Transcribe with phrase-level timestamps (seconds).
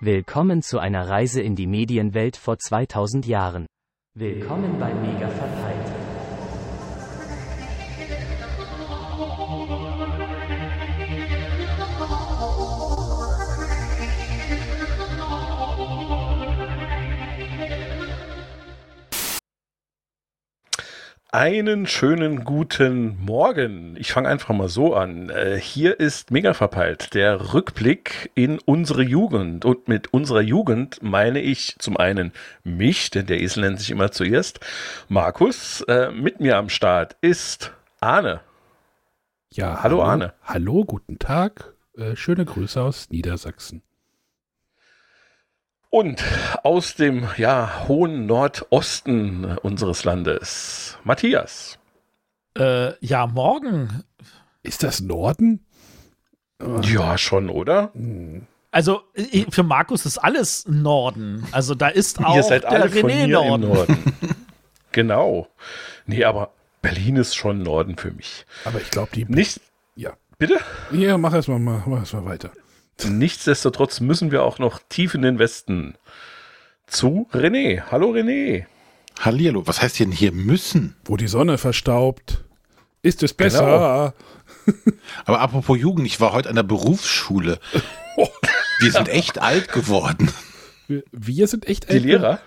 [0.00, 3.66] Willkommen zu einer Reise in die Medienwelt vor 2000 Jahren.
[4.14, 5.73] Willkommen bei Mega Verpeilt.
[21.34, 23.96] Einen schönen guten Morgen.
[23.98, 25.30] Ich fange einfach mal so an.
[25.30, 29.64] Äh, hier ist Mega verpeilt, der Rückblick in unsere Jugend.
[29.64, 32.30] Und mit unserer Jugend meine ich zum einen
[32.62, 34.60] mich, denn der Esel nennt sich immer zuerst,
[35.08, 35.80] Markus.
[35.88, 38.40] Äh, mit mir am Start ist Arne.
[39.50, 40.34] Ja, hallo, hallo Arne.
[40.44, 41.74] Hallo, guten Tag.
[41.96, 43.82] Äh, schöne Grüße aus Niedersachsen.
[45.94, 46.24] Und
[46.64, 51.78] aus dem ja, hohen Nordosten unseres Landes, Matthias.
[52.58, 54.02] Äh, ja, morgen.
[54.64, 55.64] Ist das Norden?
[56.82, 57.92] Ja, schon, oder?
[58.72, 59.02] Also
[59.50, 61.46] für Markus ist alles Norden.
[61.52, 63.68] Also da ist auch Ihr seid alle der René Norden.
[63.68, 63.98] Norden.
[64.90, 65.46] genau.
[66.06, 66.50] Nee, aber
[66.82, 68.46] Berlin ist schon Norden für mich.
[68.64, 69.26] Aber ich glaube, die.
[69.26, 69.60] Nicht.
[69.94, 70.14] Ja.
[70.38, 70.58] Bitte?
[70.90, 72.50] Ja, mach erst mal, mach erst mal weiter.
[73.02, 75.94] Nichtsdestotrotz müssen wir auch noch tief in den Westen
[76.86, 77.82] zu René.
[77.90, 78.66] Hallo René.
[79.20, 80.96] Hallihallo, was heißt denn hier müssen?
[81.04, 82.44] Wo die Sonne verstaubt,
[83.02, 84.14] ist es besser.
[84.66, 84.96] Genau.
[85.24, 87.58] Aber apropos Jugend, ich war heute an der Berufsschule.
[88.80, 90.32] Wir sind echt alt geworden.
[91.12, 92.02] Wir sind echt alt.
[92.02, 92.40] Die Lehrer?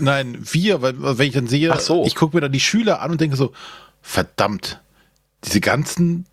[0.00, 2.04] Nein, wir, weil wenn ich dann sehe, so.
[2.04, 3.52] ich gucke mir dann die Schüler an und denke so,
[4.02, 4.82] verdammt,
[5.44, 6.26] diese ganzen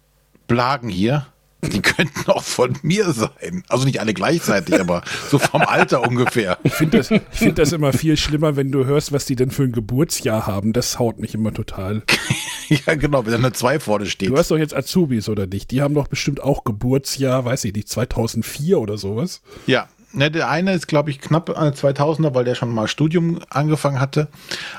[0.48, 1.28] Blagen hier,
[1.74, 3.64] die könnten auch von mir sein.
[3.68, 6.58] Also nicht alle gleichzeitig, aber so vom Alter ungefähr.
[6.64, 9.64] Ich finde das, find das immer viel schlimmer, wenn du hörst, was die denn für
[9.64, 10.72] ein Geburtsjahr haben.
[10.72, 12.04] Das haut mich immer total.
[12.70, 14.30] ja, genau, wenn da eine 2 vorne steht.
[14.30, 15.72] Du hast doch jetzt Azubis, oder nicht?
[15.72, 19.42] Die haben doch bestimmt auch Geburtsjahr, weiß ich nicht, 2004 oder sowas.
[19.68, 24.00] Ja, Ne, der eine ist, glaube ich, knapp 2000er, weil der schon mal Studium angefangen
[24.00, 24.28] hatte.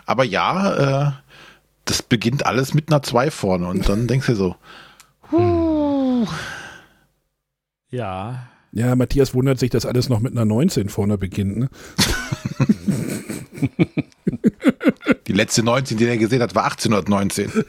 [0.05, 1.13] Aber ja, äh,
[1.85, 3.69] das beginnt alles mit einer 2 vorne.
[3.69, 4.57] Und dann denkst du so,
[5.31, 6.27] huh.
[7.91, 8.49] Ja.
[8.73, 11.57] Ja, Matthias wundert sich, dass alles noch mit einer 19 vorne beginnt.
[11.57, 11.69] Ne?
[15.27, 17.65] Die letzte 19, die er gesehen hat, war 1819.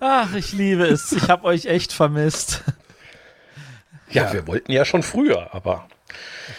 [0.00, 1.12] Ach, ich liebe es.
[1.12, 2.62] Ich habe euch echt vermisst.
[4.10, 5.88] Ja, ja, wir wollten ja schon früher, aber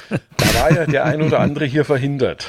[0.10, 2.48] da war ja der ein oder andere hier verhindert.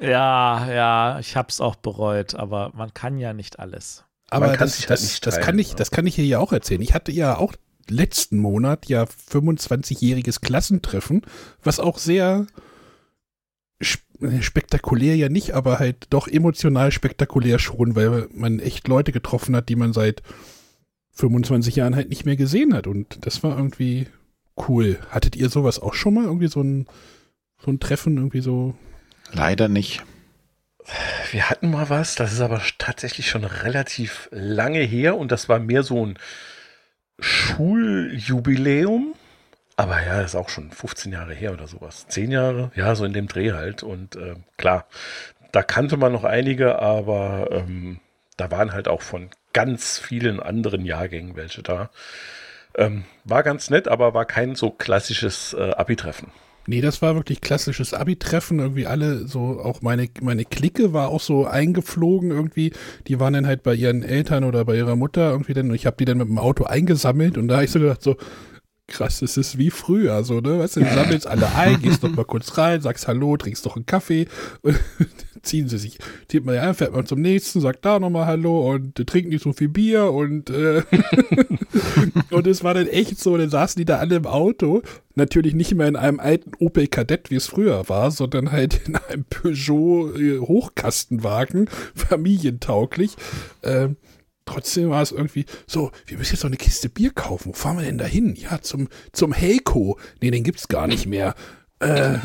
[0.00, 4.04] Ja, ja, ich habe es auch bereut, aber man kann ja nicht alles.
[4.30, 6.82] Aber das, das, halt das, kann ich, das kann ich hier ja auch erzählen.
[6.82, 7.54] Ich hatte ja auch
[7.90, 11.22] letzten Monat ja 25-jähriges Klassentreffen,
[11.62, 12.46] was auch sehr
[14.40, 19.68] spektakulär ja nicht, aber halt doch emotional spektakulär schon, weil man echt Leute getroffen hat,
[19.68, 20.22] die man seit
[21.12, 22.86] 25 Jahren halt nicht mehr gesehen hat.
[22.86, 24.06] Und das war irgendwie
[24.68, 24.98] cool.
[25.10, 26.24] Hattet ihr sowas auch schon mal?
[26.24, 26.86] Irgendwie so ein,
[27.58, 28.74] so ein Treffen, irgendwie so?
[29.32, 30.02] Leider nicht.
[31.32, 35.58] Wir hatten mal was, das ist aber tatsächlich schon relativ lange her und das war
[35.58, 36.18] mehr so ein
[37.18, 39.14] Schuljubiläum.
[39.76, 42.06] Aber ja, ist auch schon 15 Jahre her oder sowas.
[42.08, 43.82] 10 Jahre, ja, so in dem Dreh halt.
[43.82, 44.86] Und äh, klar,
[45.52, 48.00] da kannte man noch einige, aber ähm,
[48.36, 51.90] da waren halt auch von ganz vielen anderen Jahrgängen welche da.
[52.76, 56.30] Ähm, war ganz nett, aber war kein so klassisches äh, Abi-Treffen.
[56.68, 58.58] Nee, das war wirklich klassisches Abi-Treffen.
[58.58, 62.74] Irgendwie alle, so auch meine, meine Clique war auch so eingeflogen irgendwie.
[63.06, 65.70] Die waren dann halt bei ihren Eltern oder bei ihrer Mutter irgendwie dann.
[65.70, 68.02] Und ich habe die dann mit dem Auto eingesammelt und da habe ich so gedacht,
[68.02, 68.16] so,
[68.88, 70.58] krass, das ist wie früher, so, ne?
[70.58, 73.76] Weißt du, du sammelst alle ein, gehst doch mal kurz rein, sagst Hallo, trinkst doch
[73.76, 74.26] einen Kaffee
[74.62, 74.78] und
[75.42, 78.72] ziehen sie sich, zieht man ja ein, fährt man zum nächsten, sagt da nochmal Hallo
[78.72, 80.82] und trinkt nicht so viel Bier und äh,
[82.30, 84.82] und es war dann echt so, dann saßen die da alle im Auto,
[85.14, 88.96] natürlich nicht mehr in einem alten Opel Kadett, wie es früher war, sondern halt in
[88.96, 93.16] einem Peugeot äh, Hochkastenwagen, familientauglich.
[93.62, 93.90] Äh,
[94.48, 97.50] trotzdem war es irgendwie so, wir müssen jetzt noch eine Kiste Bier kaufen.
[97.50, 98.34] Wo fahren wir denn da hin?
[98.34, 99.98] Ja, zum, zum Helco.
[100.20, 101.34] Nee, den gibt's gar nicht mehr.
[101.80, 102.18] Äh,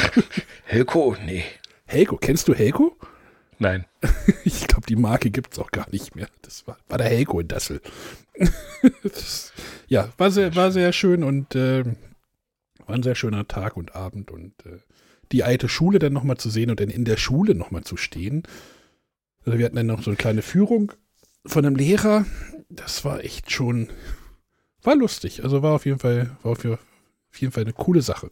[0.64, 1.16] Helco?
[1.24, 1.44] Nee.
[1.86, 2.96] Helco, kennst du Helco?
[3.58, 3.84] Nein.
[4.44, 6.28] Ich glaube, die Marke gibt es auch gar nicht mehr.
[6.42, 7.82] Das war, war der Helco in Dassel.
[9.02, 9.52] das,
[9.88, 11.84] ja, war sehr, war sehr schön und äh,
[12.86, 14.78] war ein sehr schöner Tag und Abend und äh,
[15.32, 18.44] die alte Schule dann nochmal zu sehen und dann in der Schule nochmal zu stehen.
[19.44, 20.92] Also wir hatten dann noch so eine kleine Führung
[21.48, 22.24] von einem Lehrer.
[22.68, 23.88] Das war echt schon,
[24.82, 25.42] war lustig.
[25.42, 28.30] Also war auf jeden Fall, war auf jeden Fall eine coole Sache.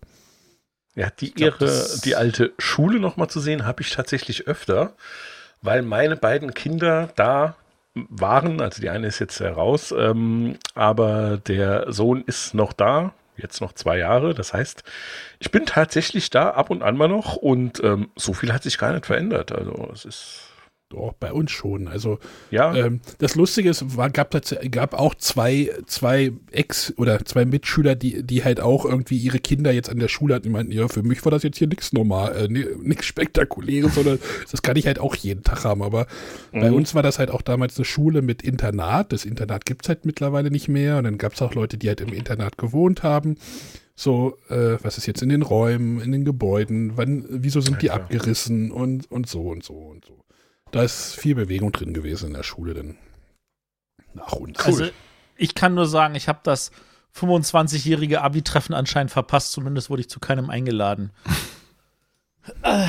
[0.95, 4.97] Ja, die glaub, Ehre, die alte Schule nochmal zu sehen, habe ich tatsächlich öfter,
[5.61, 7.57] weil meine beiden Kinder da
[7.95, 13.61] waren, also die eine ist jetzt heraus, ähm, aber der Sohn ist noch da, jetzt
[13.61, 14.35] noch zwei Jahre.
[14.35, 14.85] Das heißt,
[15.39, 18.79] ich bin tatsächlich da ab und an mal noch und ähm, so viel hat sich
[18.79, 19.53] gar nicht verändert.
[19.53, 20.41] Also es ist
[20.89, 21.89] Doch, bei uns schon.
[21.89, 22.21] Also
[22.53, 24.31] ja, ähm, das Lustige ist, war, gab,
[24.71, 29.73] gab auch zwei, zwei Ex- oder zwei Mitschüler, die, die halt auch irgendwie ihre Kinder
[29.73, 30.45] jetzt an der Schule hatten.
[30.45, 34.21] Die meinten, ja, für mich war das jetzt hier nichts normal, äh, nichts Spektakuläres, sondern
[34.49, 35.83] das kann ich halt auch jeden Tag haben.
[35.83, 36.07] Aber
[36.53, 36.77] bei Mhm.
[36.77, 39.13] uns war das halt auch damals eine Schule mit Internat.
[39.13, 40.99] Das Internat gibt's halt mittlerweile nicht mehr.
[40.99, 43.39] Und dann gab's auch Leute, die halt im Internat gewohnt haben.
[43.97, 47.91] So, äh, was ist jetzt in den Räumen, in den Gebäuden, wann, wieso sind die
[47.91, 50.13] abgerissen und, und so und so und so.
[50.77, 52.99] Da ist viel Bewegung drin gewesen in der Schule, denn
[54.13, 54.59] nach uns.
[54.59, 54.89] Also,
[55.35, 56.71] ich kann nur sagen, ich habe das
[57.19, 59.53] 25-jährige Abi-Treffen anscheinend verpasst.
[59.53, 61.13] Zumindest wurde ich zu keinem eingeladen.
[62.61, 62.87] Äh,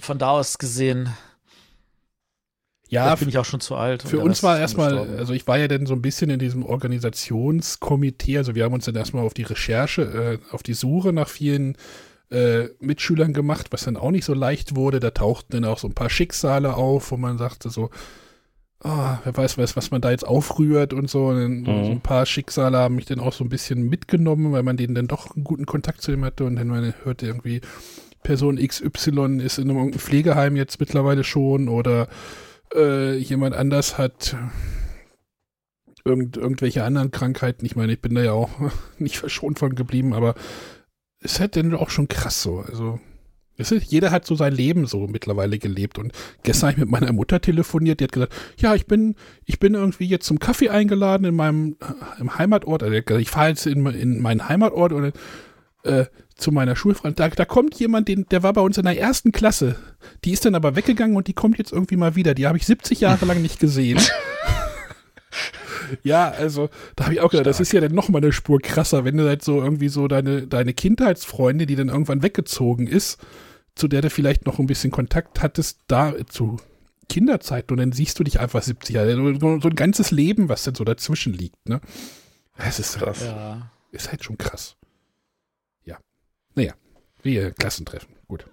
[0.00, 1.14] Von da aus gesehen,
[2.90, 4.02] ja, vielleicht bin ich auch schon zu alt.
[4.02, 8.36] für uns war erstmal, also ich war ja dann so ein bisschen in diesem Organisationskomitee,
[8.36, 11.76] also wir haben uns dann erstmal auf die Recherche, äh, auf die Suche nach vielen
[12.30, 15.00] äh, Mitschülern gemacht, was dann auch nicht so leicht wurde.
[15.00, 17.90] Da tauchten dann auch so ein paar Schicksale auf, wo man sagte so,
[18.82, 21.26] ah, wer weiß, was, was man da jetzt aufrührt und so.
[21.28, 21.84] Und dann, Mhm.
[21.84, 24.94] so ein paar Schicksale haben mich dann auch so ein bisschen mitgenommen, weil man denen
[24.94, 27.60] dann doch einen guten Kontakt zu dem hatte und dann man hörte irgendwie,
[28.22, 32.08] Person XY ist in einem irgendeinem Pflegeheim jetzt mittlerweile schon oder
[32.74, 34.34] äh, jemand anders hat
[36.04, 37.64] irgend, irgendwelche anderen Krankheiten.
[37.66, 38.50] Ich meine, ich bin da ja auch
[38.98, 40.34] nicht verschont von geblieben, aber
[41.24, 42.60] es hat dann auch schon krass so.
[42.60, 43.00] Also,
[43.56, 45.98] ist, jeder hat so sein Leben so mittlerweile gelebt.
[45.98, 46.12] Und
[46.42, 49.74] gestern habe ich mit meiner Mutter telefoniert, die hat gesagt, ja, ich bin, ich bin
[49.74, 52.82] irgendwie jetzt zum Kaffee eingeladen in meinem äh, im Heimatort.
[52.82, 55.12] Also, ich fahre jetzt in, in meinen Heimatort und
[55.84, 56.06] äh,
[56.36, 57.16] zu meiner Schulfreundin.
[57.16, 59.76] Da, da kommt jemand, den, der war bei uns in der ersten Klasse.
[60.24, 62.34] Die ist dann aber weggegangen und die kommt jetzt irgendwie mal wieder.
[62.34, 64.00] Die habe ich 70 Jahre lang nicht gesehen.
[66.02, 68.60] ja, also da habe ich auch gedacht, das ist ja dann noch mal eine Spur
[68.60, 73.18] krasser, wenn du halt so irgendwie so deine, deine Kindheitsfreunde, die dann irgendwann weggezogen ist,
[73.74, 76.58] zu der du vielleicht noch ein bisschen Kontakt hattest, da zu
[77.08, 79.14] Kinderzeiten und dann siehst du dich einfach 70 Jahre.
[79.38, 81.80] So, so ein ganzes Leben, was dann so dazwischen liegt, ne?
[82.56, 83.22] Es ist, krass.
[83.22, 83.70] ja.
[83.90, 84.76] ist halt schon krass.
[85.84, 85.98] Ja.
[86.54, 86.74] Naja,
[87.22, 88.14] wir Klassentreffen.
[88.28, 88.46] Gut.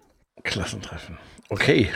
[0.43, 1.17] Klassentreffen.
[1.49, 1.89] Okay,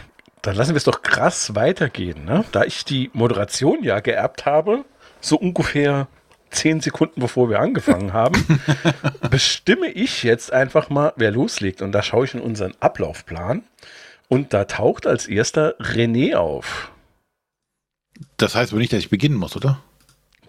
[0.46, 2.24] dann lassen wir es doch krass weitergehen.
[2.26, 2.46] Ne?
[2.52, 4.86] Da ich die Moderation ja geerbt habe,
[5.20, 6.08] so ungefähr
[6.52, 8.46] zehn Sekunden bevor wir angefangen haben,
[9.32, 11.82] bestimme ich jetzt einfach mal, wer loslegt.
[11.82, 13.64] Und da schaue ich in unseren Ablaufplan.
[14.28, 16.92] Und da taucht als erster René auf.
[18.38, 19.80] Das heißt aber nicht, dass ich beginnen muss, oder?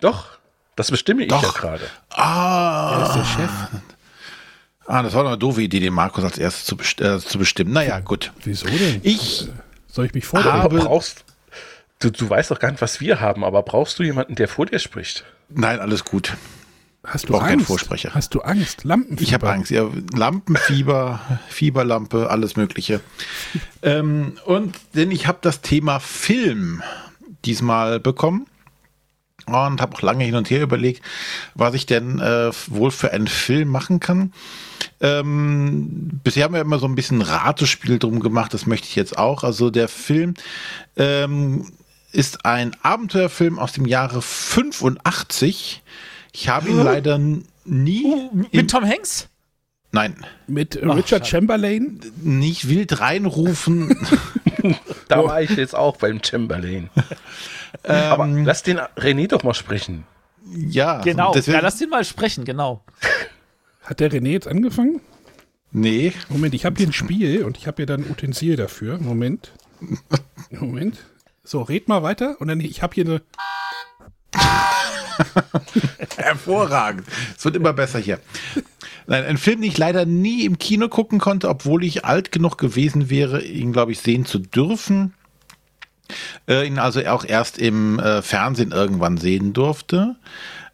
[0.01, 0.39] Doch,
[0.77, 1.43] das bestimme ich Doch.
[1.43, 1.85] ja gerade.
[2.11, 2.99] Ah.
[2.99, 3.51] Er ist der Chef.
[4.87, 7.39] Ah, das war doch eine doofe Idee, den Markus als erstes zu, best äh, zu
[7.39, 7.73] bestimmen.
[7.73, 8.33] Naja, gut.
[8.45, 9.01] Wieso denn?
[9.03, 9.49] Ich
[9.97, 10.55] Soll ich mich vorstellen?
[10.63, 11.25] habe- Aber brauchst,
[11.99, 14.67] du, du weißt doch gar nicht, was wir haben, aber brauchst du jemanden, der vor
[14.67, 15.25] dir spricht?
[15.49, 16.37] Nein, alles gut.
[17.05, 17.61] Hast du brauch keinen?
[17.61, 18.15] Vorsprecher.
[18.15, 18.83] Hast du Angst?
[18.85, 19.23] Lampenfieber?
[19.23, 19.71] Ich habe Angst.
[19.71, 23.01] Ja, Lampenfieber, Fieberlampe, alles Mögliche.
[23.83, 26.83] ähm, und denn ich habe das Thema Film
[27.45, 28.47] diesmal bekommen
[29.47, 31.01] und habe auch lange hin und her überlegt,
[31.55, 34.33] was ich denn äh, wohl für einen Film machen kann.
[35.01, 39.19] Ähm, bisher haben wir immer so ein bisschen Ratespiel drum gemacht, das möchte ich jetzt
[39.19, 39.45] auch.
[39.45, 40.35] Also der Film
[40.97, 41.71] ähm,
[42.13, 45.83] ist ein Abenteuerfilm aus dem Jahre 85.
[46.33, 48.05] Ich habe ihn leider nie.
[48.33, 49.29] im- Mit Tom Hanks?
[49.93, 50.17] Nein,
[50.47, 51.25] Mit Ach, Richard schade.
[51.27, 52.01] Chamberlain?
[52.23, 53.97] nicht wild reinrufen.
[55.07, 56.91] Da war ich jetzt auch beim Chamberlain.
[57.85, 60.05] Aber ähm, lass den René doch mal sprechen.
[60.53, 61.31] ja, Genau.
[61.33, 62.83] Deswegen, ja, lass den mal sprechen, genau.
[63.87, 65.01] Hat der René jetzt angefangen?
[65.73, 68.99] nee, Moment, ich habe hier ein Spiel und ich habe hier dann ein Utensil dafür.
[68.99, 69.53] Moment.
[70.51, 70.99] Moment.
[71.45, 73.23] So, red mal weiter und dann ich habe hier eine.
[76.17, 77.07] hervorragend.
[77.37, 78.19] Es wird immer besser hier.
[79.07, 82.59] Nein, ein Film, den ich leider nie im Kino gucken konnte, obwohl ich alt genug
[82.59, 85.15] gewesen wäre, ihn, glaube ich, sehen zu dürfen.
[86.49, 90.17] Äh, ihn also auch erst im äh, Fernsehen irgendwann sehen durfte.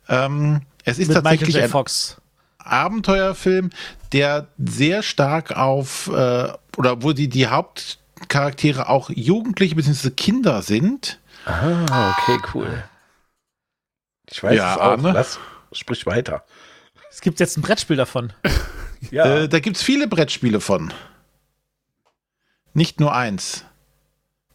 [0.09, 1.65] Ähm, es ist Mit Michael tatsächlich J.
[1.65, 2.22] ein Fox.
[2.67, 3.71] Abenteuerfilm,
[4.13, 10.11] der sehr stark auf, äh, oder wo die, die Hauptcharaktere auch Jugendliche bzw.
[10.11, 11.21] Kinder sind.
[11.45, 12.85] Ah, okay, cool.
[14.31, 14.83] Ich weiß Ja, es auch.
[14.93, 15.13] Arne?
[15.13, 15.39] Lass,
[15.73, 16.45] sprich weiter.
[17.11, 18.33] Es gibt jetzt ein Brettspiel davon.
[19.11, 20.93] Ja, Äh, da gibt es viele Brettspiele von.
[22.73, 23.65] Nicht nur eins.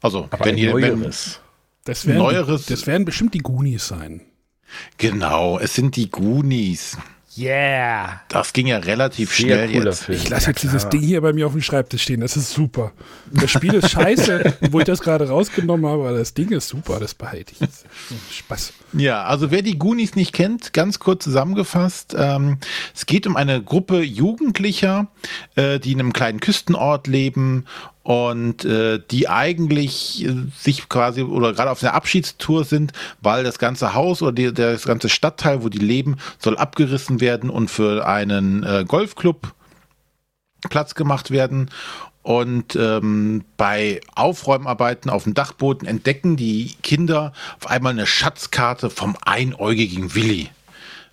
[0.02, 0.74] Also, aber wenn ein ihr.
[0.74, 1.42] Wenn, neueres.
[1.84, 4.22] Das werden, Neueres- das werden bestimmt die Goonies sein.
[4.98, 6.98] genau, es sind die Goonies.
[7.38, 8.22] Yeah.
[8.30, 10.04] Das ging ja relativ Sehr schnell jetzt.
[10.06, 10.18] Film.
[10.18, 10.90] Ich lasse Ja, jetzt dieses.
[10.90, 12.22] Ding hier bei mir auf dem Schreibtisch stehen.
[12.22, 12.92] Das ist super.
[13.32, 17.00] Das Spiel ist scheiße, wo ich das gerade rausgenommen habe, aber das Ding ist super.
[17.00, 17.86] Das behalte ich jetzt.
[18.32, 18.74] Spaß.
[18.94, 22.58] Ja, also wer die Goonies nicht kennt, ganz kurz zusammengefasst, ähm,
[22.96, 25.08] es geht um eine Gruppe Jugendlicher,
[25.56, 27.66] äh, die in einem kleinen Küstenort leben
[28.04, 33.60] und äh, die eigentlich äh, sich quasi oder gerade auf einer Abschiedstour sind, weil das
[33.60, 38.08] ganze Haus oder die, das ganze Stadtteil, wo die leben, soll abgerissen werden und für
[38.08, 39.54] einen äh, Golfclub
[40.70, 41.70] Platz gemacht werden.
[42.28, 49.16] Und ähm, bei Aufräumarbeiten auf dem Dachboden entdecken die Kinder auf einmal eine Schatzkarte vom
[49.24, 50.50] einäugigen Willi,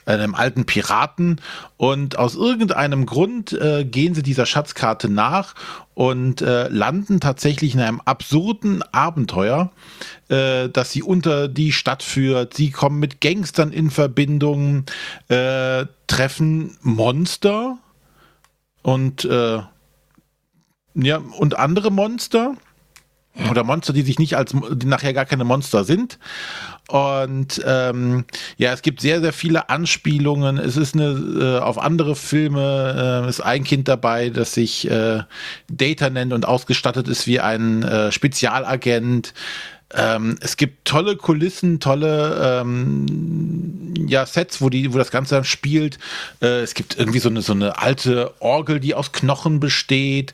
[0.07, 1.41] einem alten Piraten.
[1.77, 5.55] Und aus irgendeinem Grund äh, gehen sie dieser Schatzkarte nach
[5.95, 9.71] und äh, landen tatsächlich in einem absurden Abenteuer,
[10.31, 12.55] äh, das sie unter die Stadt führt.
[12.55, 14.87] Sie kommen mit Gangstern in Verbindung,
[15.29, 17.79] äh, treffen Monster
[18.83, 19.61] und äh,
[20.95, 22.55] ja, und andere Monster.
[23.51, 26.21] Oder Monster, die sich nicht als, die nachher gar keine Monster sind.
[26.87, 28.27] Und ähm,
[28.59, 30.57] ja, es gibt sehr, sehr viele Anspielungen.
[30.57, 35.23] Es ist eine äh, auf andere Filme, äh, ist ein Kind dabei, das sich äh,
[35.69, 39.35] Data nennt und ausgestattet ist wie ein äh, Spezialagent.
[39.97, 45.45] Ähm, es gibt tolle Kulissen, tolle ähm, ja, Sets, wo, die, wo das Ganze dann
[45.45, 45.99] spielt.
[46.43, 50.33] Äh, es gibt irgendwie so eine, so eine alte Orgel, die aus Knochen besteht.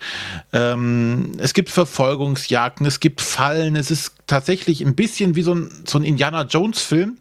[0.53, 3.77] Ähm, es gibt Verfolgungsjagden, es gibt Fallen.
[3.77, 7.19] Es ist tatsächlich ein bisschen wie so ein, so ein Indiana Jones-Film,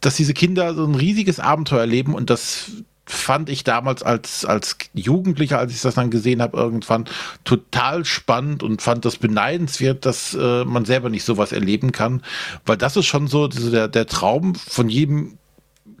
[0.00, 2.70] dass diese Kinder so ein riesiges Abenteuer erleben und das
[3.06, 7.04] fand ich damals als, als Jugendlicher, als ich das dann gesehen habe, irgendwann
[7.44, 12.22] total spannend und fand das beneidenswert, dass äh, man selber nicht sowas erleben kann.
[12.64, 15.38] Weil das ist schon so so der, der Traum von jedem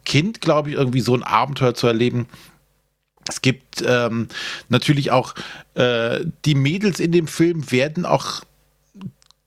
[0.04, 2.26] Kind, glaube ich, irgendwie so ein Abenteuer zu erleben.
[3.28, 4.28] Es gibt ähm,
[4.68, 5.34] natürlich auch
[5.74, 8.42] äh, die Mädels in dem Film werden auch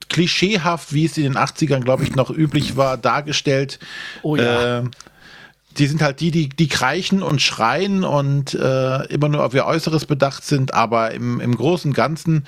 [0.10, 3.80] klischeehaft, wie es in den 80ern, glaube ich, noch üblich war, dargestellt.
[4.24, 4.80] Oh ja.
[4.80, 4.84] Äh,
[5.78, 9.66] die sind halt die, die, die kreischen und schreien und äh, immer nur auf ihr
[9.66, 12.46] Äußeres bedacht sind, aber im, im Großen und Ganzen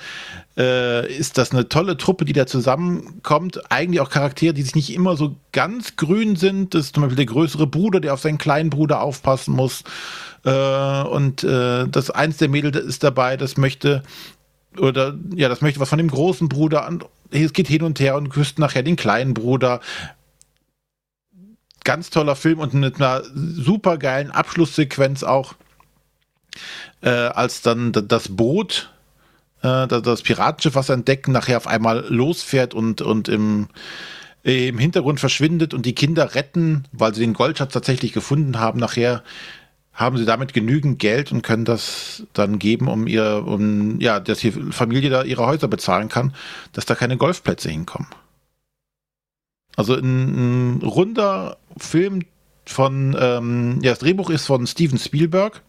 [0.56, 3.70] äh, ist das eine tolle Truppe, die da zusammenkommt.
[3.70, 6.74] Eigentlich auch Charaktere, die sich nicht immer so ganz grün sind.
[6.74, 9.84] Das ist zum Beispiel der größere Bruder, der auf seinen kleinen Bruder aufpassen muss.
[10.44, 14.02] Äh, und äh, das eins der Mädel ist dabei, das möchte
[14.78, 17.02] oder ja, das möchte was von dem großen Bruder an.
[17.30, 19.80] Es geht hin und her und küsst nachher den kleinen Bruder
[21.84, 25.54] ganz toller Film und mit einer super geilen Abschlusssequenz auch,
[27.02, 28.90] äh, als dann das Boot,
[29.62, 33.68] äh, das- Piratenschiff, was entdecken, nachher auf einmal losfährt und, und im,
[34.42, 38.78] im Hintergrund verschwindet und die Kinder retten, weil sie den Goldschatz tatsächlich gefunden haben.
[38.80, 39.22] Nachher
[39.92, 44.38] haben sie damit genügend Geld und können das dann geben, um ihr, um, ja, dass
[44.38, 46.34] die Familie da ihre Häuser bezahlen kann,
[46.72, 48.08] dass da keine Golfplätze hinkommen.
[49.76, 52.22] Also ein, ein runder Film
[52.66, 55.62] von, ähm, ja, das Drehbuch ist von Steven Spielberg.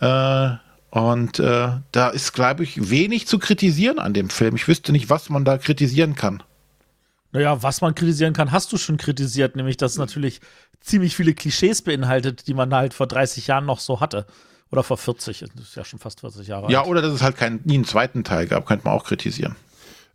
[0.00, 0.50] Äh,
[0.90, 4.56] und äh, da ist, glaube ich, wenig zu kritisieren an dem Film.
[4.56, 6.42] Ich wüsste nicht, was man da kritisieren kann.
[7.32, 10.40] Naja, was man kritisieren kann, hast du schon kritisiert, nämlich dass es natürlich
[10.80, 14.26] ziemlich viele Klischees beinhaltet, die man halt vor 30 Jahren noch so hatte.
[14.70, 16.88] Oder vor 40, das ist ja schon fast 40 Jahre Ja, alt.
[16.88, 19.54] oder dass es halt keinen, nie einen zweiten Teil gab, könnte man auch kritisieren.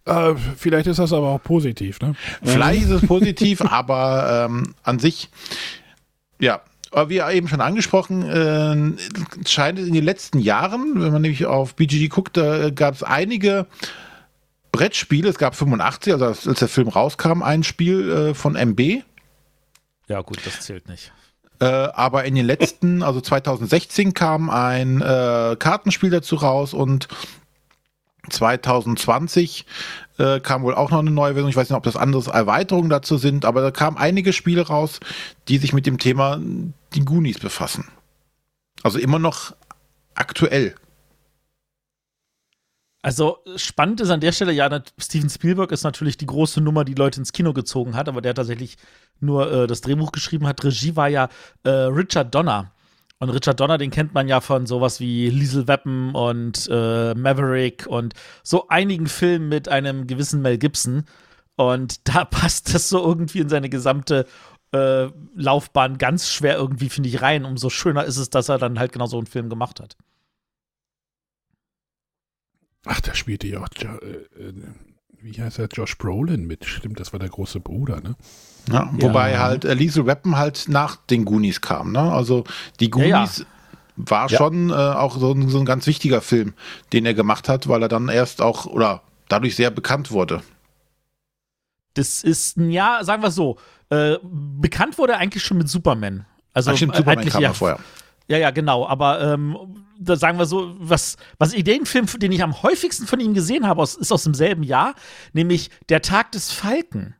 [0.05, 2.15] Äh, vielleicht ist das aber auch positiv, ne?
[2.43, 5.29] Vielleicht ist es positiv, aber ähm, an sich,
[6.39, 11.22] ja, aber wie eben schon angesprochen, äh, scheint es in den letzten Jahren, wenn man
[11.22, 13.67] nämlich auf BGG guckt, da gab es einige
[14.72, 15.29] Brettspiele.
[15.29, 19.03] Es gab 85, also als als der Film rauskam, ein Spiel äh, von MB.
[20.08, 21.13] Ja, gut, das zählt nicht.
[21.62, 27.08] Äh, aber in den letzten, also 2016 kam ein äh, Kartenspiel dazu raus und
[28.30, 29.66] 2020
[30.18, 31.50] äh, kam wohl auch noch eine neue Version.
[31.50, 35.00] Ich weiß nicht, ob das andere Erweiterungen dazu sind, aber da kamen einige Spiele raus,
[35.48, 36.40] die sich mit dem Thema
[36.94, 37.88] die Goonies befassen.
[38.84, 39.56] Also immer noch
[40.16, 40.75] aktuell.
[43.04, 46.94] Also spannend ist an der Stelle, ja, Steven Spielberg ist natürlich die große Nummer, die
[46.94, 48.78] Leute ins Kino gezogen hat, aber der tatsächlich
[49.20, 50.63] nur äh, das Drehbuch geschrieben hat.
[50.63, 51.30] Regie war ja
[51.63, 52.72] äh, Richard Donner.
[53.22, 57.86] Und Richard Donner, den kennt man ja von sowas wie Liesel Weapon und äh, Maverick
[57.86, 61.04] und so einigen Filmen mit einem gewissen Mel Gibson.
[61.56, 64.25] Und da passt das so irgendwie in seine gesamte
[64.72, 67.46] äh, Laufbahn ganz schwer irgendwie, finde ich, rein.
[67.46, 69.96] Umso schöner ist es, dass er dann halt genau so einen Film gemacht hat.
[72.86, 74.54] Ach, da spielte ja auch, jo äh, äh,
[75.22, 76.66] wie heißt er, Josh Brolin mit.
[76.66, 78.16] Stimmt, das war der große Bruder, ne?
[78.70, 81.91] Ja, wobei halt äh, Liesel Weapon halt nach den Goonies kam.
[81.91, 82.00] Ne?
[82.00, 82.44] Also
[82.80, 83.46] die Goonies Ja,
[83.98, 84.38] war Ja.
[84.38, 86.53] schon äh, auch so ein, so ein ganz wichtiger Film,
[86.94, 90.41] den er gemacht hat, weil er dann erst auch oder dadurch sehr bekannt wurde.
[91.96, 93.58] Das ist, ein ja, sagen wir so,
[93.89, 96.25] äh, bekannt wurde er eigentlich schon mit Superman.
[96.53, 97.80] Also Ach, stimmt, Superman eigentlich kam ja, ja vorher.
[98.27, 98.88] Ja, ja, genau.
[98.88, 99.58] Aber ähm,
[100.00, 103.34] da sagen wir so, was, was ich- den Film, den ich am häufigsten von ihm
[103.34, 104.96] gesehen habe, aus, ist aus demselben Jahr,
[105.34, 107.15] nämlich Der Tag des Falken.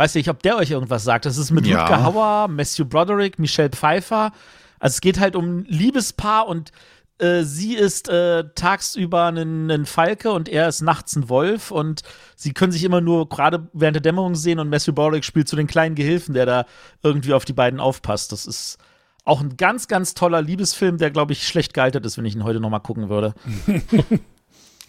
[0.00, 1.26] Weiß nicht, ob der euch irgendwas sagt.
[1.26, 1.82] Das ist mit Ja.
[1.82, 4.32] Rutger Hauer, Matthew Broderick, Michelle Pfeiffer.
[4.78, 6.72] Also es geht halt um ein Liebespaar und
[7.18, 12.00] äh, sie ist äh, tagsüber ein, Falke und er ist nachts ein Wolf und
[12.34, 15.56] sie können sich immer nur gerade während der Dämmerung sehen und Matthew Broderick spielt so
[15.58, 16.64] den kleinen Gehilfen, der da
[17.02, 18.32] irgendwie auf die beiden aufpasst.
[18.32, 18.78] Das ist
[19.26, 22.44] auch ein ganz, ganz toller Liebesfilm, der, glaube ich, schlecht gealtert ist, wenn ich ihn
[22.44, 23.34] heute noch mal gucken würde.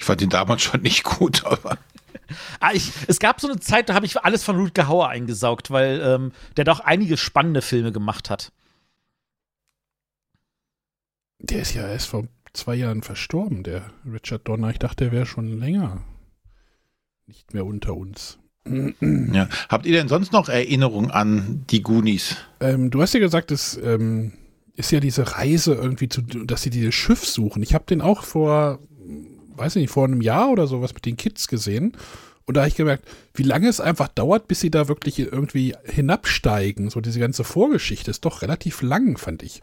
[0.02, 1.78] Ich fand ihn damals schon nicht gut, aber
[2.60, 5.72] Ah, ich, es gab so eine Zeit, da habe ich alles von Rutger Hauer eingesaugt,
[5.72, 8.52] weil ähm, der doch einige spannende Filme gemacht hat.
[11.40, 14.70] Der ist ja erst vor zwei Jahren verstorben, der Richard Donner.
[14.70, 16.04] Ich dachte, der wäre schon länger
[17.28, 18.38] nicht mehr unter uns.
[19.02, 19.48] ja.
[19.70, 22.36] Habt ihr denn sonst noch Erinnerungen an die Goonies?
[22.60, 24.34] Ähm, du hast ja gesagt, es ähm,
[24.76, 27.64] ist ja diese Reise irgendwie, zu, dass sie dieses Schiff suchen.
[27.64, 28.80] Ich habe den auch vor,
[29.62, 31.94] weiß ich nicht, vor einem Jahr oder sowas mit den Kids gesehen.
[32.46, 35.76] Und da habe ich gemerkt, wie lange es einfach dauert, bis sie da wirklich irgendwie
[35.86, 36.90] hinabsteigen.
[36.90, 39.62] So diese ganze Vorgeschichte ist doch relativ lang, fand ich.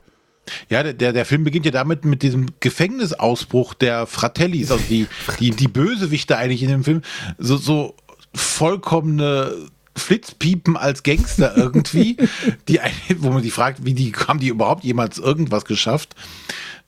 [0.70, 5.06] Ja, der- der, Film beginnt ja damit mit diesem Gefängnisausbruch der Fratellis, also die,
[5.40, 7.02] die, die Bösewichte eigentlich in dem Film,
[7.36, 7.94] so, so
[8.34, 9.54] vollkommene
[9.96, 12.16] Flitzpiepen als Gangster irgendwie,
[12.68, 12.80] die,
[13.18, 16.14] wo man sich fragt, wie die, haben die überhaupt jemals irgendwas geschafft?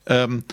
[0.07, 0.43] Ähm,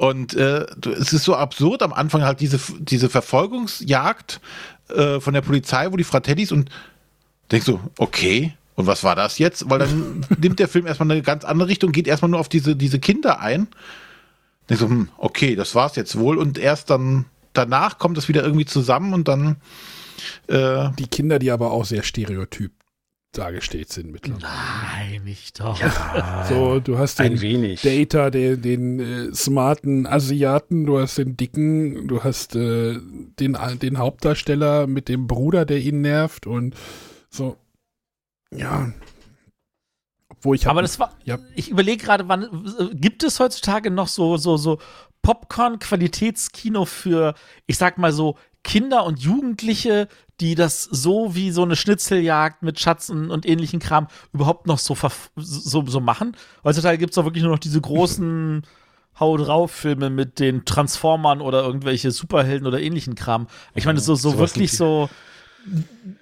[0.00, 0.64] und äh,
[0.98, 4.40] es ist so absurd am Anfang halt diese, diese Verfolgungsjagd
[4.88, 6.70] äh, von der Polizei, wo die Fratellis und
[7.52, 9.68] denkst du, okay, und was war das jetzt?
[9.68, 12.76] Weil dann nimmt der Film erstmal eine ganz andere Richtung, geht erstmal nur auf diese,
[12.76, 13.68] diese Kinder ein.
[14.70, 16.38] Denkst du, hm, okay, das war's jetzt wohl.
[16.38, 19.56] Und erst dann danach kommt es wieder irgendwie zusammen und dann
[20.46, 22.72] äh, Die Kinder, die aber auch sehr stereotyp
[23.32, 24.42] dargestellt sind mittlerweile.
[24.42, 25.78] Nein, nicht doch.
[26.48, 27.82] So, du hast den Ein wenig.
[27.82, 32.98] Data, den, den äh, smarten Asiaten, du hast den dicken, du hast äh,
[33.38, 36.74] den, den Hauptdarsteller mit dem Bruder, der ihn nervt und
[37.30, 37.56] so.
[38.52, 38.92] Ja.
[40.28, 42.42] Obwohl ich hab- Aber das war, ja, ich überlege gerade, wann
[42.78, 44.78] äh, gibt es heutzutage noch so so so
[45.22, 47.34] Popcorn-Qualitätskino für,
[47.66, 50.08] ich sag mal so Kinder und Jugendliche,
[50.40, 54.96] die das so wie so eine Schnitzeljagd mit Schatzen und ähnlichen Kram überhaupt noch so
[55.36, 56.36] so, so machen.
[56.64, 58.62] Heutzutage gibt es doch wirklich nur noch diese großen
[59.20, 63.48] Hau drauf Filme mit den Transformern oder irgendwelche Superhelden oder ähnlichen Kram.
[63.74, 65.10] Ich meine, so so wirklich so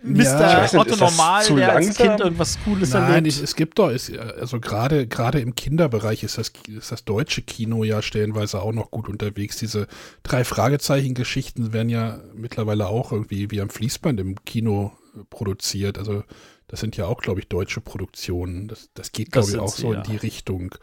[0.02, 0.62] Mr.
[0.62, 2.06] Nicht, Otto Normal, der als langsam?
[2.08, 3.36] Kind irgendwas Cooles Nein, erlebt.
[3.36, 7.84] es, es gibt doch, also gerade gerade im Kinderbereich ist das, ist das deutsche Kino
[7.84, 9.56] ja stellenweise auch noch gut unterwegs.
[9.58, 9.86] Diese
[10.22, 14.92] drei Fragezeichen-Geschichten werden ja mittlerweile auch irgendwie wie am Fließband im Kino
[15.30, 15.98] produziert.
[15.98, 16.24] Also
[16.66, 18.68] das sind ja auch, glaube ich, deutsche Produktionen.
[18.68, 20.02] Das, das geht, glaube ich, auch sie, so ja.
[20.02, 20.74] in die Richtung.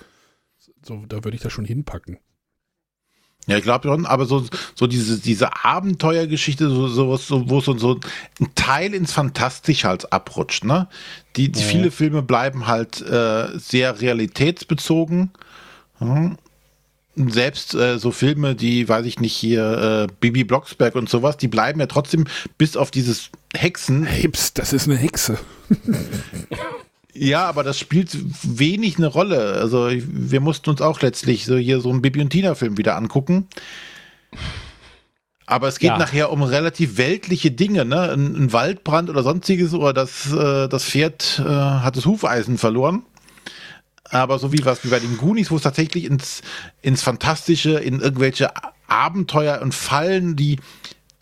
[0.83, 2.19] So, da würde ich das schon hinpacken.
[3.47, 7.77] Ja, ich glaube schon, aber so, so diese, diese Abenteuergeschichte, so, so, so, wo so,
[7.77, 7.99] so
[8.39, 10.87] ein Teil ins Fantastische halt abrutscht, ne?
[11.35, 15.31] Die, die viele Filme bleiben halt äh, sehr realitätsbezogen.
[15.99, 16.37] Mhm.
[17.17, 21.47] Selbst äh, so Filme, die, weiß ich nicht, hier äh, Bibi Blocksberg und sowas, die
[21.47, 22.25] bleiben ja trotzdem
[22.57, 24.05] bis auf dieses Hexen.
[24.05, 25.37] Hey, pst, das ist eine Hexe.
[27.17, 29.53] Ja, aber das spielt wenig eine Rolle.
[29.53, 32.97] Also wir mussten uns auch letztlich so hier so einen Bibi und Tina Film wieder
[32.97, 33.47] angucken.
[35.45, 35.97] Aber es geht Ja.
[35.97, 38.11] nachher um relativ weltliche Dinge, ne?
[38.11, 43.03] Ein, ein Waldbrand oder sonstiges oder das, äh, das Pferd äh, hat das Hufeisen verloren.
[44.09, 46.41] Aber so wie was wie bei den Goonies, wo es tatsächlich ins,
[46.81, 48.49] ins Fantastische, in irgendwelche
[48.87, 50.59] Abenteuer und Fallen, die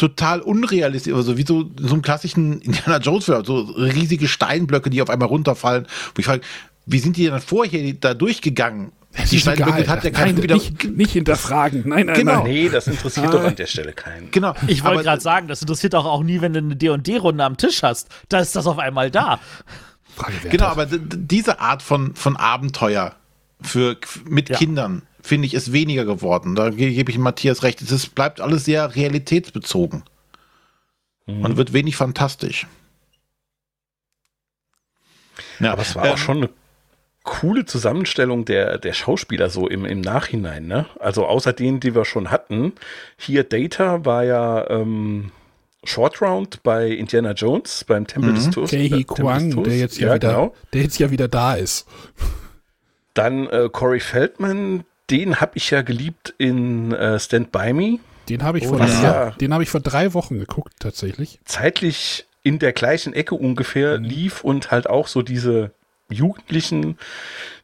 [0.03, 4.89] total unrealistisch, also wie so in so einem klassischen Indiana Jones Film, so riesige Steinblöcke,
[4.89, 5.87] die auf einmal runterfallen.
[6.13, 6.41] Wo ich frage,
[6.85, 8.91] wie sind die denn vorher da durchgegangen?
[9.31, 9.87] Die egal.
[9.87, 10.55] hat ja Nein, keinen wieder.
[10.55, 11.83] nicht, nicht hinterfragen.
[11.85, 12.43] Nein, nein, Genau.
[12.43, 12.51] nein.
[12.51, 14.31] Nee, das interessiert doch an der Stelle keinen.
[14.31, 14.55] Genau.
[14.67, 17.83] Ich wollte gerade sagen, das interessiert auch, auch nie, wenn du eine D&D-Runde am Tisch
[17.83, 18.09] hast.
[18.27, 19.39] Da ist das auf einmal da.
[20.15, 20.33] Frage.
[20.49, 23.15] Genau, aber diese Art von, von Abenteuer
[23.63, 24.57] für, mit Ja.
[24.57, 26.55] Kindern, finde ich, ist weniger geworden.
[26.55, 27.81] Da ge- gebe ich Matthias recht.
[27.81, 30.03] Es bleibt alles sehr realitätsbezogen.
[31.25, 32.67] Man wird wenig fantastisch.
[35.59, 36.49] Ja, Aber es war ähm, auch schon eine
[37.23, 40.85] coole Zusammenstellung der, der Schauspieler so im, im Nachhinein, ne?
[40.99, 42.73] Also außer denen, die wir schon hatten.
[43.17, 45.31] Hier Data war ja ähm,
[45.85, 48.49] Short Round bei Indiana Jones, beim Tempel des.
[48.69, 49.69] Kehi äh, des Kwang, Todes.
[49.69, 50.55] der jetzt ja, wieder, genau.
[50.73, 51.87] der jetzt ja wieder da ist.
[53.13, 57.99] Dann äh, Corey Feldman, den habe ich ja geliebt in äh, Stand By Me.
[58.29, 59.31] Den habe ich, vor was ja.
[59.31, 61.39] den hab ich vor drei Wochen geguckt, tatsächlich.
[61.45, 65.71] Zeitlich in der gleichen Ecke ungefähr lief und halt auch so diese
[66.09, 66.97] Jugendlichen,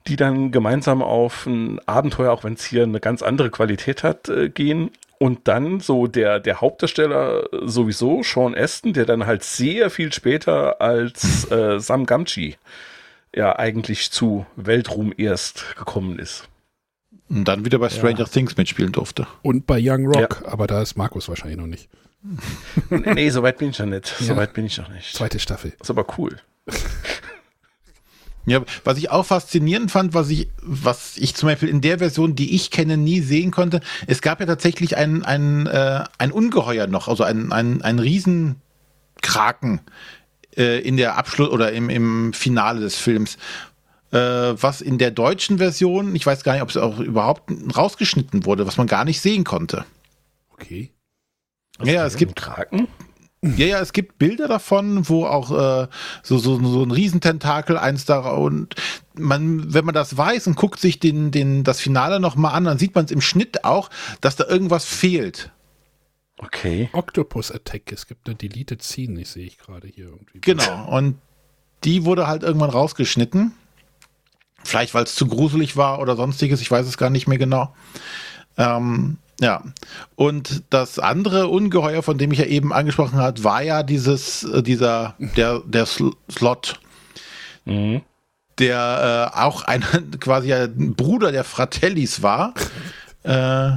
[0.07, 4.29] die dann gemeinsam auf ein Abenteuer, auch wenn es hier eine ganz andere Qualität hat,
[4.29, 4.91] äh, gehen.
[5.17, 10.79] Und dann so der, der Hauptdarsteller sowieso, Sean Aston, der dann halt sehr viel später
[10.79, 12.55] als äh, Sam Gamgee
[13.35, 16.47] ja eigentlich zu Weltruhm erst gekommen ist.
[17.29, 19.27] Und dann wieder bei Stranger Things mitspielen durfte.
[19.43, 21.89] Und bei Young Rock, aber da ist Markus wahrscheinlich noch nicht.
[22.89, 24.07] nee, so weit bin ich noch nicht.
[24.07, 24.37] So Ja.
[24.37, 25.13] weit bin ich noch nicht.
[25.15, 25.73] Zweite Staffel.
[25.79, 26.37] ist aber cool.
[28.45, 32.35] Ja, was ich auch faszinierend fand, was ich, was ich zum Beispiel in der Version,
[32.35, 36.87] die ich kenne, nie sehen konnte, es gab ja tatsächlich ein, ein, äh, ein Ungeheuer
[36.87, 39.81] noch, also ein, ein, ein Riesenkraken
[40.59, 43.37] äh, in der Abschluss oder im, im Finale des Films.
[44.11, 48.45] Äh, was in der deutschen Version, ich weiß gar nicht, ob es auch überhaupt rausgeschnitten
[48.45, 49.85] wurde, was man gar nicht sehen konnte.
[50.51, 50.91] Okay.
[51.83, 52.87] Ja, ja, es gibt Kraken.
[53.41, 55.87] Ja, ja, es gibt Bilder davon, wo auch äh,
[56.23, 58.75] so, so, so ein Riesententakel eins da und
[59.13, 62.77] man, wenn man das weiß und guckt sich den, den, das Finale nochmal an, dann
[62.77, 65.51] sieht man es im Schnitt auch, dass da irgendwas fehlt.
[66.41, 66.89] Okay.
[66.93, 67.91] Octopus Attack.
[67.91, 70.39] Es gibt eine Deleted Scene, ich sehe ich gerade hier irgendwie.
[70.39, 70.87] Genau.
[70.87, 71.19] Und
[71.83, 73.53] die wurde halt irgendwann rausgeschnitten.
[74.63, 77.73] Vielleicht, weil es zu gruselig war oder sonstiges, ich weiß es gar nicht mehr genau.
[78.57, 79.63] Ähm, ja.
[80.15, 84.63] Und das andere Ungeheuer, von dem ich ja eben angesprochen habe, war ja dieses, äh,
[84.63, 86.79] dieser, der, der Sl Slot.
[87.65, 88.01] Mhm.
[88.57, 89.83] der äh, auch ein
[90.19, 92.53] quasi ein Bruder der Fratellis war,
[93.23, 93.71] äh,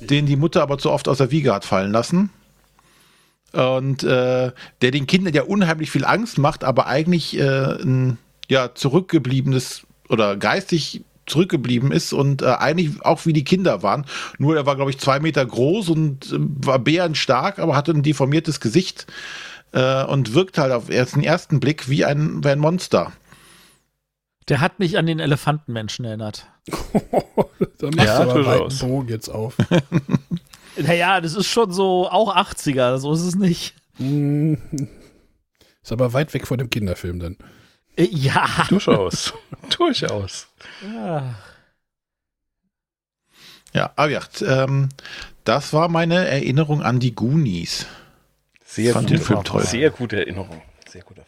[0.00, 2.30] den die Mutter aber zu oft aus der Wiege hat fallen lassen.
[3.52, 8.74] Und äh, der den Kindern ja unheimlich viel Angst macht, aber eigentlich äh, ein ja,
[8.74, 14.06] zurückgebliebenes oder geistig zurückgeblieben ist und äh, eigentlich auch wie die Kinder waren.
[14.38, 18.02] Nur er war, glaube ich, zwei Meter groß und äh, war bärenstark, aber hatte ein
[18.02, 19.06] deformiertes Gesicht
[19.72, 23.12] äh, und wirkt halt auf ersten, ersten Blick wie ein, wie ein Monster.
[24.48, 26.46] Der hat mich an den Elefantenmenschen erinnert.
[26.66, 28.78] da machst Ja, du aber durchaus.
[28.78, 29.56] Bogen jetzt auf.
[30.78, 33.74] Naja, das ist schon so auch 80er, so ist es nicht.
[33.98, 37.36] Ist aber weit weg von dem Kinderfilm dann.
[37.96, 38.46] Äh, Ja.
[38.68, 39.32] Durchaus.
[39.76, 40.48] Durchaus.
[40.84, 41.34] ja.
[43.72, 44.88] Ja, aber ja, ähm,
[45.44, 47.86] das war meine Erinnerung an die Goonies.
[48.64, 49.64] Sehr Fand gute, den Film toll.
[49.64, 50.60] Sehr gute Erinnerung.
[50.88, 51.24] Sehr guter.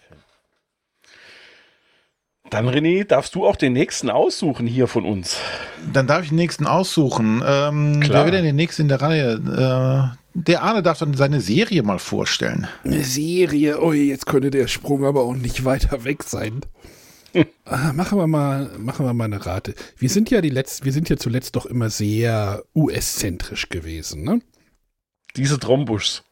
[2.50, 5.36] Dann, René, darfst du auch den nächsten aussuchen hier von uns.
[5.92, 7.42] Dann darf ich den nächsten aussuchen.
[7.46, 8.24] Ähm, Klar.
[8.24, 10.14] wer wäre denn der nächste in der Reihe?
[10.14, 12.68] Äh, der Arne darf dann seine Serie mal vorstellen.
[12.84, 16.60] Eine Serie, oh, jetzt könnte der Sprung aber auch nicht weiter weg sein.
[17.66, 19.74] Ah, machen wir mal, machen wir mal eine Rate.
[19.98, 24.40] Wir sind ja die letzten, wir sind ja zuletzt doch immer sehr US-zentrisch gewesen, ne?
[25.36, 26.24] Diese Trombuschs.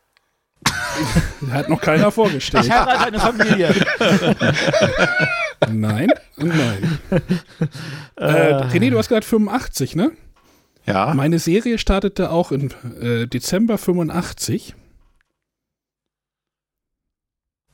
[1.51, 2.65] Hat noch keiner vorgestellt.
[2.65, 3.75] Ich heirate eine Familie.
[5.69, 6.99] Nein, nein.
[8.17, 10.13] äh, René, du hast gerade 85, ne?
[10.87, 14.75] Ja, Meine Serie startete auch im äh, Dezember 85.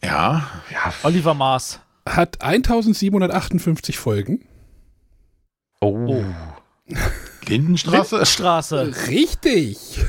[0.02, 0.48] ja.
[0.70, 0.94] Ja.
[1.02, 1.80] Oliver Mars.
[2.08, 4.44] Hat 1758 Folgen.
[5.80, 6.24] Oh.
[7.46, 8.24] Lindenstraße.
[8.24, 8.94] Straße.
[9.08, 10.00] Richtig.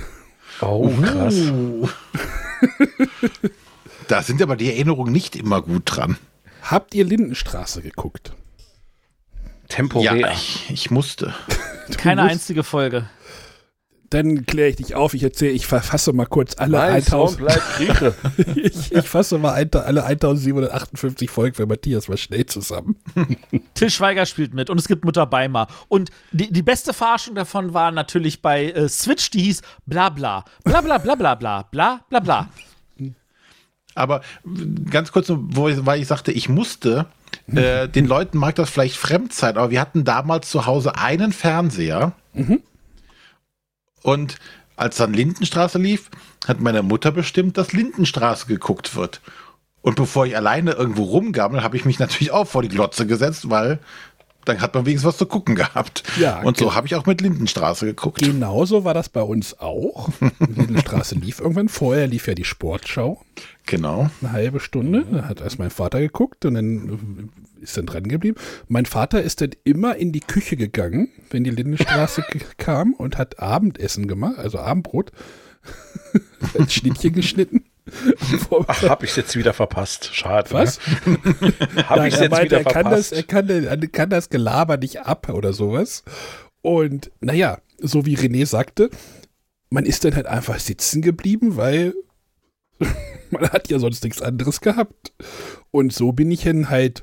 [0.61, 1.35] Oh, krass.
[1.35, 1.89] Uh.
[4.07, 6.17] da sind aber die Erinnerungen nicht immer gut dran.
[6.63, 8.33] Habt ihr Lindenstraße geguckt?
[9.67, 10.15] Temporär.
[10.15, 11.33] Ja, ich, ich musste.
[11.97, 13.09] Keine musst- einzige Folge.
[14.09, 15.15] Dann kläre ich dich auf.
[15.15, 17.37] Ich erzähle, ich verfasse mal kurz alle Sohn 1000.
[17.39, 18.15] bleibt Grieche.
[18.55, 22.95] ich, ich fasse mal ein, alle 1758 Folgen für Matthias mal schnell zusammen.
[23.73, 25.65] Till Schweiger spielt mit und es gibt Mutter Beimer.
[25.87, 30.45] Und die, die beste Verarschung davon war natürlich bei äh, Switch, die hieß bla bla.
[30.63, 32.49] Bla bla bla bla bla bla bla bla.
[33.95, 34.21] Aber
[34.89, 37.05] ganz kurz, wo ich, weil ich sagte, ich musste,
[37.47, 41.31] äh, den Leuten mag das vielleicht fremd sein, aber wir hatten damals zu Hause einen
[41.33, 42.13] Fernseher.
[44.01, 44.37] Und
[44.75, 46.09] als dann Lindenstraße lief,
[46.47, 49.21] hat meine Mutter bestimmt, dass Lindenstraße geguckt wird.
[49.81, 53.49] Und bevor ich alleine irgendwo rumgammel, habe ich mich natürlich auch vor die Glotze gesetzt,
[53.49, 53.79] weil
[54.45, 56.03] dann hat man wenigstens was zu gucken gehabt.
[56.19, 56.75] Ja, Und so genau.
[56.75, 58.19] habe ich auch mit Lindenstraße geguckt.
[58.19, 60.09] Genauso war das bei uns auch.
[60.39, 61.69] Lindenstraße lief irgendwann.
[61.69, 63.21] Vorher lief ja die Sportschau.
[63.65, 64.09] Genau.
[64.21, 65.05] eine halbe Stunde.
[65.09, 67.29] Da hat erst mein Vater geguckt und dann
[67.61, 68.37] ist dann dran geblieben.
[68.67, 72.23] Mein Vater ist dann immer in die Küche gegangen, wenn die Lindenstraße
[72.57, 75.11] kam und hat Abendessen gemacht, also Abendbrot.
[76.59, 77.63] Hat Schnittchen geschnitten.
[78.67, 80.09] Ach, hab ich jetzt wieder verpasst.
[80.13, 80.51] Schade.
[80.51, 80.79] Was?
[81.05, 81.17] Ne?
[81.87, 83.13] Hab Nein, ich er jetzt meinte, wieder er kann, das, verpasst.
[83.13, 86.03] er, kann, er kann das Gelaber nicht ab oder sowas.
[86.61, 88.89] Und naja, so wie René sagte,
[89.69, 91.93] man ist dann halt einfach sitzen geblieben, weil
[93.31, 95.13] man hat ja sonst nichts anderes gehabt.
[95.71, 97.01] Und so bin ich dann halt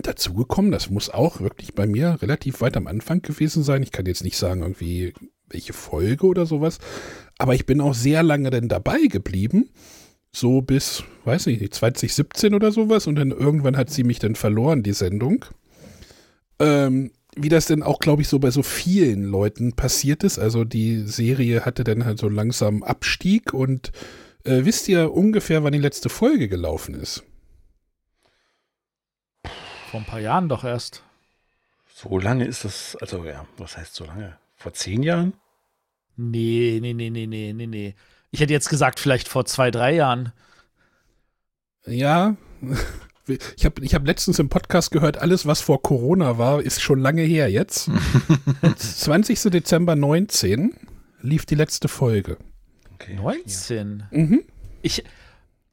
[0.00, 0.70] dazu gekommen.
[0.70, 3.82] Das muss auch wirklich bei mir relativ weit am Anfang gewesen sein.
[3.82, 5.14] Ich kann jetzt nicht sagen, irgendwie
[5.48, 6.78] welche Folge oder sowas.
[7.38, 9.70] Aber ich bin auch sehr lange dann dabei geblieben.
[10.32, 13.06] So bis, weiß ich nicht, 2017 oder sowas.
[13.06, 15.44] Und dann irgendwann hat sie mich dann verloren, die Sendung.
[16.58, 20.38] Ähm, wie das denn auch, glaube ich, so bei so vielen Leuten passiert ist.
[20.38, 23.92] Also die Serie hatte dann halt so langsam Abstieg und
[24.44, 27.24] äh, wisst ihr ungefähr, wann die letzte Folge gelaufen ist?
[29.90, 31.02] Vor ein paar Jahren doch erst.
[31.94, 34.36] So lange ist das, also ja, was heißt so lange?
[34.56, 35.34] Vor zehn Jahren?
[36.16, 37.94] Nee, nee, nee, nee, nee, nee, nee.
[38.30, 40.32] Ich hätte jetzt gesagt, vielleicht vor zwei, drei Jahren.
[41.86, 42.36] Ja,
[43.26, 47.00] ich habe ich hab letztens im Podcast gehört, alles, was vor Corona war, ist schon
[47.00, 47.90] lange her jetzt.
[48.76, 49.40] 20.
[49.52, 50.74] Dezember 19
[51.20, 52.38] lief die letzte Folge.
[53.04, 53.14] Okay.
[53.14, 54.04] 19.
[54.10, 54.42] Mhm.
[54.82, 55.04] Ich.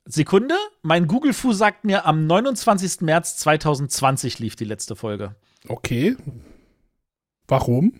[0.06, 3.02] Sekunde, mein Google-Fu sagt mir, am 29.
[3.02, 5.36] März 2020 lief die letzte Folge.
[5.68, 6.18] Okay.
[7.48, 7.94] Warum?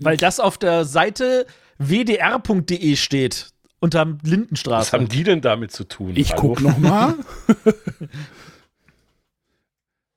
[0.00, 1.46] Weil das auf der Seite
[1.78, 4.92] wdr.de steht, unter Was Lindenstraße.
[4.92, 6.12] haben die denn damit zu tun?
[6.14, 6.40] Ich Hallo?
[6.54, 7.16] guck noch mal.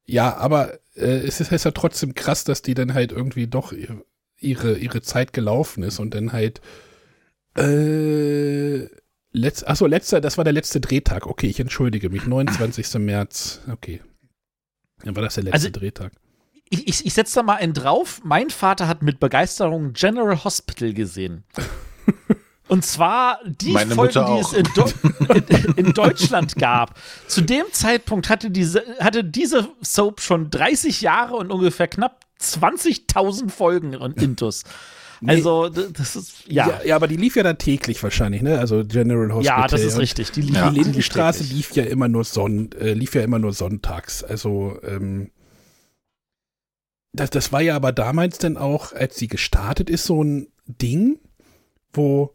[0.05, 3.71] ja, aber äh, es ist, ist ja trotzdem krass, dass die dann halt irgendwie doch
[3.71, 4.03] ihr-
[4.37, 6.61] ihre, ihre Zeit gelaufen ist und dann halt
[7.57, 8.87] äh,
[9.31, 11.25] letz, achso, letzter, das war der letzte Drehtag.
[11.27, 12.25] Okay, ich entschuldige mich.
[12.25, 12.93] 29.
[12.99, 13.61] März.
[13.71, 14.01] Okay.
[15.03, 16.13] Dann war das der letzte Also- Drehtag.
[16.73, 18.21] Ich, ich, ich setze da mal einen drauf.
[18.23, 21.43] Mein Vater hat mit Begeisterung General Hospital gesehen.
[22.69, 24.85] Und zwar die Meine Folgen, die es in, Do
[25.49, 26.97] in, in Deutschland gab.
[27.27, 33.49] Zu dem Zeitpunkt hatte diese, hatte diese Soap schon 30 Jahre und ungefähr knapp 20.000
[33.49, 34.63] Folgen und Intus.
[35.29, 36.67] Also, das ist, ja.
[36.67, 36.81] ja.
[36.83, 38.57] Ja, aber die lief ja dann täglich wahrscheinlich, ne?
[38.59, 39.61] Also General Hospital.
[39.61, 40.31] Ja, das ist richtig.
[40.31, 40.69] Die, lief- Ja.
[40.71, 44.23] Die Lindenstraße lief ja immer nur Sonn, äh, lief ja immer nur sonntags.
[44.23, 45.29] Also ähm,
[47.13, 51.19] das, das war ja aber damals dann auch, als sie gestartet ist, so ein Ding,
[51.93, 52.33] wo,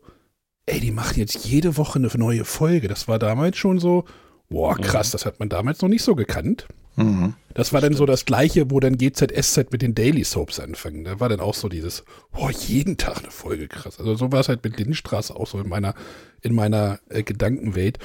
[0.66, 2.86] ey, die machen jetzt jede Woche eine neue Folge.
[2.88, 4.04] Das war damals schon so,
[4.48, 6.68] boah, krass, das hat man damals noch nicht so gekannt.
[6.96, 7.34] Mhm.
[7.54, 11.04] Das war dann so das Gleiche, wo dann GZSZ mit den Daily Soaps anfangen.
[11.04, 13.98] Da war dann auch so dieses, boah, jeden Tag eine Folge, krass.
[13.98, 15.94] Also so war es halt mit Lindenstraße auch so in meiner,
[16.42, 17.98] in meiner äh, Gedankenwelt.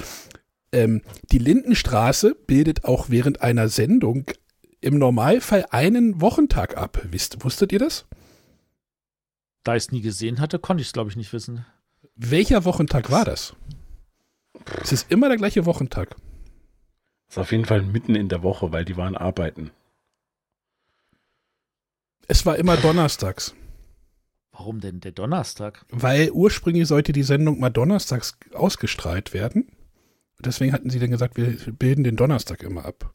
[0.72, 1.02] Ähm,
[1.32, 4.26] die Lindenstraße bildet auch während einer Sendung
[4.82, 7.02] im Normalfall einen Wochentag ab.
[7.10, 8.06] Wisst, wusstet ihr das?
[9.64, 11.66] Da ich es nie gesehen hatte, konnte ich es, glaube ich, nicht wissen.
[12.16, 13.54] Welcher Wochentag war das?
[14.82, 16.16] Es ist immer der gleiche Wochentag.
[17.32, 19.72] Ist auf jeden Fall mitten in der Woche, weil die waren arbeiten.
[22.28, 23.56] Es war immer donnerstags.
[24.52, 25.86] Warum denn der Donnerstag?
[25.88, 29.72] Weil ursprünglich sollte die Sendung mal donnerstags ausgestrahlt werden.
[30.40, 33.14] Deswegen hatten sie dann gesagt, wir bilden den Donnerstag immer ab.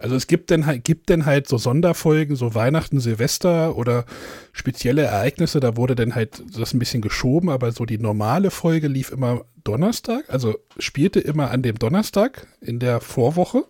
[0.00, 4.04] Also es gibt dann halt, gibt dann halt so Sonderfolgen, so Weihnachten, Silvester oder
[4.52, 8.86] spezielle Ereignisse, da wurde dann halt das ein bisschen geschoben, aber so die normale Folge
[8.86, 13.64] lief immer Donnerstag, also spielte immer an dem Donnerstag in der Vorwoche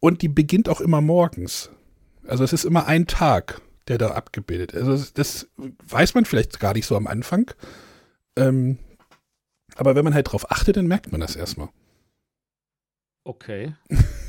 [0.00, 1.70] und die beginnt auch immer morgens.
[2.26, 4.88] Also es ist immer ein Tag, der da abgebildet ist.
[4.88, 7.50] Also das weiß man vielleicht gar nicht so am Anfang.
[8.36, 8.78] Ähm,
[9.74, 11.68] aber wenn man halt drauf achtet, dann merkt man das erstmal.
[13.22, 13.74] Okay.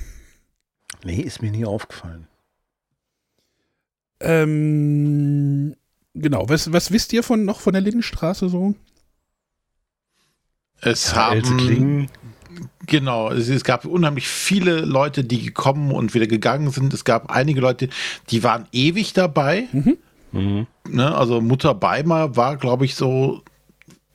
[1.04, 2.28] Nee, ist mir nie aufgefallen.
[4.20, 5.76] Ähm,
[6.14, 8.76] genau, was, was wisst ihr von noch von der Lindenstraße so?
[10.82, 12.10] Es Ja, haben
[12.88, 16.94] Genau, es, es gab unheimlich viele Leute, die gekommen und wieder gegangen sind.
[16.94, 17.90] Es gab einige Leute,
[18.30, 19.68] die waren ewig dabei.
[20.32, 20.68] mhm.
[20.88, 21.16] Ne?
[21.16, 23.44] Also Mutter Beimer war, glaube ich, so,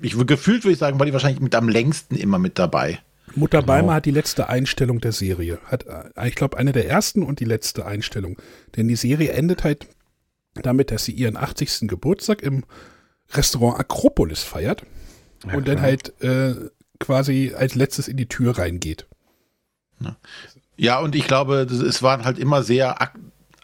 [0.01, 2.99] ich gefühlt würde ich sagen, war die wahrscheinlich mit am längsten immer mit dabei.
[3.35, 3.67] Mutter Genau.
[3.73, 5.59] Beimer hat die letzte Einstellung der Serie.
[5.65, 8.37] Hat, äh, ich glaube, eine der ersten und die letzte Einstellung.
[8.77, 9.87] Denn die Serie endet halt
[10.55, 11.89] damit, dass sie ihren 80.
[11.89, 12.65] Geburtstag im
[13.33, 14.85] Restaurant Akropolis feiert
[15.47, 15.87] Ja, und dann klar.
[15.89, 16.55] halt äh,
[17.01, 19.07] quasi als letztes in die Tür reingeht.
[20.77, 23.01] Ja, und ich glaube, es waren halt immer sehr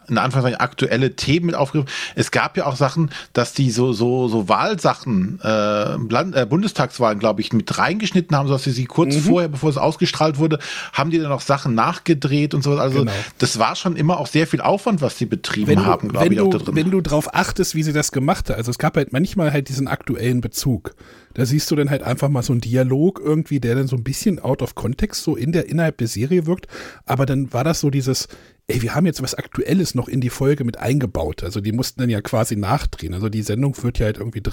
[0.09, 1.93] in Anführungszeichen aktuelle Themen mit aufgegriffen.
[2.15, 7.19] Es gab ja auch Sachen, dass die so so so Wahlsachen, äh, Land, äh, Bundestagswahlen,
[7.19, 9.19] glaube ich, mit reingeschnitten haben, so dass sie sie kurz Mhm.
[9.21, 10.59] vorher, bevor es ausgestrahlt wurde,
[10.93, 12.77] haben die dann noch Sachen nachgedreht und so.
[12.77, 13.11] Also Genau.
[13.37, 16.39] das war schon immer auch sehr viel Aufwand, was sie betrieben wenn haben, glaube ich,
[16.39, 16.75] auch da drin.
[16.75, 19.69] wenn du drauf achtest, wie sie das gemacht hat, also es gab halt manchmal halt
[19.69, 20.95] diesen aktuellen Bezug.
[21.35, 24.03] Da siehst du dann halt einfach mal so einen Dialog irgendwie, der dann so ein
[24.03, 26.67] bisschen out of context so in der, innerhalb der Serie wirkt.
[27.05, 28.27] Aber dann war das so dieses,
[28.69, 31.43] ey, wir haben jetzt was Aktuelles noch in die Folge mit eingebaut.
[31.43, 33.13] Also die mussten dann ja quasi nachdrehen.
[33.13, 34.43] Also die Sendung wird ja halt irgendwie,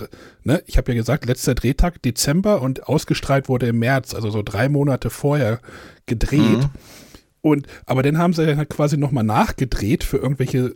[0.42, 4.42] ne, ich habe ja gesagt, letzter Drehtag Dezember und ausgestrahlt wurde im März, also so
[4.42, 5.60] drei Monate vorher
[6.06, 6.68] gedreht.
[7.42, 10.74] Und, aber dann haben sie dann halt quasi nochmal nachgedreht für irgendwelche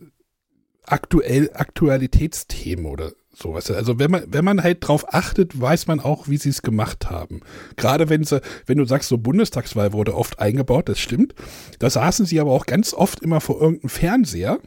[0.84, 3.70] aktuell, Aktualitätsthemen oder sowas.
[3.70, 7.10] Also wenn man, wenn man halt drauf achtet, weiß man auch, wie sie es gemacht
[7.10, 7.40] haben.
[7.76, 11.34] Gerade wenn sie, wenn du sagst, so Bundestagswahl wurde oft eingebaut, das stimmt.
[11.78, 14.58] Da saßen sie aber auch ganz oft immer vor irgendeinem Fernseher.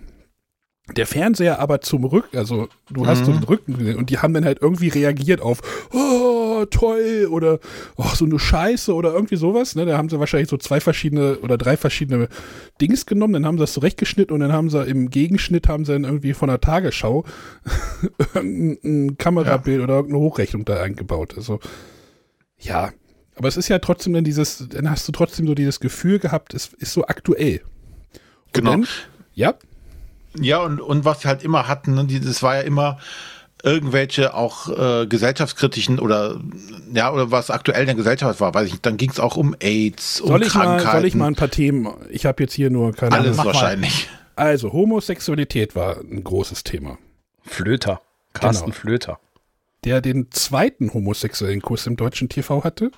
[0.98, 4.34] Der Fernseher aber zum Rücken, also du hast so den Rücken gesehen und die haben
[4.34, 5.62] dann halt irgendwie reagiert auf,
[5.93, 7.60] oh, toll oder
[7.96, 9.76] oh, so eine Scheiße oder irgendwie sowas.
[9.76, 9.86] Ne?
[9.86, 12.28] Da haben sie wahrscheinlich so zwei verschiedene oder drei verschiedene
[12.82, 15.93] Dings genommen, dann haben sie das zurechtgeschnitten und dann haben sie im Gegenschnitt haben sie
[15.93, 17.24] dann irgendwie von der Tagesschau
[18.34, 21.36] irgendein Kamerabild oder irgendeine Hochrechnung da eingebaut.
[21.38, 21.62] Also
[22.60, 22.91] ja,
[23.36, 26.54] aber es ist ja trotzdem dann dieses, dann hast du trotzdem so dieses Gefühl gehabt,
[26.54, 27.62] es ist so aktuell.
[27.62, 28.72] Und Genau.
[28.72, 28.88] Dann,
[29.34, 29.56] ja,
[30.39, 32.98] Ja, und, und was sie halt immer hatten, ne, das war ja immer
[33.63, 36.39] irgendwelche auch äh, gesellschaftskritischen oder
[36.93, 38.86] ja, oder was aktuell in der Gesellschaft war, weiß ich nicht.
[38.86, 40.91] Dann ging es auch um AIDS, um soll ich, mal, Krankheiten.
[40.91, 43.54] soll ich mal ein paar Themen, ich habe jetzt hier nur keine alles Ahnung.
[43.54, 44.10] wahrscheinlich.
[44.36, 46.98] Also, Homosexualität war ein großes Thema.
[47.43, 48.02] Flöter.
[48.34, 48.76] Carsten Genau.
[48.76, 49.19] Flöter.
[49.86, 52.91] Der den zweiten homosexuellen Kuss im deutschen TV hatte.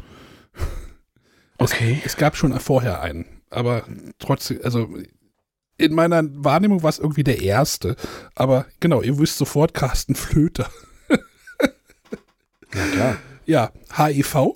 [1.58, 2.02] Okay.
[2.06, 3.84] Es gab schon vorher einen, aber
[4.20, 4.90] trotzdem, also
[5.78, 7.96] in meiner Wahrnehmung war es irgendwie der erste.
[8.36, 10.70] Aber genau, ihr wisst sofort Carsten Flöter.
[12.74, 13.18] Ja, klar.
[13.46, 14.56] Ja, HIV,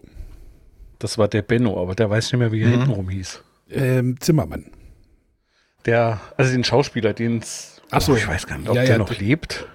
[0.99, 3.41] Das war der Benno, aber der weiß nicht mehr, wie er hintenrum hieß.
[3.71, 4.65] ähm, Zimmermann.
[5.85, 8.15] Der, also den Schauspieler, den es, Ach so.
[8.15, 9.67] ich weiß gar nicht, ob Ja, der ja, noch lebt.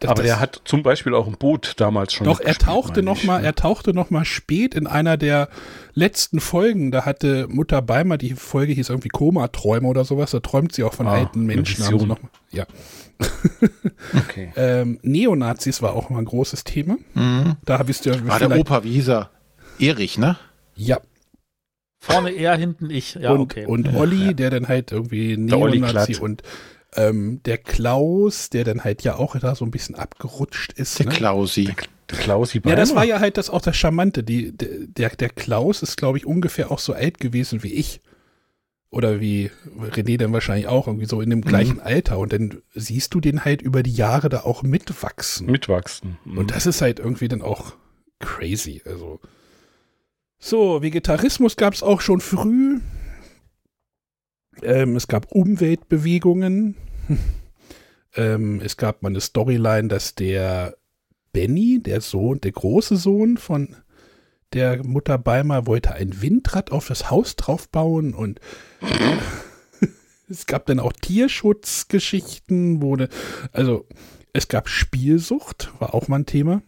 [0.00, 2.26] Das- aber das- der hat zum Beispiel auch ein Boot damals schon.
[2.26, 3.24] Doch, er tauchte meine noch ich.
[3.24, 5.48] mal, er tauchte noch mal spät in einer der
[5.94, 6.90] letzten Folgen.
[6.90, 10.32] Da hatte Mutter Beimer, die Folge hieß irgendwie Koma-Träume oder sowas.
[10.32, 11.82] Da träumt sie auch von Ah, alten Menschen.
[11.84, 12.18] Haben noch
[12.52, 12.66] ja.
[14.14, 14.52] Okay.
[14.56, 16.96] Ähm, Neonazis war auch mal ein großes Thema.
[17.14, 17.56] Mhm.
[17.64, 19.30] Da wisst ihr War der Opa, wie hieß er?
[19.78, 20.36] Erich, ne?
[20.74, 21.00] Ja,
[21.98, 23.14] Vorne er, hinten ich.
[23.14, 23.64] Ja, und, okay.
[23.66, 26.42] und Olli, der dann halt irgendwie Neonazi und
[26.96, 30.98] ähm, der Klaus, der dann halt ja auch da so ein bisschen abgerutscht ist.
[30.98, 31.12] Der ne?
[31.12, 31.64] Klausi.
[32.10, 34.22] Der Klausi Ja, das war ja halt das auch das Charmante.
[34.22, 38.00] Die, der, der Klaus ist, glaube ich, ungefähr auch so alt gewesen wie ich.
[38.88, 42.18] Oder wie René dann wahrscheinlich auch, irgendwie so in dem gleichen Alter.
[42.18, 45.46] Und dann siehst du den halt über die Jahre da auch mitwachsen.
[45.50, 46.18] mitwachsen.
[46.24, 46.38] Mhm.
[46.38, 47.74] Und das ist halt irgendwie dann auch
[48.20, 48.82] crazy.
[48.86, 49.20] Also.
[50.38, 52.80] So, Vegetarismus gab es auch schon früh.
[54.62, 56.76] Ähm, es gab Umweltbewegungen.
[58.16, 60.76] ähm, es gab mal eine Storyline, dass der
[61.32, 63.76] Benny, der Sohn, der große Sohn von
[64.52, 68.40] der Mutter Beimer, wollte ein Windrad auf das Haus draufbauen und
[70.28, 73.08] es gab dann auch Tierschutzgeschichten, wurde,
[73.52, 73.86] also
[74.32, 76.62] es gab Spielsucht, war auch mal ein Thema.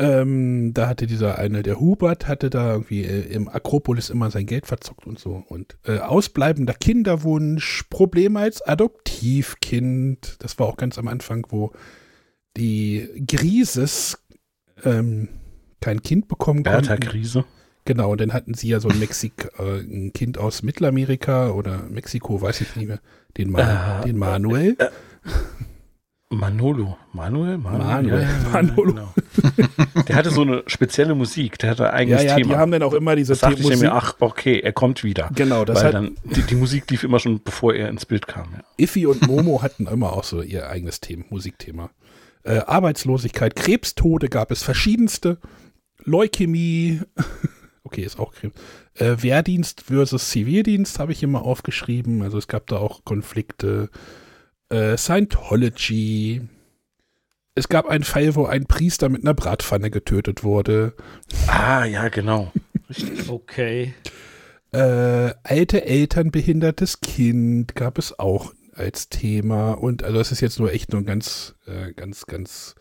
[0.00, 4.46] Ähm, da hatte dieser eine, der Hubert, hatte da irgendwie äh, im Akropolis immer sein
[4.46, 5.42] Geld verzockt und so.
[5.48, 11.72] Und äh, ausbleibender Kinderwunsch, Probleme als Adoptivkind, das war auch ganz am Anfang, wo
[12.56, 14.18] die Grieses
[14.84, 15.28] ähm,
[15.80, 17.08] kein Kind bekommen Bertha konnten.
[17.08, 17.44] Krise.
[17.84, 21.84] Genau, und dann hatten sie ja so ein, Mexik äh, ein Kind aus Mittelamerika oder
[21.88, 23.00] Mexiko, weiß ich nicht mehr,
[23.36, 24.76] den, Ma Äh, den Manuel.
[26.30, 26.98] Manolo.
[27.12, 27.56] Manuel?
[27.56, 28.06] Manuel.
[28.06, 28.92] Ja, ja, ja, Manolo.
[28.92, 29.12] Genau.
[30.06, 31.58] Der hatte so eine spezielle Musik.
[31.58, 32.48] Der hatte ein Ja, eigenes ja, Thema.
[32.48, 35.30] die haben dann auch immer diese das dachte ich mir, ach, okay, er kommt wieder.
[35.34, 38.26] Genau, das Weil hat dann, die, die Musik lief immer schon, bevor er ins Bild
[38.26, 38.48] kam.
[38.52, 38.64] Ja.
[38.76, 41.90] Iffy und Momo hatten immer auch so ihr eigenes Thema, Musikthema.
[42.42, 45.38] Äh, Arbeitslosigkeit, Krebstode gab es verschiedenste.
[46.04, 47.00] Leukämie,
[47.84, 48.54] okay, ist auch Krebs.
[48.94, 52.20] Äh, Wehrdienst versus Zivildienst habe ich immer aufgeschrieben.
[52.22, 53.88] Also es gab da auch Konflikte.
[54.70, 56.42] Äh, Scientology.
[57.54, 60.94] Es gab einen Fall, wo ein Priester mit einer Bratpfanne getötet wurde.
[61.46, 62.52] Ah, ja, genau.
[63.28, 63.92] Okay.
[64.72, 69.72] Äh, alte Eltern, behindertes Kind gab es auch als Thema.
[69.72, 72.76] Und also es ist jetzt nur echt nur ein ganz, äh, ganz, ganz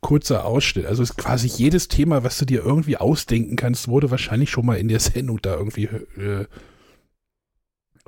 [0.00, 0.86] kurzer Ausschnitt.
[0.86, 4.66] Also es ist quasi jedes Thema, was du dir irgendwie ausdenken kannst, wurde wahrscheinlich schon
[4.66, 6.46] mal in der Sendung da irgendwie äh,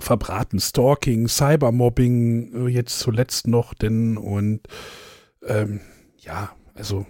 [0.03, 4.61] verbraten Stalking, Cybermobbing, äh, jetzt zuletzt noch, denn und
[5.45, 5.81] ähm,
[6.19, 7.07] ja, also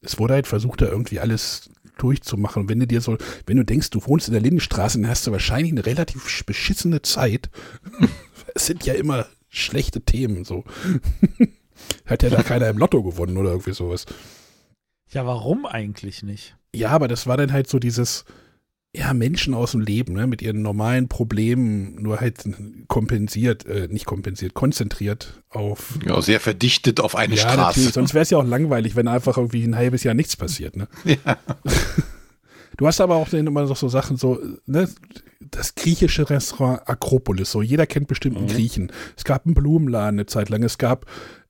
[0.00, 2.62] es wurde halt versucht, da irgendwie alles durchzumachen.
[2.62, 5.26] Und wenn du dir so, wenn du denkst, du wohnst in der Lindenstraße, dann hast
[5.26, 7.50] du wahrscheinlich eine relativ beschissene Zeit.
[8.54, 10.64] es sind ja immer schlechte Themen, so.
[12.06, 14.06] Hat ja da keiner im Lotto gewonnen oder irgendwie sowas.
[15.10, 16.56] Ja, warum eigentlich nicht?
[16.74, 18.24] Ja, aber das war dann halt so dieses,
[18.98, 22.44] ja, Menschen aus dem Leben, ne, mit ihren normalen Problemen, nur halt
[22.88, 25.98] kompensiert, äh, nicht kompensiert, konzentriert auf.
[26.06, 27.58] Ja, sehr verdichtet auf eine ja, Straße.
[27.58, 30.76] Natürlich, sonst wäre es ja auch langweilig, wenn einfach irgendwie ein halbes Jahr nichts passiert,
[30.76, 30.88] ne?
[31.04, 31.38] Ja.
[32.76, 34.88] Du hast aber auch immer noch so Sachen, so, ne,
[35.40, 38.50] das griechische Restaurant Akropolis, so, jeder kennt bestimmt einen Mhm.
[38.50, 38.92] Griechen.
[39.16, 41.04] Es gab einen Blumenladen eine Zeit lang, es gab,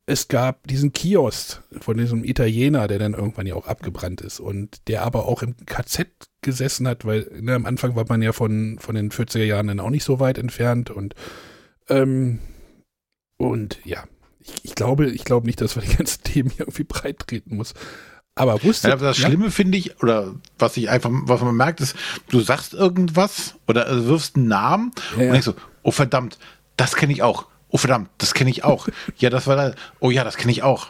[0.09, 4.89] es gab diesen Kiosk von diesem Italiener, der dann irgendwann ja auch abgebrannt ist und
[4.89, 6.09] der aber auch im KZ
[6.41, 9.81] gesessen hat, weil ne, am Anfang war man ja von, von den 40er Jahren dann
[9.81, 11.15] auch nicht so weit entfernt und,
[11.91, 12.39] ähm,
[13.37, 14.05] und ja,
[14.41, 17.57] ich, ich glaube, ich glaube nicht, dass man die ganzen Themen hier irgendwie breit treten
[17.57, 17.75] muss.
[18.35, 21.83] Aber wusste Ja, aber das Schlimme finde ich, oder was ich einfach, was man merkt,
[21.83, 21.95] ist,
[22.31, 25.27] du sagst irgendwas oder äh, wirfst einen Namen Ja, ja.
[25.27, 26.39] und denkst so, oh verdammt,
[26.79, 27.47] das kenne ich auch.
[27.71, 28.89] Oh verdammt, das kenne ich auch.
[29.19, 30.89] ja, das war da, oh ja, das kenne ich auch.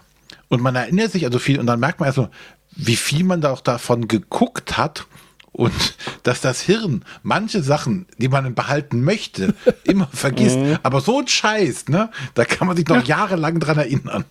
[0.49, 2.29] Und man erinnert sich also viel und dann merkt man erst so,
[2.77, 5.07] wie viel man da auch davon geguckt hat
[5.53, 5.73] und
[6.23, 9.55] dass das Hirn manche Sachen, die man behalten möchte,
[9.85, 10.59] immer vergisst.
[10.83, 12.11] Aber so ein Scheiß, ne?
[12.35, 14.25] Da kann man sich noch jahrelang dran erinnern.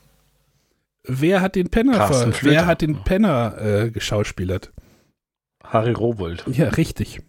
[1.04, 4.72] Wer hat den Penner, ver wer hat den Penner äh, geschauspielert?
[5.64, 6.43] Harry Rowold.
[6.48, 7.22] Ja, richtig.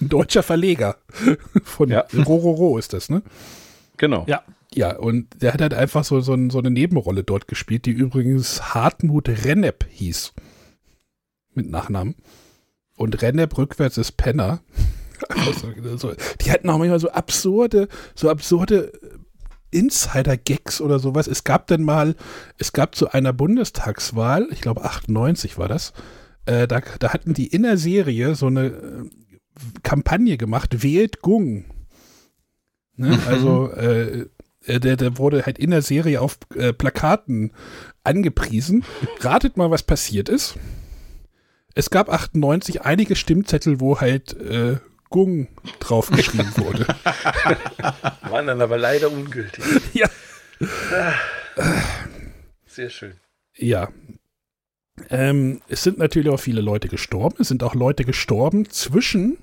[0.00, 0.96] Ein deutscher Verleger
[1.64, 2.04] von Ja.
[2.26, 3.22] Rororo ist das, ne?
[4.02, 4.24] Genau.
[4.26, 4.42] Ja.
[4.74, 8.74] Ja, und der hat halt einfach so, so, so eine Nebenrolle dort gespielt, die übrigens
[8.74, 10.32] Hartmut Rennep hieß.
[11.54, 12.16] Mit Nachnamen.
[12.96, 14.60] Und Rennep rückwärts ist Penner.
[15.28, 17.86] Also, so, die hatten auch manchmal so absurde,
[18.16, 18.90] so absurde
[19.70, 21.28] Insider-Gags oder sowas.
[21.28, 22.16] Es gab dann mal,
[22.58, 25.92] es gab zu einer Bundestagswahl, ich glaube 98 war das,
[26.46, 29.10] äh, da, da hatten die in der Serie so eine äh,
[29.84, 31.66] Kampagne gemacht, wählt Gung.
[32.96, 33.18] Ne?
[33.26, 34.26] Also äh,
[34.66, 37.52] äh, der, der wurde halt in der Serie auf äh, Plakaten
[38.04, 38.84] angepriesen.
[39.20, 40.56] Ratet mal, was passiert ist.
[41.74, 44.76] Es gab 98 einige Stimmzettel, wo halt äh,
[45.08, 45.48] Gung
[45.80, 46.86] draufgeschrieben wurde.
[48.28, 49.64] Waren dann aber leider ungültig.
[49.92, 50.08] ja.
[52.66, 53.14] Sehr schön.
[53.56, 53.88] Ja.
[55.10, 57.36] Ähm, es sind natürlich auch viele Leute gestorben.
[57.38, 59.38] Es sind auch Leute gestorben zwischen,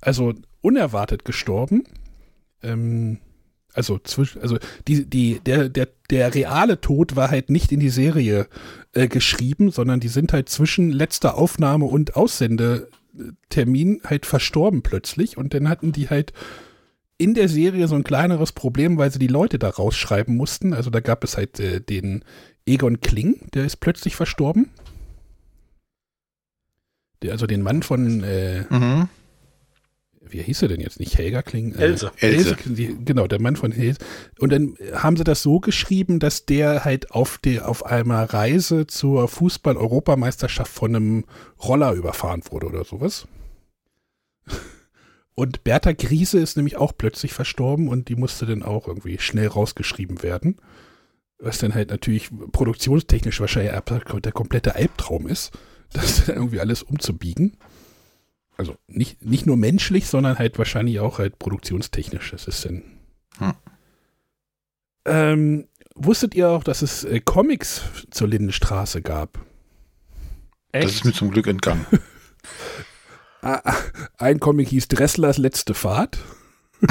[0.00, 1.84] also unerwartet gestorben.
[2.66, 3.18] Ähm,
[3.74, 4.58] also zwischen, also
[4.88, 8.48] die, die, der, der, der reale Tod war halt nicht in die Serie
[8.92, 15.52] äh, geschrieben, sondern die sind halt zwischen letzter Aufnahme und Aussendetermin halt verstorben plötzlich und
[15.52, 16.32] dann hatten die halt
[17.18, 20.72] in der Serie so ein kleineres Problem, weil sie die Leute da rausschreiben mussten.
[20.72, 22.24] Also da gab es halt äh, den
[22.66, 24.70] Egon Kling, der ist plötzlich verstorben.
[27.22, 29.08] Der, also den Mann von, äh, Mhm.
[30.30, 30.98] Wie hieß er denn jetzt?
[31.00, 31.74] Nicht Helga Kling?
[31.74, 32.10] Äh, Else.
[32.18, 32.56] Else.
[32.66, 33.98] die- Genau, der Mann von Else.
[34.38, 38.86] Und dann haben sie das so geschrieben, dass der halt auf, der, auf einer Reise
[38.86, 41.24] zur Fußball-Europameisterschaft von einem
[41.62, 43.26] Roller überfahren wurde oder sowas.
[45.34, 49.48] Und Bertha Griese ist nämlich auch plötzlich verstorben und die musste dann auch irgendwie schnell
[49.48, 50.56] rausgeschrieben werden.
[51.38, 53.72] Was dann halt natürlich produktionstechnisch wahrscheinlich
[54.22, 55.52] der komplette Albtraum ist,
[55.92, 57.58] das dann irgendwie alles umzubiegen.
[58.56, 62.30] Also nicht, nicht nur menschlich, sondern halt wahrscheinlich auch halt produktionstechnisch.
[62.30, 62.82] Das ist dann.
[63.38, 63.52] Hm.
[65.04, 69.38] Ähm, wusstet ihr auch, dass es äh, Comics zur Lindenstraße gab?
[70.72, 71.86] Das ist mir zum Glück entgangen.
[73.42, 73.76] Ah, ah,
[74.18, 76.18] Ein Comic hieß Dresslers letzte Fahrt.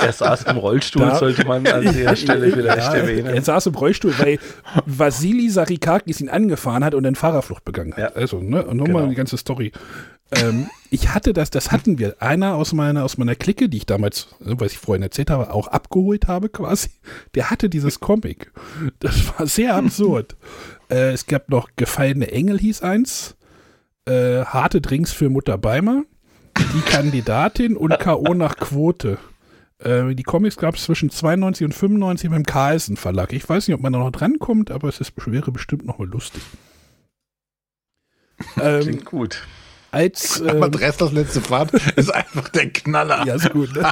[0.00, 3.42] Er saß im Rollstuhl, Da- sollte man an der Stelle vielleicht Ja, Er erwähnen.
[3.44, 4.38] saß im Rollstuhl, weil
[4.86, 7.98] Vasili Sarikakis ihn angefahren hat und dann Fahrerflucht begangen hat.
[7.98, 8.06] Ja.
[8.12, 9.08] Also, ne, und nochmal Genau.
[9.10, 9.72] die ganze Story.
[10.30, 12.16] Ähm, ich hatte das, das hatten wir.
[12.20, 15.52] Einer aus meiner, aus meiner Clique, die ich damals, ne, was ich vorhin erzählt habe,
[15.54, 16.90] auch abgeholt habe quasi,
[17.34, 18.52] der hatte dieses Comic.
[19.00, 20.36] Das war sehr absurd.
[20.90, 23.36] äh, es gab noch Gefallene Engel hieß eins,
[24.06, 26.02] äh, Harte Drinks für Mutter Beimer,
[26.74, 28.34] die Kandidatin und K.O.
[28.34, 29.16] nach Quote.
[29.78, 33.32] Äh, die Comics gab es zwischen 92 und 95 beim Carlsen Verlag.
[33.32, 36.08] Ich weiß nicht, ob man da noch drankommt, aber es ist, wäre bestimmt noch mal
[36.08, 36.42] lustig.
[38.60, 39.46] ähm, Klingt gut.
[39.92, 43.24] als ähm, Dresslers letzte Fahrt ist einfach der Knaller.
[43.24, 43.72] ja, ist gut.
[43.76, 43.88] Ne?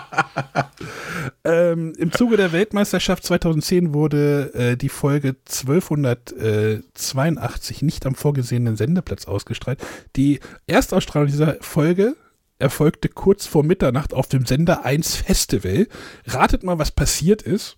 [1.44, 9.26] ähm, Im Zuge der Weltmeisterschaft 2010 wurde äh, die Folge 1282 nicht am vorgesehenen Sendeplatz
[9.26, 9.78] ausgestrahlt.
[10.16, 12.16] Die Erstausstrahlung dieser Folge
[12.58, 15.88] erfolgte kurz vor Mitternacht auf dem Sender 1 Festival.
[16.26, 17.76] Ratet mal, was passiert ist.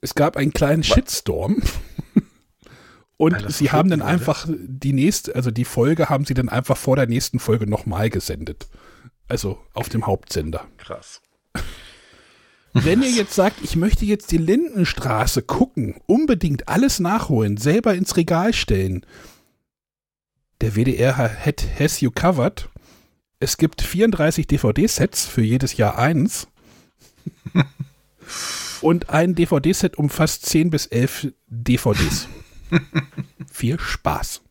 [0.00, 1.62] Es gab einen kleinen Shitstorm.
[3.16, 6.76] Und das sie haben dann einfach die nächste, also die Folge haben sie dann einfach
[6.76, 8.66] vor der nächsten Folge nochmal gesendet.
[9.28, 10.66] Also auf dem Hauptsender.
[10.76, 11.22] Krass.
[12.72, 18.16] Wenn ihr jetzt sagt, ich möchte jetzt die Lindenstraße gucken, unbedingt alles nachholen, selber ins
[18.16, 19.06] Regal stellen.
[20.60, 22.68] Der WDR hat has you covered.
[23.42, 26.46] Es gibt 34 DVD-Sets für jedes Jahr eins.
[28.80, 32.28] Und ein DVD-Set umfasst 10 bis 11 DVDs.
[33.52, 34.42] Viel Spaß.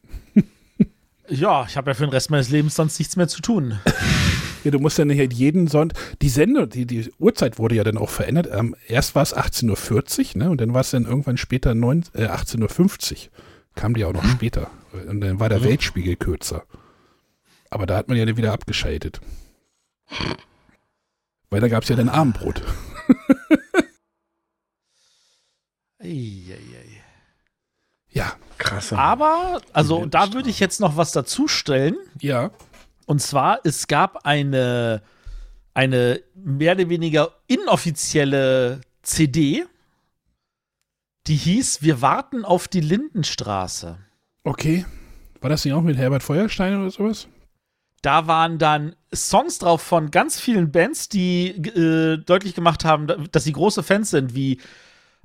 [1.30, 3.80] Ja, ich habe ja für den Rest meines Lebens sonst nichts mehr zu tun.
[4.66, 7.86] Ja, du musst ja nicht halt jeden Sonntag, die Sendung, die, die Uhrzeit wurde ja
[7.86, 8.50] dann auch verändert.
[8.52, 10.50] Ähm, erst war es 18.40 Uhr, ne?
[10.50, 13.18] Und dann war es dann irgendwann später 9, äh, 18.50 Uhr.
[13.74, 14.70] Kam die auch noch später.
[15.08, 16.66] Und dann war der Weltspiegel kürzer.
[17.72, 19.20] Aber da hat man ja dann wieder abgeschaltet.
[21.50, 22.62] Weil da gab es ja dann Abendbrot.
[26.00, 27.02] Eieiei.
[28.10, 28.94] Ja, Krass.
[28.94, 31.96] Aber, also da würde ich jetzt noch was dazu stellen.
[32.20, 32.52] ja.
[33.08, 35.02] Und zwar, es gab eine,
[35.74, 39.66] eine mehr oder weniger inoffizielle CD,
[41.28, 43.98] die hieß Wir warten auf die Lindenstraße.
[44.44, 44.86] Okay.
[45.42, 47.28] War das nicht auch mit Herbert Feuerstein oder sowas?
[48.02, 53.44] Da waren dann Songs drauf von ganz vielen Bands, die äh, deutlich gemacht haben, dass
[53.44, 54.60] sie große Fans sind, wie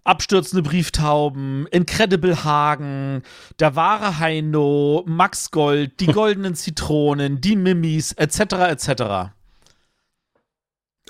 [0.04, 3.22] Abstürzende Brieftauben, Incredible Hagen,
[3.58, 9.32] Der wahre Heino, Max Gold, Die goldenen Zitronen, Die Mimis, etc., etc.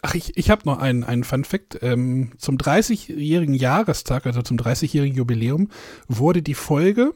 [0.02, 1.78] Ach, ich, ich habe noch einen, einen Fun Fact.
[1.82, 5.68] Ähm, zum 30-jährigen Jahrestag, also zum 30-jährigen Jubiläum,
[6.08, 7.12] wurde die Folge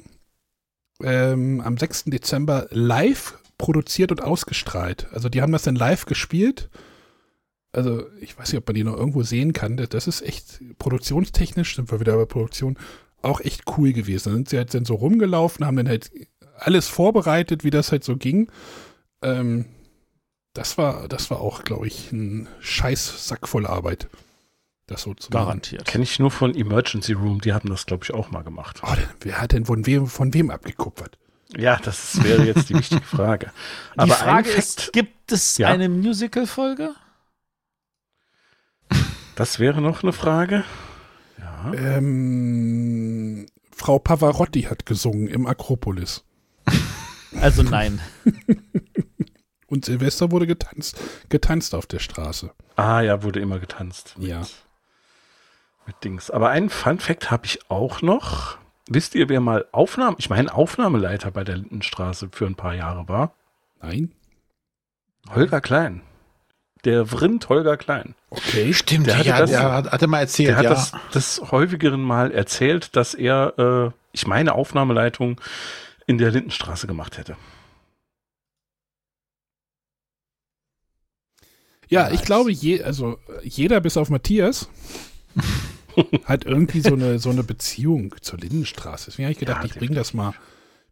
[1.02, 2.04] ähm, am 6.
[2.06, 5.06] Dezember live produziert und ausgestrahlt.
[5.12, 6.70] Also die haben das dann live gespielt.
[7.72, 9.76] Also ich weiß nicht, ob man die noch irgendwo sehen kann.
[9.76, 12.78] Das- ist echt produktionstechnisch, sind wir wieder bei Produktion,
[13.22, 14.30] auch echt cool gewesen.
[14.30, 16.10] Dann sind sie halt dann so rumgelaufen, haben dann halt
[16.56, 18.50] alles vorbereitet, wie das halt so ging.
[19.22, 19.66] Ähm,
[20.54, 24.08] das war, das war auch, glaube ich, ein scheiß Sack voll Arbeit.
[24.86, 25.44] Das so zu machen.
[25.44, 25.84] Garantiert.
[25.84, 28.80] Kenne ich nur von Emergency Room, die haben das, glaube ich, auch mal gemacht.
[28.82, 31.16] Oh, wer hat denn von wem, von wem abgekupfert?
[31.56, 33.52] Ja, das wäre jetzt die wichtige Frage.
[33.96, 35.68] Die Aber Frage ein ist, Fact, gibt es Ja.
[35.68, 36.94] eine Musical-Folge?
[39.36, 40.64] das wäre noch eine Frage.
[41.38, 41.72] Ja.
[41.74, 46.24] Ähm, Frau Pavarotti hat gesungen im Akropolis.
[47.40, 48.00] Also nein.
[49.66, 52.50] Und Silvester wurde getanzt, getanzt auf der Straße.
[52.76, 54.14] Ah, ja, wurde immer getanzt.
[54.18, 54.42] Mit, Ja.
[55.86, 56.30] Mit Dings.
[56.30, 58.58] Aber einen Fun Fact habe ich auch noch.
[58.92, 63.08] Wisst ihr, wer mal Aufnahme, ich meine Aufnahmeleiter bei der Lindenstraße für ein paar Jahre
[63.08, 63.32] war?
[63.80, 64.10] Nein?
[65.32, 66.02] Holger Klein.
[66.84, 68.16] Der Vrind Holger Klein.
[68.30, 68.72] Okay.
[68.74, 70.70] Stimmt, Der hatte ja, das- der hat, hat er mal erzählt, Der hat ja.
[70.70, 75.40] das des häufigeren Mal erzählt, dass er, äh, ich meine, Aufnahmeleitung
[76.06, 77.36] in der Lindenstraße gemacht hätte.
[81.88, 82.14] Ja, Nice.
[82.14, 84.68] ich glaube, je, also jeder bis auf Matthias
[86.24, 89.06] hat irgendwie so eine, so eine Beziehung zur Lindenstraße.
[89.10, 90.34] Deswegen habe ich gedacht, Ja, ich bringe das mal.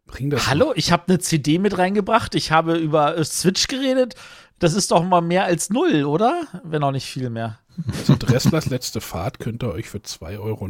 [0.07, 2.33] Bring das Hallo, ich habe eine CD mit reingebracht.
[2.35, 4.15] Ich habe über äh, Switch geredet.
[4.57, 6.43] Das ist doch mal mehr als null, oder?
[6.63, 7.59] Wenn auch nicht viel mehr.
[7.77, 7.93] Mal.
[7.97, 10.67] Also Dresslers letzte Fahrt könnt ihr euch für 2,89 Euro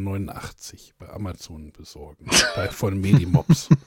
[0.99, 2.30] bei Amazon besorgen.
[2.55, 3.69] bei, von Medimops.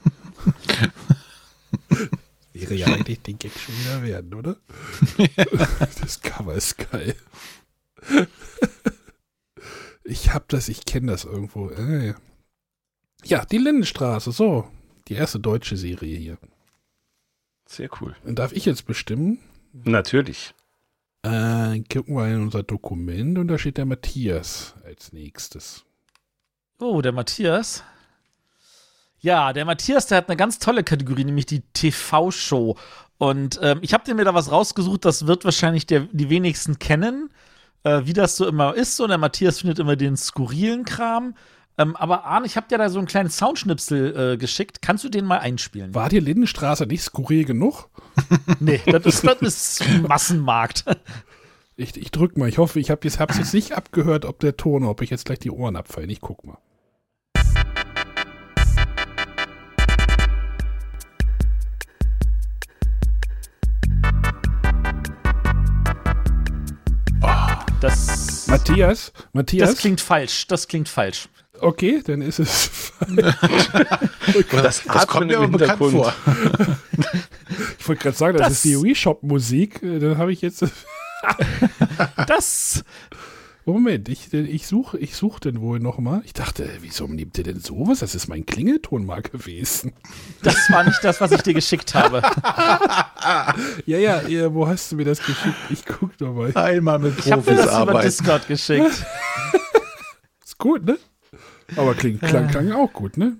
[2.53, 4.57] Wäre ja eigentlich den Gag schon wieder werden, oder?
[6.01, 7.15] das Cover ist geil.
[10.03, 11.69] Ich hab das, ich kenne das irgendwo.
[11.69, 12.13] Äh.
[13.23, 14.67] Ja, die Lindenstraße, so.
[15.07, 16.37] Die erste deutsche Serie hier.
[17.65, 18.15] Sehr cool.
[18.23, 19.39] Dann darf ich jetzt bestimmen.
[19.71, 20.53] Natürlich.
[21.23, 25.85] Äh, gucken wir in unser Dokument und da steht der Matthias als nächstes.
[26.79, 27.83] Oh, der Matthias.
[29.19, 32.75] Ja, der Matthias, der hat eine ganz tolle Kategorie, nämlich die TV-Show.
[33.17, 37.29] Und ähm, ich habe mir da was rausgesucht, das wird wahrscheinlich der, die wenigsten kennen,
[37.83, 38.95] äh, wie das so immer ist.
[38.95, 41.35] So, der Matthias findet immer den skurrilen Kram.
[41.77, 44.81] Ähm, aber Arne, ich habe dir da so einen kleinen Soundschnipsel äh, geschickt.
[44.81, 45.95] Kannst du den mal einspielen?
[45.95, 47.89] War die Lindenstraße nicht skurril genug?
[48.59, 50.85] Nee, das ist, das ist Massenmarkt.
[51.75, 52.47] Ich, ich drück mal.
[52.47, 55.25] Ich hoffe, ich habe jetzt, hab's jetzt nicht abgehört, ob der Ton, ob ich jetzt
[55.25, 56.09] gleich die Ohren abfallen.
[56.09, 56.59] Ich guck mal.
[67.83, 69.71] Das, Matthias, Matthias.
[69.71, 70.47] das klingt falsch.
[70.47, 71.27] Das klingt falsch.
[71.59, 72.71] okay, dann ist es.
[74.51, 76.13] Das, das kommt mir aber bekannt vor.
[77.77, 79.83] Ich wollte gerade sagen, das, Das- ist die Wii Shop Musik.
[79.83, 80.65] Äh, Dann habe ich jetzt.
[82.25, 82.85] Das,
[83.65, 86.21] Moment, ich, ich suche ich such den wohl nochmal.
[86.25, 87.99] Ich dachte, wieso nimmt ihr denn sowas?
[87.99, 89.93] Das ist mein Klingelton mal gewesen.
[90.41, 92.21] das war nicht das, was ich dir geschickt habe.
[93.85, 95.55] Ja, ja, ja, wo hast du mir das geschickt?
[95.69, 96.51] Ich guck doch mal.
[96.55, 98.05] Einmal mit Ich habe mir Profis das über arbeiten.
[98.05, 99.05] Discord geschickt.
[100.43, 100.97] Ist gut, ne?
[101.77, 103.37] Aber klingt, klang, klang auch gut, ne?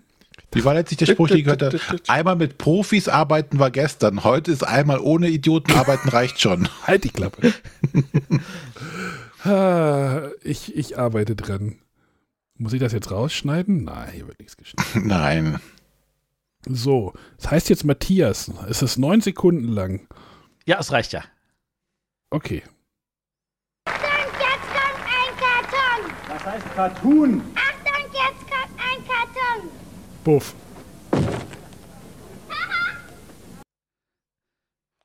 [0.53, 1.79] Wie war letztlich der Spruch, den ich gehört habe?
[2.07, 4.23] Einmal mit Profis arbeiten war gestern.
[4.23, 6.69] Heute ist einmal ohne Idioten arbeiten reicht schon.
[6.87, 7.53] Halt die Klappe.
[9.43, 11.79] Ah, ich, ich arbeite dran.
[12.55, 13.83] Muss ich das jetzt rausschneiden?
[13.83, 14.85] Nein, hier wird nichts geschnitten.
[15.07, 15.59] Nein.
[16.65, 18.49] So, das heißt jetzt Matthias.
[18.69, 20.07] Es ist neun Sekunden lang.
[20.65, 21.23] Ja, es reicht ja.
[22.29, 22.63] Okay.
[23.85, 23.99] Jetzt
[24.71, 26.13] kommt ein Karton.
[26.29, 27.41] Das heißt Cartoon.
[27.55, 29.69] Achtung, jetzt kommt ein Karton.
[30.23, 30.55] Buff.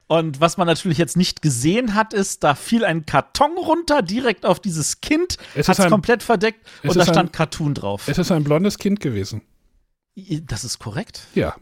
[0.09, 4.47] Und was man natürlich jetzt nicht gesehen hat, ist, da fiel ein Karton runter, direkt
[4.47, 7.75] auf dieses Kind, hat es ein- komplett verdeckt es und da ist ein- stand Cartoon
[7.75, 8.09] drauf.
[8.09, 9.43] Es ist ein blondes Kind gewesen.
[10.47, 11.23] Das ist korrekt.
[11.35, 11.55] Ja.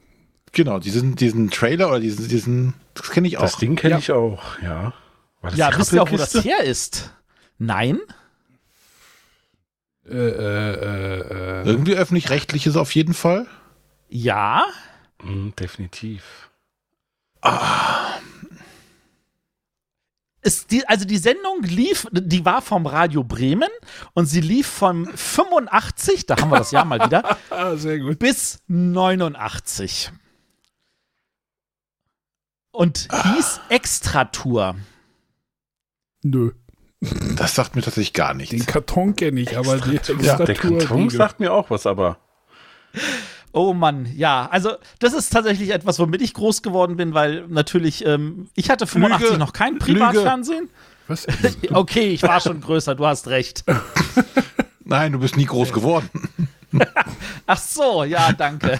[0.53, 3.59] Genau, diesen, diesen Trailer oder diesen, diesen das kenne ich Das auch.
[3.59, 3.99] Ding kenne Ja.
[3.99, 4.94] ich auch, ja.
[5.42, 7.11] War das Ja, wisst ihr auch, wo das her ist?
[7.59, 7.99] Nein?
[10.09, 11.66] Äh, äh, äh, äh.
[11.66, 13.47] Irgendwie öffentlich-rechtliches auf jeden Fall.
[14.09, 14.64] Ja?
[15.22, 16.22] Mhm, definitiv.
[20.47, 23.68] Ist die, also die Sendung lief, die war vom Radio Bremen
[24.14, 28.20] und sie lief von 85, da haben wir das Jahr mal wieder, Ah, sehr gut.
[28.20, 30.12] bis 89.
[32.70, 34.76] Und hieß Extratour.
[36.22, 36.53] Nö.
[37.36, 38.66] Das sagt mir tatsächlich gar Den nichts.
[38.66, 42.18] Karton kenne ich, aber die Ja, der Karton sagt mir auch was, aber
[43.57, 48.05] Oh Mann, ja, also das ist tatsächlich etwas, womit ich groß geworden bin, weil natürlich,
[48.05, 49.39] ähm, ich hatte 85 Lüge.
[49.39, 50.69] noch kein Privatfernsehen.
[51.09, 51.27] Was?
[51.71, 53.65] Okay, ich war schon größer, du hast recht.
[54.85, 56.11] Nein, du bist nie groß geworden.
[57.47, 58.79] Ach so, ja, danke.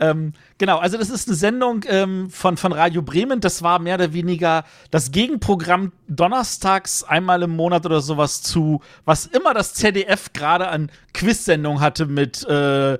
[0.00, 3.40] ähm, genau, also das ist eine Sendung ähm, von, von Radio Bremen.
[3.40, 9.26] Das war mehr oder weniger das Gegenprogramm donnerstags einmal im Monat oder sowas zu, was
[9.26, 12.98] immer das ZDF gerade an Quiz-Sendungen hatte mit äh,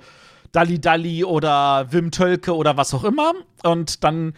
[0.53, 3.33] Dalli Dalli oder Wim Tölke oder was auch immer.
[3.63, 4.33] Und dann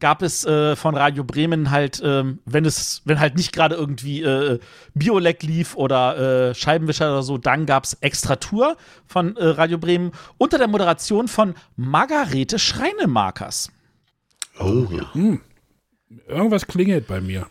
[0.00, 4.22] gab es äh, von Radio Bremen halt, ähm, wenn es, wenn halt nicht gerade irgendwie
[4.22, 4.58] äh,
[4.94, 9.78] Biolek lief oder äh, Scheibenwischer oder so, dann gab es Extra Tour von äh, Radio
[9.78, 13.70] Bremen unter der Moderation von Margarete Schreinemarkers.
[14.58, 15.38] Oh, ja.
[16.26, 17.46] Irgendwas klingelt bei mir.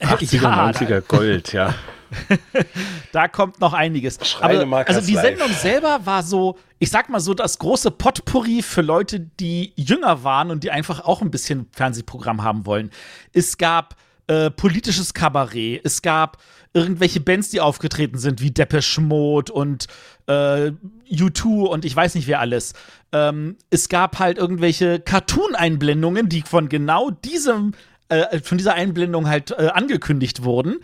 [0.00, 1.74] 80er, Ja, 90er Gold, ja.
[3.12, 4.18] Da kommt noch einiges.
[4.40, 5.24] Aber, also die live.
[5.24, 10.22] Sendung selber war so, ich sag mal so, das große Potpourri für Leute, die jünger
[10.22, 12.90] waren und die einfach auch ein bisschen Fernsehprogramm haben wollen.
[13.32, 13.96] Es gab
[14.26, 16.38] äh, politisches Kabarett, es gab
[16.74, 19.86] irgendwelche Bands, die aufgetreten sind, wie Depeche Mode und
[20.26, 20.72] äh,
[21.10, 22.74] U2 und ich weiß nicht wer alles.
[23.12, 27.72] Ähm, es gab halt irgendwelche Cartoon-Einblendungen, die von genau diesem,
[28.10, 30.76] äh, von dieser Einblendung halt äh, angekündigt wurden.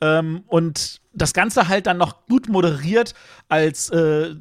[0.00, 3.14] Ähm, und das Ganze halt dann noch gut moderiert
[3.48, 4.34] als äh,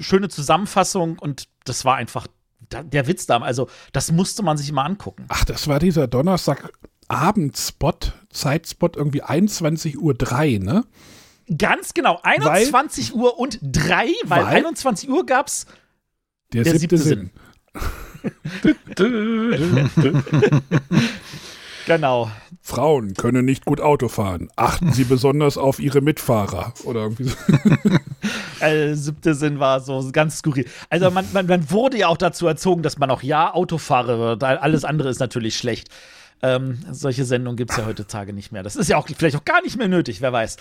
[0.00, 2.28] schöne Zusammenfassung und das war einfach
[2.68, 3.38] da, der Witz da.
[3.38, 5.26] Also, das musste man sich mal angucken.
[5.28, 7.98] Ach, das war dieser Donnerstagabend-Spot,
[8.30, 10.84] Zeitspot, irgendwie 21.03 Uhr, ne?
[11.56, 14.56] Ganz genau, 21 Uhr und 3, weil, Weil?
[14.56, 15.66] 21 Uhr gab's
[16.52, 17.30] Der, Der siebte, siebte Sinn.
[21.86, 22.30] genau.
[22.60, 24.48] Frauen können nicht gut Auto fahren.
[24.56, 26.74] Achten Sie besonders auf Ihre Mitfahrer.
[26.84, 27.36] Oder irgendwie so.
[28.58, 30.64] Äh, siebte Sinn war so ganz skurril.
[30.88, 34.42] Also man, man, man wurde ja auch dazu erzogen, dass man auch ja Autofahrer wird.
[34.42, 35.90] Alles andere ist natürlich schlecht.
[36.42, 38.62] Ähm, solche Sendungen gibt es ja heutzutage nicht mehr.
[38.62, 40.56] Das ist ja auch vielleicht auch gar nicht mehr nötig, wer weiß.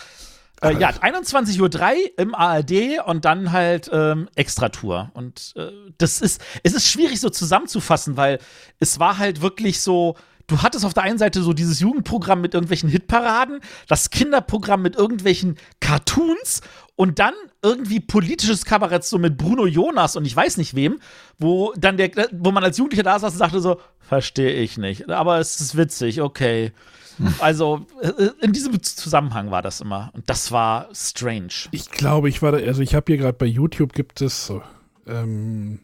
[0.61, 5.11] Äh, ja, 21.03 Uhr im ARD und dann halt ähm, Extratour.
[5.13, 8.39] Und äh, das ist, es ist schwierig so zusammenzufassen, weil
[8.79, 10.15] es war halt wirklich so,
[10.47, 14.95] du hattest auf der einen Seite so dieses Jugendprogramm mit irgendwelchen Hitparaden, das Kinderprogramm mit
[14.95, 16.61] irgendwelchen Cartoons
[16.95, 20.99] und dann irgendwie politisches Kabarett so mit Bruno Jonas und ich weiß nicht wem,
[21.39, 25.09] wo dann der, wo man als Jugendlicher da saß und sagte so, verstehe ich nicht,
[25.09, 26.71] aber es ist witzig, okay.
[27.39, 31.69] Also äh, in diesem Zusammenhang war das immer und das war strange.
[31.71, 34.61] Ich glaube, ich war da, also ich habe hier gerade bei YouTube gibt es so,
[35.07, 35.79] ähm,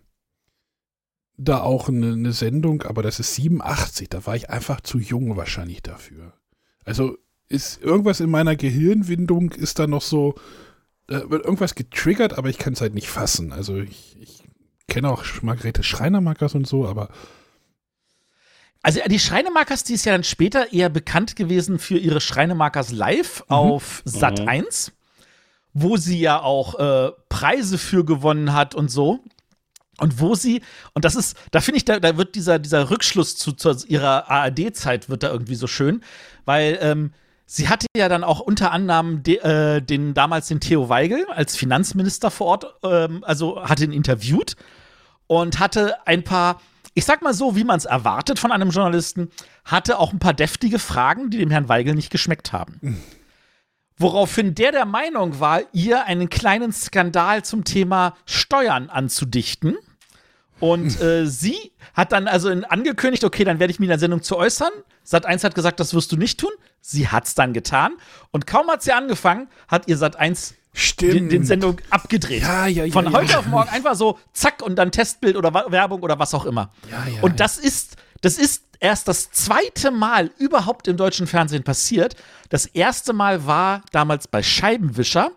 [1.37, 5.37] da auch eine, eine Sendung, aber das ist 87, da war ich einfach zu jung
[5.37, 6.33] wahrscheinlich dafür.
[6.85, 7.17] Also
[7.47, 10.35] ist irgendwas in meiner Gehirnwindung ist da noch so,
[11.07, 13.51] da wird irgendwas getriggert, aber ich kann es halt nicht fassen.
[13.51, 14.43] Also ich, ich
[14.87, 17.09] kenne auch Margarete Schreinermakers und so, aber
[18.83, 23.43] Also die Schreinemarkers, die ist ja dann später eher bekannt gewesen für ihre Schreinemarkers Live
[23.47, 24.93] auf Sat 1,
[25.73, 29.19] wo sie ja auch äh, Preise für gewonnen hat und so.
[30.01, 30.61] Und wo sie,
[30.93, 34.29] und das ist, da finde ich, da, da wird dieser, dieser Rückschluss zu, zu ihrer
[34.31, 36.03] ARD-Zeit wird da irgendwie so schön,
[36.43, 37.13] weil ähm,
[37.45, 41.55] sie hatte ja dann auch unter anderem de, äh, den damals den Theo Weigel als
[41.55, 44.55] Finanzminister vor Ort, ähm, also hatte ihn interviewt
[45.27, 46.59] und hatte ein paar,
[46.95, 49.29] ich sag mal so, wie man es erwartet von einem Journalisten,
[49.65, 53.03] hatte auch ein paar deftige Fragen, die dem Herrn Weigel nicht geschmeckt haben.
[53.97, 59.77] Woraufhin der der Meinung war, ihr einen kleinen Skandal zum Thema Steuern anzudichten.
[60.61, 64.21] Und äh, sie hat dann also angekündigt, okay, dann werde ich mich in der Sendung
[64.21, 64.71] zu äußern.
[65.03, 66.51] Sat 1 hat gesagt, das wirst du nicht tun.
[66.79, 67.93] Sie hat's dann getan.
[68.31, 71.13] Und kaum hat sie angefangen, hat ihr Sat 1 Stimmt.
[71.13, 72.43] den, den Sendung abgedreht.
[72.43, 76.01] Ja, ja, ja, Von heute auf morgen einfach so, zack, und dann Testbild oder Werbung
[76.01, 76.71] oder was auch immer.
[76.89, 81.63] Ja, ja, und das ist, das ist erst das zweite Mal überhaupt im deutschen Fernsehen
[81.63, 82.15] passiert.
[82.49, 85.31] Das erste Mal war damals bei Scheibenwischer,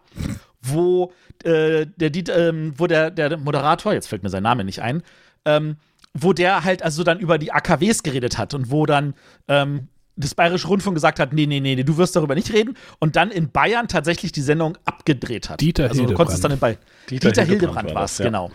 [0.64, 1.12] wo
[1.44, 5.02] äh, der, Diet- ähm, wo der, der Moderator, jetzt fällt mir sein Name nicht ein,
[5.44, 5.76] ähm,
[6.14, 9.14] wo der halt also dann über die AKWs geredet hat und wo dann
[9.48, 12.76] ähm, das Bayerische Rundfunk gesagt hat, nee, nee, nee, nee, du wirst darüber nicht reden
[13.00, 15.60] und dann in Bayern tatsächlich die Sendung abgedreht hat.
[15.60, 16.78] Dieter also du konntest es dann in Bayern.
[17.10, 18.26] Dieter Dieter, Hildebrand Hildebrand war es, ja.
[18.26, 18.50] genau.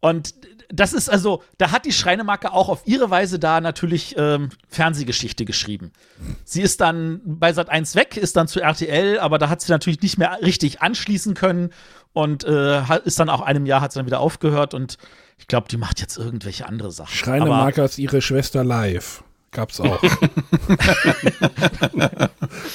[0.00, 0.34] Und
[0.68, 5.44] das ist also, da hat die Schreinemarke auch auf ihre Weise da natürlich ähm, Fernsehgeschichte
[5.44, 5.92] geschrieben.
[6.44, 9.70] Sie ist dann bei Sat 1 weg, ist dann zu RTL, aber da hat sie
[9.70, 11.70] natürlich nicht mehr richtig anschließen können
[12.12, 14.98] und äh, ist dann auch einem Jahr hat sie dann wieder aufgehört und
[15.38, 17.08] ich glaube, die macht jetzt irgendwelche andere Sachen.
[17.10, 19.22] Aber- Schreinemarkers ihre Schwester live.
[19.56, 19.98] Gab's auch.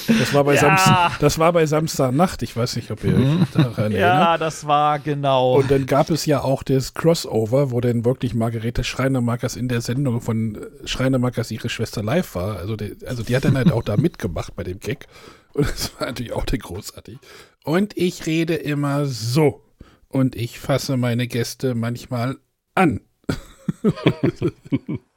[0.08, 0.60] das, war bei Ja.
[0.60, 2.42] Samstag, das war bei Samstagnacht.
[2.42, 4.00] Ich weiß nicht, ob ihr euch daran erinnert.
[4.00, 5.58] Ja, das war genau.
[5.58, 9.80] Und dann gab es ja auch das Crossover, wo dann wirklich Margarete Schreinemarkers in der
[9.80, 12.56] Sendung von äh, Schreinemarkers ihre Schwester live war.
[12.56, 15.06] Also die, also die hat dann halt auch da mitgemacht bei dem Gag.
[15.52, 17.16] Und das war natürlich auch der großartig.
[17.62, 19.62] Und ich rede immer so.
[20.08, 22.38] Und ich fasse meine Gäste manchmal
[22.74, 23.02] an.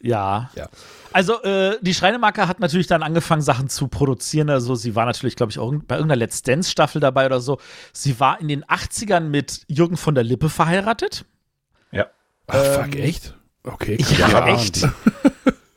[0.00, 0.50] Ja.
[0.54, 0.68] Ja.
[1.12, 4.50] Also, äh, die Schreinemarke hat natürlich dann angefangen, Sachen zu produzieren.
[4.50, 7.58] Also, sie war natürlich, glaube ich, auch bei irgendeiner Let's Dance-Staffel dabei oder so.
[7.92, 11.24] Sie war in den 80ern mit Jürgen von der Lippe verheiratet.
[11.92, 12.06] Ja.
[12.46, 13.34] Ach, fuck, echt?
[13.64, 13.96] Okay.
[14.18, 14.62] Ja, krass.
[14.62, 14.88] echt.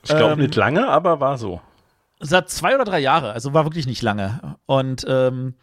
[0.01, 1.61] Ich glaube Ähm, nicht lange, aber war so.
[2.21, 4.57] Seit zwei oder drei Jahre, also war wirklich nicht lange.
[4.65, 5.55] Und ähm,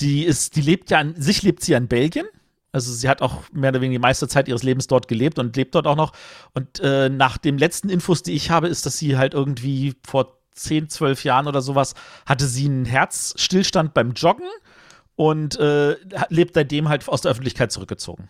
[0.00, 2.26] die ist, die lebt ja an sich lebt sie ja in Belgien.
[2.72, 5.54] Also sie hat auch mehr oder weniger die meiste Zeit ihres Lebens dort gelebt und
[5.56, 6.12] lebt dort auch noch.
[6.54, 10.38] Und äh, nach den letzten Infos, die ich habe, ist, dass sie halt irgendwie vor
[10.54, 11.94] 10, 12 Jahren oder sowas
[12.26, 14.48] hatte sie einen Herzstillstand beim Joggen
[15.16, 15.96] und äh,
[16.28, 18.28] lebt seitdem halt aus der Öffentlichkeit zurückgezogen.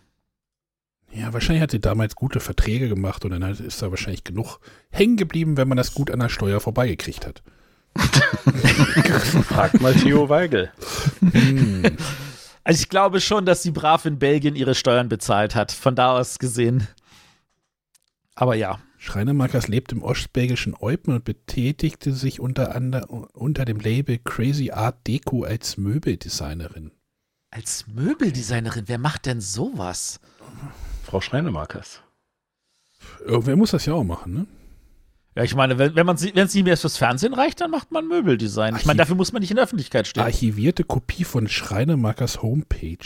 [1.12, 4.59] Ja, wahrscheinlich hat sie damals gute Verträge gemacht und dann ist da wahrscheinlich genug
[4.90, 7.43] hängen geblieben, wenn man das gut an der Steuer vorbeigekriegt hat.
[9.45, 10.70] Fragt mal Theo Weigel.
[12.65, 16.17] Also ich glaube schon, dass sie brav in Belgien ihre Steuern bezahlt hat, von da
[16.17, 16.87] aus gesehen.
[18.35, 18.79] Aber ja.
[18.99, 25.07] Schreinemarkers lebt im ostbelgischen Eupen und betätigte sich unter anderem unter dem Label Crazy Art
[25.09, 26.93] Deco als Möbeldesignerin.
[27.51, 30.21] Als Möbeldesignerin, wer macht denn sowas?
[31.03, 32.01] Frau Schreinemarkers.
[33.25, 34.47] Irgendwer muss das ja auch machen, ne?
[35.35, 37.91] Ja, ich meine, wenn, wenn man wenn es nicht mehr fürs Fernsehen reicht, dann macht
[37.91, 38.76] man Möbeldesign.
[38.76, 40.22] Ich meine, Archiv- dafür muss man nicht in der Öffentlichkeit stehen.
[40.22, 42.99] Archivierte Kopie von Schreinemarkers Homepage.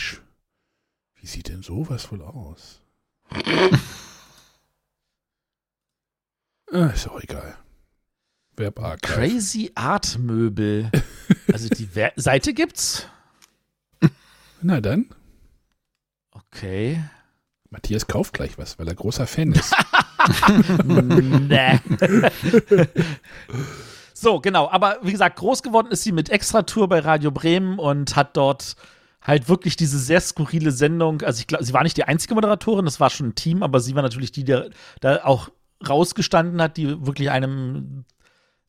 [1.14, 2.80] Wie sieht denn sowas wohl aus?
[6.72, 7.56] ah, ist auch egal.
[8.56, 9.02] Werbarchiv.
[9.14, 10.90] Crazy Art Möbel.
[11.52, 13.06] Also die Wer Seite gibt's?
[14.62, 15.06] Na dann,
[16.32, 17.02] Okay.
[17.70, 19.72] Matthias kauft gleich was, weil er großer Fan ist.
[24.14, 24.68] so, genau.
[24.70, 28.76] Aber wie gesagt, groß geworden ist sie mit Extratour bei Radio Bremen und hat dort
[29.22, 31.22] halt wirklich diese sehr skurrile Sendung.
[31.22, 33.80] Also ich glaube, sie war nicht die einzige Moderatorin, das war schon ein Team, aber
[33.80, 34.60] sie war natürlich die, die
[35.00, 35.50] da auch
[35.86, 38.04] rausgestanden hat, die wirklich einem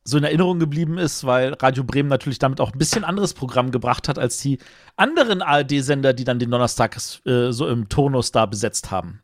[0.04, 3.70] so in Erinnerung geblieben ist, weil Radio Bremen natürlich damit auch ein bisschen anderes Programm
[3.70, 4.58] gebracht hat als die
[4.96, 6.96] anderen ARD-Sender, die dann den Donnerstag
[7.26, 9.22] äh, so im Turnus da besetzt haben.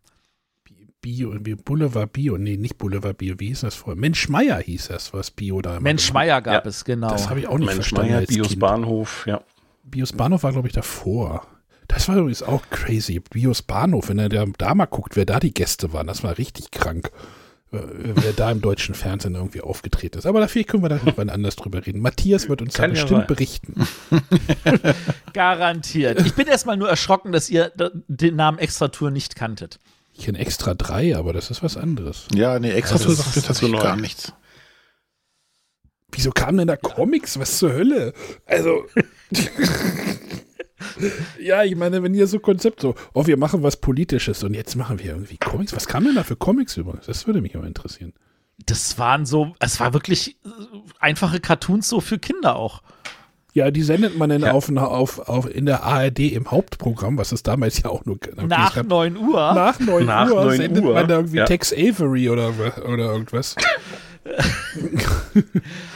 [1.05, 4.01] Bio, irgendwie Boulevard Bio, nee, nicht Boulevard Bio, wie hieß das vorher?
[4.01, 6.69] Mensch Meier hieß das, was Bio da immer Mensch Meier gab Ja.
[6.71, 7.11] es, genau.
[7.11, 8.09] Das habe ich auch nicht Mensch, verstanden.
[8.13, 8.61] Meier, als Bios kind.
[8.61, 9.43] Bahnhof, ja.
[9.83, 11.47] Bios Bahnhof war, glaube ich, davor.
[11.89, 13.21] Das war übrigens auch crazy.
[13.21, 16.39] Bios Bahnhof, wenn er da, da mal guckt, wer da die Gäste waren, das war
[16.39, 17.11] richtig krank.
[17.71, 17.81] Äh,
[18.15, 20.25] Wer da im deutschen Fernsehen irgendwie aufgetreten ist.
[20.27, 22.01] Aber dafür können wir da irgendwann anders drüber reden.
[22.01, 23.75] Matthias wird uns da Kann ja bestimmt berichten.
[25.33, 26.25] Garantiert.
[26.25, 27.73] Ich bin erstmal nur erschrocken, dass ihr
[28.09, 29.79] den Namen Extratour nicht kanntet.
[30.17, 32.27] Ich kenne extra drei, aber das ist was anderes.
[32.33, 34.33] Ja, nee, extra Also, das sagt mir ist tatsächlich gar nichts.
[36.13, 37.39] Wieso kamen denn da Comics?
[37.39, 38.13] Was zur Hölle?
[38.47, 38.85] Also.
[41.41, 44.77] ja, ich meine, wenn ihr so Konzept so, oh, wir machen was Politisches und jetzt
[44.77, 45.75] machen wir irgendwie Comics.
[45.75, 47.07] Was kam denn da für Comics übrigens?
[47.07, 48.13] Das würde mich aber interessieren.
[48.67, 50.49] Das waren so, es war wirklich äh,
[51.01, 52.83] einfache Cartoons so für Kinder auch.
[53.55, 54.51] Ja, die sendet man dann Ja.
[54.53, 58.75] auf, auf, auf in der ARD im Hauptprogramm, was es damals ja auch nur Nach
[58.75, 59.55] gab- 9 Uhr.
[59.55, 61.45] nach 9 Nach Uhr 9 sendet Uhr, man da irgendwie ja.
[61.45, 62.51] Tex Avery oder,
[62.93, 63.55] oder irgendwas.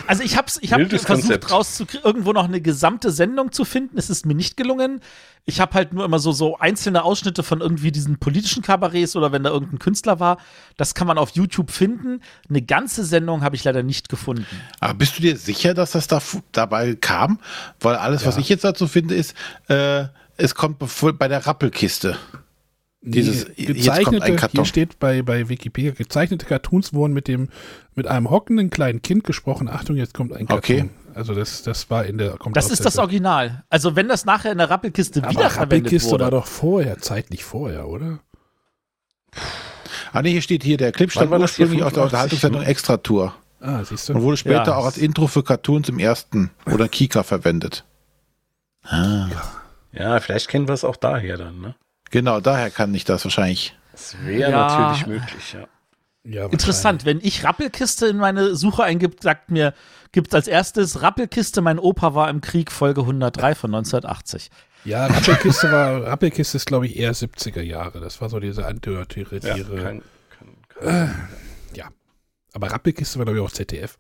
[0.07, 3.99] Also ich habe ich hab Wildes versucht rauszukriegen, irgendwo noch eine gesamte Sendung zu finden.
[3.99, 5.01] Es ist mir nicht gelungen.
[5.45, 9.33] Ich habe halt nur immer so, so einzelne Ausschnitte von irgendwie diesen politischen Kabarets oder
[9.33, 10.39] wenn da irgendein Künstler war.
[10.77, 12.21] Das kann man auf YouTube finden.
[12.49, 14.47] Eine ganze Sendung habe ich leider nicht gefunden.
[14.81, 16.21] Aber bist du dir sicher, dass das da
[16.53, 17.39] dabei kam?
[17.81, 19.35] Weil alles, was ich jetzt dazu finde, ist,
[19.69, 20.05] äh,
[20.37, 22.17] es kommt bevor- bei der Rappelkiste.
[23.01, 23.67] Dieses- Nee, jetzt
[24.05, 27.49] kommt gezeichnete, hier steht bei, bei Wikipedia, gezeichnete Cartoons wurden mit dem,
[27.95, 29.69] mit einem hockenden kleinen Kind gesprochen.
[29.69, 30.59] Achtung, jetzt kommt ein Karton.
[30.59, 30.91] Okay.
[31.15, 33.65] Also das, das war in der, kommt Das ist das Original.
[33.71, 36.25] Also wenn das nachher in der Rappelkiste Aber wiederverwendet Rappelkiste wurde.
[36.25, 38.21] war doch vorher, zeitlich vorher, oder?
[40.13, 41.23] Ah, nee, hier steht hier, der Clip hier?
[41.31, 44.23] ursprünglich aus der 85, Unterhaltungssendung Extra Tour Ah, siehst und du?
[44.23, 44.77] wurde später Ja.
[44.77, 47.85] auch als Intro für Cartoons im ersten oder Kika verwendet.
[49.93, 51.75] Ja, vielleicht kennen wir es auch daher dann, ne?
[52.11, 53.77] Genau, daher kann ich das wahrscheinlich.
[53.93, 54.59] Das wäre Ja.
[54.67, 55.67] natürlich möglich, ja.
[56.25, 59.73] Ja, Interessant, wenn ich Rappelkiste in meine Suche eingibt, sagt mir,
[60.13, 64.51] gibt als erstes Rappelkiste, mein Opa war im Krieg, Folge 103 von 1980.
[64.85, 68.01] Ja, Rappelkiste war, Rappelkiste ist glaube ich eher 70er Jahre.
[68.01, 69.77] Das war so diese Ja, antiautoritäre.
[69.83, 71.29] kann, kann, kann.
[71.75, 71.89] ja.
[72.53, 73.97] Aber Rappelkiste war glaube ich auch ZDF.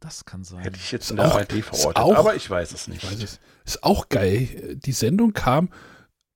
[0.00, 0.60] Das kann sein.
[0.60, 3.02] Hätte ich jetzt Ist in der auch- ARD verortet, auch- aber ich weiß es nicht.
[3.04, 3.40] Ich weiß es.
[3.64, 4.76] Ist auch geil.
[4.84, 5.70] Die Sendung kam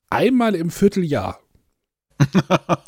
[0.08, 1.38] einmal im Vierteljahr.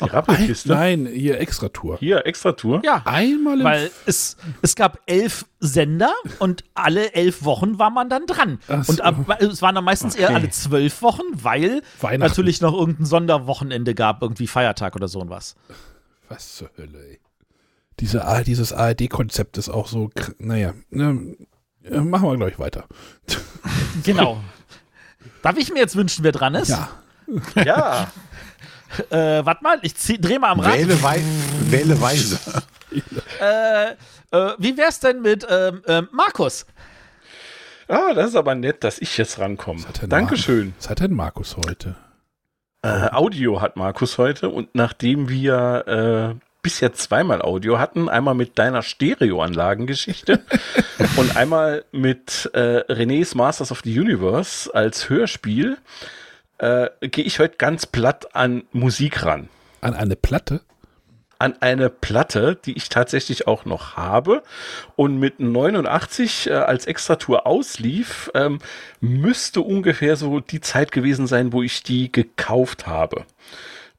[0.01, 0.69] Die Rappelkiste.
[0.69, 1.97] Nein, hier Extratour.
[1.97, 2.81] Hier, Extra-Tour.
[2.85, 8.09] Ja, Einmal im weil es, es gab elf Sender und alle elf Wochen war man
[8.09, 8.59] dann dran.
[8.67, 8.91] Ach so.
[8.91, 10.35] Und ab, es waren dann meistens eher Okay.
[10.35, 11.81] alle zwölf Wochen, weil
[12.19, 15.55] natürlich noch irgendein Sonderwochenende gab, irgendwie Feiertag oder so und was.
[16.29, 17.19] Was zur Hölle, ey.
[18.03, 21.37] Diese, dieses ARD-Konzept ist auch so, naja, ne,
[21.85, 22.85] äh, machen wir gleich weiter.
[24.03, 24.43] Genau.
[25.41, 26.67] Darf ich mir jetzt wünschen, wer dran ist?
[26.67, 26.89] Ja,
[27.55, 28.11] Ja,
[29.09, 30.73] Äh, warte mal, ich zieh, dreh mal am Rad.
[30.77, 31.21] Wähle, wei
[31.69, 32.39] wähle weise.
[33.39, 33.95] Äh, äh,
[34.59, 36.65] wie wär's denn mit ähm, ähm, Markus?
[37.87, 39.81] ah, das ist aber nett, dass ich jetzt rankomme.
[40.07, 40.73] Dankeschön.
[40.77, 41.95] was hat denn Markus heute?
[42.83, 48.57] Äh, Audio hat Markus heute und nachdem wir äh, bisher zweimal Audio hatten, einmal mit
[48.57, 50.43] deiner Stereoanlagengeschichte
[51.17, 55.77] und einmal mit äh, René's Masters of the Universe als Hörspiel,
[56.57, 59.49] äh, gehe ich heute ganz platt an Musik ran.
[59.81, 60.61] An eine Platte?
[61.37, 64.41] An eine Platte, die ich tatsächlich auch noch habe
[64.95, 68.59] und mit 89 äh, als Extratour auslief, ähm,
[69.01, 73.25] müsste ungefähr so die Zeit gewesen sein, wo ich die gekauft habe.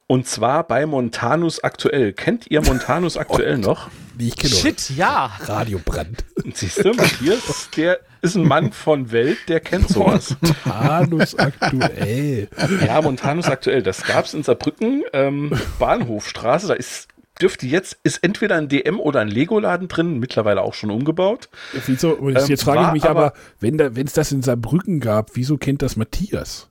[0.07, 2.13] Und zwar bei Montanus aktuell.
[2.13, 3.89] Kennt ihr Montanus aktuell noch?
[4.19, 4.53] Die ich kenne.
[4.53, 5.31] Shit, ja.
[5.41, 6.23] Radiobrand.
[6.53, 10.35] Siehst du, Matthias, der ist ein Mann von Welt, der kennt sowas.
[10.41, 12.47] Montanus aktuell.
[12.85, 13.81] Ja, Montanus aktuell.
[13.81, 16.67] Das gab es in Saarbrücken, ähm, Bahnhofstraße.
[16.67, 17.07] Da ist,
[17.41, 21.49] dürfte jetzt, ist entweder ein DM oder ein Lego-Laden drin, mittlerweile auch schon umgebaut.
[21.87, 24.43] Wieso, und Ähm, jetzt frage ich mich aber, aber- wenn da, wenn es das in
[24.43, 26.69] Saarbrücken gab, wieso kennt das Matthias?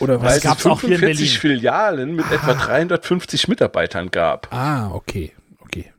[0.00, 0.36] Oder Weil was?
[0.38, 1.60] es gab's auch hier in 45 Berlin.
[1.60, 4.52] Filialen mit etwa 350 Mitarbeitern gab.
[4.52, 5.92] Ah, okay, okay.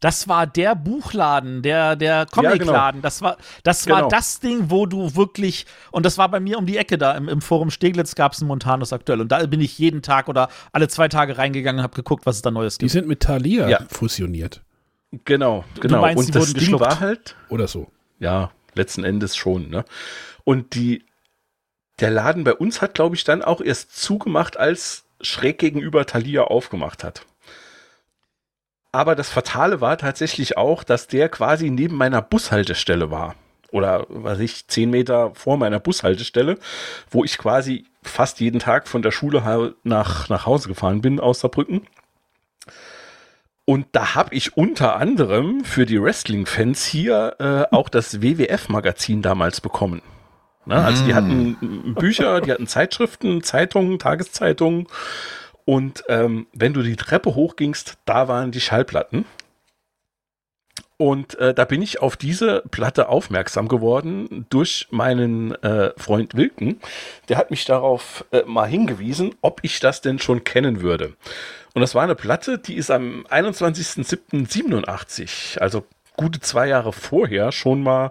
[0.00, 3.02] Das war der Buchladen, der, der Comicladen.
[3.02, 4.08] Das war, das war Genau.
[4.08, 7.28] das Ding, wo du wirklich, und das war bei mir um die Ecke da, im,
[7.28, 9.20] im Forum Steglitz gab es einen Montanus aktuell.
[9.20, 12.36] Und da bin ich jeden Tag oder alle zwei Tage reingegangen und habe geguckt, was
[12.36, 12.92] es da Neues Die gibt.
[12.92, 13.80] sind mit Thalia Ja.
[13.90, 14.62] fusioniert.
[15.24, 16.00] Genau, genau.
[16.02, 16.84] meinst, Und die das wurden Ding geschluckt?
[16.84, 17.90] war halt, Oder so.
[18.20, 19.84] ja, letzten Endes schon, ne?
[20.44, 21.04] Und die,
[22.00, 26.44] der Laden bei uns hat, glaube ich, dann auch erst zugemacht, als schräg gegenüber Thalia
[26.44, 27.26] aufgemacht hat.
[28.92, 33.34] Aber das Fatale war tatsächlich auch, dass der quasi neben meiner Bushaltestelle war.
[33.70, 36.58] Oder, was ich, zehn Meter vor meiner Bushaltestelle,
[37.10, 41.40] wo ich quasi fast jeden Tag von der Schule nach, nach Hause gefahren bin aus
[41.40, 41.86] Saarbrücken.
[43.66, 49.60] Und da habe ich unter anderem für die Wrestling-Fans hier äh, auch das WWF-Magazin damals
[49.60, 50.00] bekommen.
[50.68, 50.84] Ne?
[50.84, 54.86] Also die hatten m, Bücher, die hatten Zeitschriften, Zeitungen, Tageszeitungen.
[55.64, 59.24] Und ähm, wenn du die Treppe hochgingst, da waren die Schallplatten.
[60.98, 66.80] Und äh, da bin ich auf diese Platte aufmerksam geworden durch meinen äh, Freund Wilken.
[67.28, 71.14] Der hat mich darauf äh, mal hingewiesen, ob ich das denn schon kennen würde.
[71.72, 77.82] Und das war eine Platte, die ist am 21.07.87, also gute zwei Jahre vorher, schon
[77.82, 78.10] mal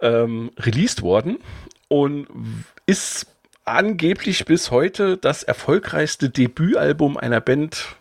[0.00, 1.38] ähm, released worden
[1.90, 2.28] und
[2.86, 3.26] ist
[3.64, 7.96] angeblich bis heute das erfolgreichste Debütalbum einer Band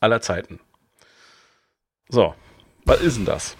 [0.00, 0.60] aller Zeiten.
[2.08, 2.34] So,
[2.84, 3.56] was ist denn das?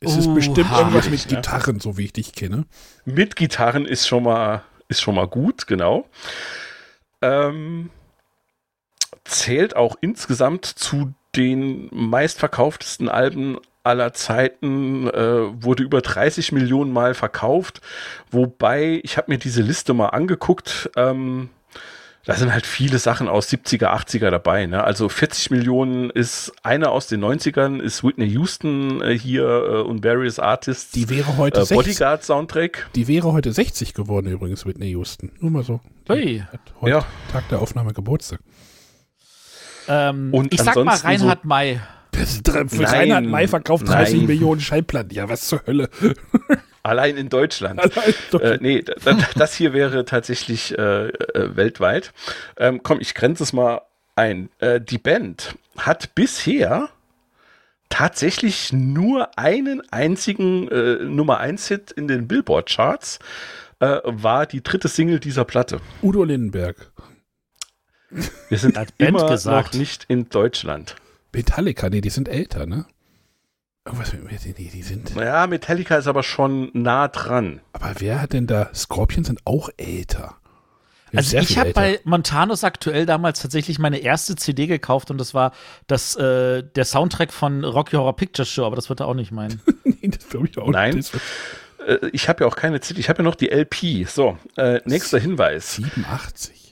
[0.00, 0.80] Es ist Uh, bestimmt ha.
[0.80, 1.36] irgendwas mit ne?
[1.36, 2.66] Gitarren, so wie ich dich kenne.
[3.04, 6.08] Mit Gitarren ist schon mal, ist schon mal gut, genau.
[7.22, 7.90] Ähm,
[9.24, 17.14] zählt auch insgesamt zu den meistverkauftesten Alben aller Zeiten, äh, wurde über 30 Millionen Mal
[17.14, 17.80] verkauft.
[18.30, 21.50] Wobei, ich habe mir diese Liste mal angeguckt, ähm,
[22.26, 24.64] da sind halt viele Sachen aus 70er, 80er dabei.
[24.64, 24.82] Ne?
[24.82, 30.02] Also 40 Millionen ist eine aus den 90ern, ist Whitney Houston äh, hier äh, und
[30.02, 30.92] various Artists.
[30.92, 31.76] Die wäre heute äh, 60.
[31.76, 32.88] Bodyguard Soundtrack.
[32.94, 35.32] Die wäre heute 60 geworden übrigens, Whitney Houston.
[35.40, 35.80] Nur mal so.
[36.08, 36.46] Heute
[36.86, 37.04] Ja.
[37.30, 38.40] Tag der Aufnahme Geburtstag.
[39.86, 41.78] Ähm, Und ich sag mal Reinhard May.
[42.14, 44.26] Für Nein, Reinhard May verkauft 30 nein.
[44.26, 45.12] Millionen Schallplatten.
[45.14, 45.88] Ja, was zur Hölle.
[46.82, 47.80] Allein in Deutschland.
[47.80, 52.12] Allein doch- Äh, nee, d- d- das hier wäre tatsächlich äh, äh, weltweit.
[52.58, 53.80] Ähm, komm, ich grenze es mal
[54.16, 54.50] ein.
[54.58, 56.88] Äh, die Band hat bisher
[57.88, 63.18] tatsächlich nur einen einzigen äh, Nummer 1 Hit in den Billboard Charts.
[63.80, 65.80] Äh, war die dritte Single dieser Platte.
[66.02, 66.90] Udo Lindenberg.
[68.48, 69.72] Wir sind immer gesagt.
[69.74, 70.94] noch nicht in Deutschland.
[71.34, 72.86] Metallica, nee, die sind älter, ne?
[73.84, 75.14] Irgendwas mit, mit nee, die sind.
[75.14, 77.60] Naja, Metallica ist aber schon nah dran.
[77.72, 78.70] Aber wer hat denn da?
[78.74, 80.36] Scorpions sind auch älter.
[81.12, 85.34] Die Also ich habe bei Montanos aktuell damals tatsächlich meine erste CD gekauft und das
[85.34, 85.52] war
[85.86, 89.30] das, äh, der Soundtrack von Rocky Horror Picture Show, aber das wird er auch nicht
[89.30, 89.60] meinen.
[89.84, 90.96] nee, das glaube ich auch Nein.
[90.96, 91.14] nicht.
[91.14, 91.20] Das
[91.86, 94.08] Äh, ich habe ja auch keine CD, ich habe ja noch die LP.
[94.08, 95.74] So, äh, nächster Hinweis.
[95.74, 96.63] 87.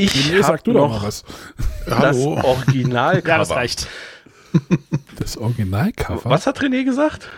[0.00, 1.24] Ich Nee, sag habe du doch mal noch was.
[1.86, 2.16] das.
[2.16, 3.28] Originalcover.
[3.28, 3.88] Ja, das reicht.
[5.18, 6.30] Das Originalcover.
[6.30, 7.28] Was hat René gesagt?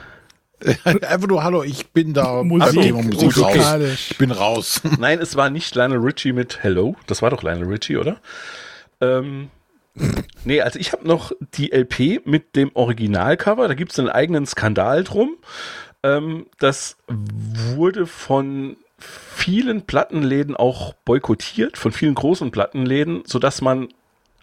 [0.84, 2.42] Einfach nur, hallo, ich bin da.
[2.44, 3.54] Musik, Thema Musik raus.
[3.54, 4.10] musikalisch.
[4.10, 4.82] Ich bin raus.
[4.98, 6.96] Nein, es war nicht Lionel Richie mit Hello.
[7.06, 8.18] Das war doch Lionel Richie, oder?
[9.00, 9.48] Ähm,
[10.44, 13.68] nee, also ich habe noch die LP mit dem Originalcover.
[13.68, 15.36] Da gibt es einen eigenen Skandal drum.
[16.02, 23.88] Ähm, das wurde von vielen Plattenläden auch boykottiert, von vielen großen Plattenläden, sodass man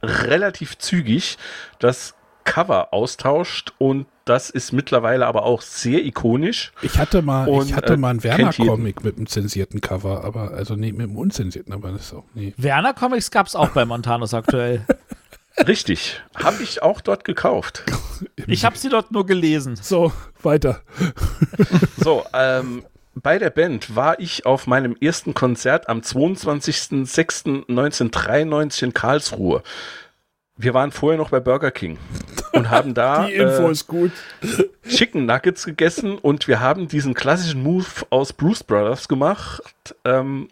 [0.02, 1.38] relativ zügig
[1.80, 6.72] das Cover austauscht und das ist mittlerweile aber auch sehr ikonisch.
[6.82, 8.24] Ich hatte mal, Und, ich hatte äh, mal einen.
[8.24, 12.26] Werner-Comic mit einem zensierten Cover, aber also nee, mit einem unzensierten, aber das ist auch
[12.34, 12.54] nee.
[12.58, 14.86] Werner Comics gab es auch bei Montanos aktuell.
[15.68, 17.84] Richtig, habe ich auch dort gekauft.
[18.46, 19.76] Ich habe sie dort nur gelesen.
[19.76, 20.82] So, weiter.
[21.98, 22.84] So, ähm,
[23.22, 29.64] bei der Band war ich auf meinem ersten Konzert am 22.06.1993 in Karlsruhe.
[30.56, 31.98] Wir waren vorher noch bei Burger King
[32.52, 33.70] und haben da äh.
[34.88, 39.62] Chicken Nuggets gegessen und wir haben diesen klassischen Move aus Bruce Brothers gemacht,
[40.04, 40.50] ähm,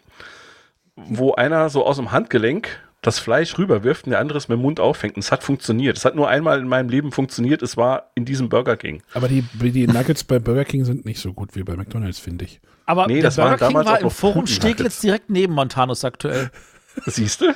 [0.94, 4.62] wo einer so aus dem Handgelenk das Fleisch rüberwirft und der andere es mit dem
[4.62, 5.14] Mund auffängt.
[5.14, 5.96] Und es hat funktioniert.
[5.96, 7.62] Es hat nur einmal in meinem Leben funktioniert.
[7.62, 9.02] Es war in diesem Burger King.
[9.14, 12.46] Aber die, die Nuggets bei Burger King sind nicht so gut wie bei McDonalds, finde
[12.46, 12.60] ich.
[12.84, 16.50] Aber Nee, der das Burger King damals war im Forum Steglitz direkt neben Montanos aktuell.
[17.06, 17.54] Siehst du?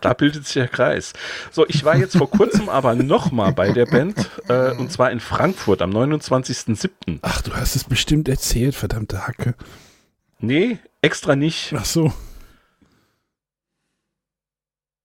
[0.00, 1.12] Da bildet sich der Kreis.
[1.50, 5.18] So, ich war jetzt vor kurzem aber nochmal bei der Band, äh, und zwar in
[5.18, 7.18] Frankfurt am 29.07.
[7.22, 9.54] Ach, du hast es bestimmt erzählt, verdammte Hacke.
[10.38, 11.74] Nee, extra nicht.
[11.76, 12.12] Ach so.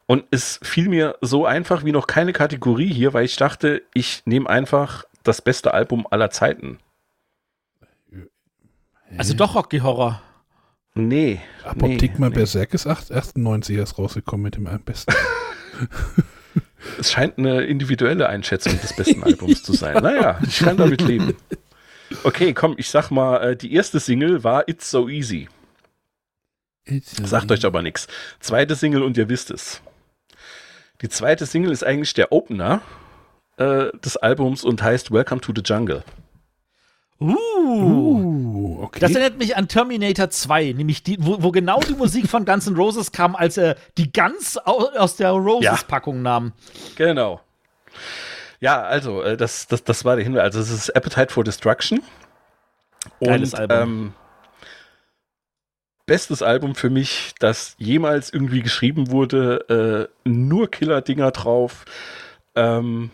[0.06, 4.24] Und es fiel mir so einfach wie noch keine Kategorie hier, weil ich dachte, ich
[4.26, 6.80] nehme einfach das beste Album aller Zeiten.
[9.18, 10.22] Also doch Rocky Horror.
[10.96, 11.40] Nee.
[11.64, 12.40] Apothekma nee, nee.
[12.40, 15.14] Berserk ist 8, 98 erst rausgekommen mit dem am besten.
[17.00, 20.04] Es scheint eine individuelle Einschätzung des besten Albums zu sein.
[20.04, 21.36] Naja, ich kann damit leben.
[22.24, 25.48] Okay, komm, ich sag mal, äh, die erste Single war It's So Easy.
[27.24, 28.08] Sagt euch aber nichts.
[28.40, 29.82] Zweite Single und ihr wisst es.
[31.02, 32.82] Die zweite Single ist eigentlich der Opener
[33.58, 36.04] äh, des Albums und heißt Welcome to the Jungle.
[37.20, 37.36] Uh.
[37.36, 39.00] Uh, okay.
[39.00, 42.68] Das erinnert mich an Terminator 2, nämlich die, wo, wo genau die Musik von Guns
[42.68, 45.34] N' Roses kam, als er die Guns au- aus der Ja.
[45.34, 46.52] Roses-Packung nahm.
[46.96, 47.40] Genau.
[48.60, 50.44] Ja, also, äh, das, das, das war der Hinweis.
[50.44, 52.02] Also, es ist Appetite for Destruction.
[53.20, 53.78] Geiles und, Album.
[53.78, 54.14] Ähm,
[56.06, 60.10] bestes Album für mich, das jemals irgendwie geschrieben wurde.
[60.26, 61.86] Äh, nur Killer-Dinger drauf.
[62.56, 63.12] Ähm,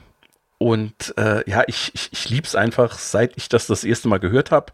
[0.57, 4.19] und äh, ja, ich, ich, ich liebe es einfach, seit ich das das erste Mal
[4.19, 4.73] gehört habe.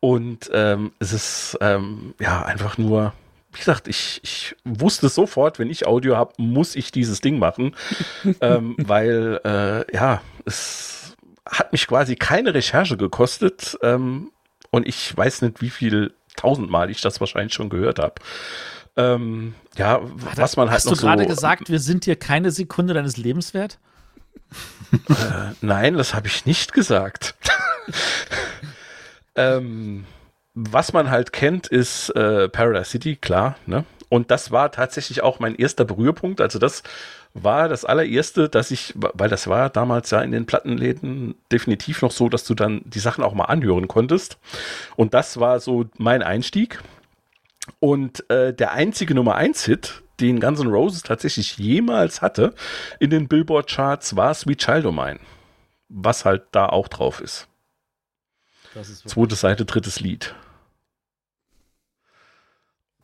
[0.00, 3.12] Und ähm, es ist ähm, ja einfach nur,
[3.52, 7.76] wie gesagt, ich, ich wusste sofort, wenn ich Audio habe, muss ich dieses Ding machen,
[8.40, 14.32] ähm, weil äh, ja, es hat mich quasi keine Recherche gekostet ähm,
[14.70, 18.14] und ich weiß nicht, wie viel tausendmal ich das wahrscheinlich schon gehört habe.
[18.96, 20.00] Ähm, ja,
[20.36, 23.16] was man halt Hast noch du gerade so, gesagt, wir sind dir keine Sekunde deines
[23.16, 23.78] Lebens wert?
[24.92, 27.34] Äh, nein, das habe ich nicht gesagt.
[29.36, 30.04] ähm,
[30.54, 33.56] was man halt kennt, ist äh, Paradise City, klar.
[33.66, 33.84] Ne?
[34.08, 36.40] Und das war tatsächlich auch mein erster Berührpunkt.
[36.40, 36.82] Also das
[37.34, 42.10] war das allererste, dass ich, weil das war damals ja in den Plattenläden definitiv noch
[42.10, 44.38] so, dass du dann die Sachen auch mal anhören konntest.
[44.96, 46.82] Und das war so mein Einstieg.
[47.78, 52.54] Und äh, der einzige Nummer 1 Hit, den Guns N' Roses tatsächlich jemals hatte
[52.98, 55.20] in den Billboard Charts, war Sweet Child O' Mine.
[55.88, 57.48] Was halt da auch drauf ist.
[58.74, 60.34] Das ist Zweite Seite, drittes Lied.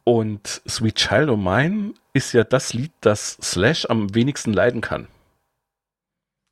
[0.09, 5.09] Und Sweet Child O' Mine ist ja das Lied, das Slash am wenigsten leiden kann.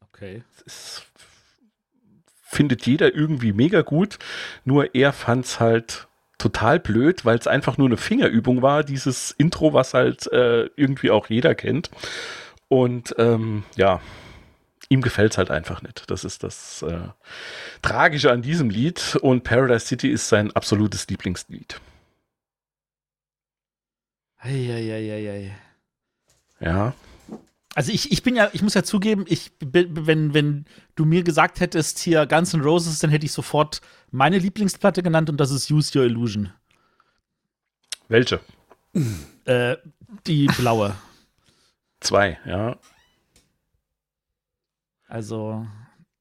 [0.03, 0.43] okay.
[0.67, 1.03] Es
[2.43, 4.19] findet jeder irgendwie mega gut,
[4.65, 9.31] nur er fand es halt total blöd, weil es einfach nur eine Fingerübung war, dieses
[9.31, 11.91] Intro, was halt äh, irgendwie auch jeder kennt.
[12.67, 14.01] Und ähm, ja,
[14.89, 16.11] ihm gefällt es halt einfach nicht.
[16.11, 17.09] Das ist das äh,
[17.83, 21.81] Tragische an diesem Lied und Paradise City ist sein absolutes Lieblingslied.
[24.45, 25.57] Eieieiei.
[26.61, 26.95] Ja,
[27.75, 31.61] Also ich, ich bin ja, ich muss ja zugeben, ich wenn, wenn du mir gesagt
[31.61, 33.81] hättest, hier Guns N' Roses, dann hätte ich sofort
[34.11, 36.53] meine Lieblingsplatte genannt und das ist Use Your Illusion.
[38.09, 38.41] welche?
[39.45, 39.77] Äh,
[40.27, 40.95] die blaue.
[42.01, 42.79] Zwei, ja.
[45.09, 45.67] Also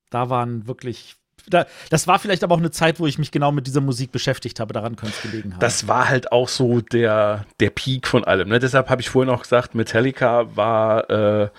[0.09, 1.15] da waren wirklich.
[1.49, 4.11] Da, das war vielleicht aber auch eine Zeit, wo ich mich genau mit dieser Musik
[4.11, 4.73] beschäftigt habe.
[4.73, 5.59] Daran könnte es gelegen haben.
[5.59, 8.49] Das war halt auch so der, der Peak von allem.
[8.49, 8.59] Ne?
[8.59, 11.49] Deshalb habe ich vorhin auch gesagt, Metallica war äh,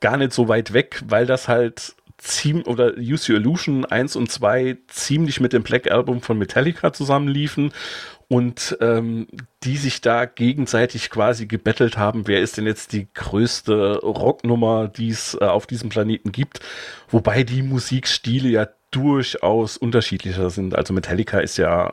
[0.00, 4.30] gar nicht so weit weg, weil das halt ziemlich, oder Use Your Illusion 1 und
[4.30, 7.72] 2 ziemlich mit dem Black Album von Metallica zusammenliefen
[8.28, 9.28] und ähm,
[9.62, 15.10] die sich da gegenseitig quasi gebettelt haben, wer ist denn jetzt die größte Rocknummer, die
[15.10, 16.60] es äh, auf diesem Planeten gibt,
[17.08, 20.74] wobei die Musikstile ja durchaus unterschiedlicher sind.
[20.74, 21.92] Also Metallica ist ja,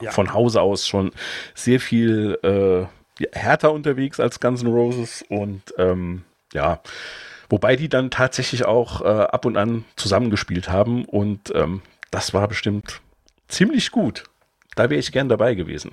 [0.00, 0.10] Ja.
[0.10, 1.12] von Hause aus schon
[1.54, 6.80] sehr viel äh, härter unterwegs als Guns N' Roses und ähm, ja,
[7.48, 12.48] wobei die dann tatsächlich auch äh, ab und an zusammengespielt haben und ähm, das war
[12.48, 13.00] bestimmt
[13.48, 14.24] ziemlich gut.
[14.74, 15.92] Da wäre ich gern dabei gewesen.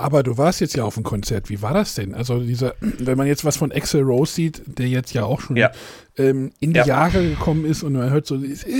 [0.00, 1.48] Aber du warst jetzt ja auf dem Konzert.
[1.50, 2.14] Wie war das denn?
[2.14, 5.56] Also dieser, wenn man jetzt was von Axel Rose sieht, der jetzt ja auch schon
[5.56, 5.70] Ja.
[6.16, 6.86] ähm, in die Ja.
[6.86, 8.70] Jahre gekommen ist und man hört so dieses, äh,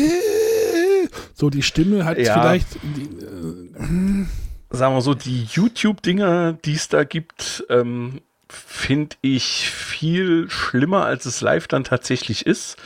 [1.34, 2.40] so die Stimme hat Ja.
[2.40, 2.66] vielleicht
[2.96, 4.26] die, äh,
[4.72, 11.26] Sagen wir so, die YouTube-Dinger, die es da gibt, ähm, finde ich viel schlimmer, als
[11.26, 12.76] es live dann tatsächlich ist.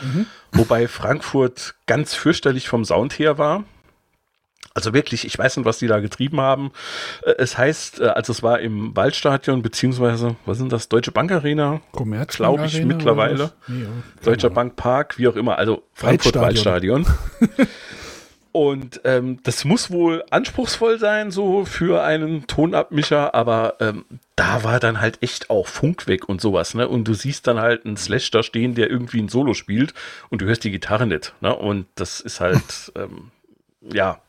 [0.52, 3.64] Wobei Frankfurt ganz fürchterlich vom Sound her war.
[4.74, 6.72] Also wirklich, ich weiß nicht, was die da getrieben haben.
[7.22, 11.30] Äh, Es heißt, äh, also es war im Waldstadion, beziehungsweise, was sind das, Deutsche Bank
[11.30, 13.52] Arena, Commerzbank Glaub ich Arena mittlerweile.
[13.68, 13.86] Nee,
[14.24, 14.50] Deutscher.
[14.50, 17.06] Bank Park, wie auch immer, also Frankfurt Waldstadion.
[17.06, 17.68] Waldstadion.
[18.52, 24.04] Und ähm, das muss wohl anspruchsvoll sein, so für einen Tonabmischer, aber ähm,
[24.36, 26.86] da war dann halt echt auch Funk weg und sowas, ne?
[26.86, 29.92] Und du siehst dann halt einen Slash da stehen, der irgendwie ein Solo spielt
[30.30, 31.52] und du hörst die Gitarre nicht, ne?
[31.52, 33.32] Und das ist halt, ähm,
[33.92, 34.20] ja,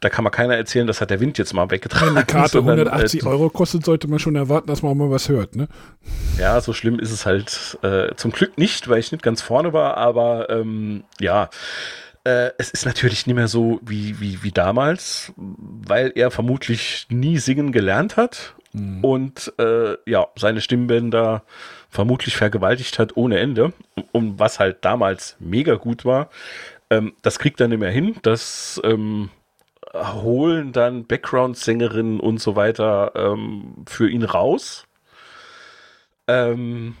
[0.00, 2.14] da kann man keiner erzählen, das hat der Wind jetzt mal weggetragen.
[2.14, 4.96] Wenn die Karte sondern, äh, 180 Euro kostet, sollte man schon erwarten, dass man auch
[4.96, 5.68] mal was hört, ne?
[6.38, 9.72] Ja, so schlimm ist es halt äh, zum Glück nicht, weil ich nicht ganz vorne
[9.72, 11.50] war, aber ähm, ja,
[12.24, 17.38] äh, es ist natürlich nicht mehr so wie, wie, wie damals, weil er vermutlich nie
[17.38, 18.54] singen gelernt hat
[19.02, 21.42] und äh, ja, seine Stimmbänder
[21.88, 23.72] vermutlich vergewaltigt hat ohne Ende.
[24.12, 26.30] Und was halt damals mega gut war,
[26.90, 28.16] ähm, das kriegt er nicht mehr hin.
[28.22, 29.30] Das ähm,
[29.94, 34.86] holen dann Background-Sängerinnen und so weiter ähm, für ihn raus.
[36.26, 36.96] Ähm,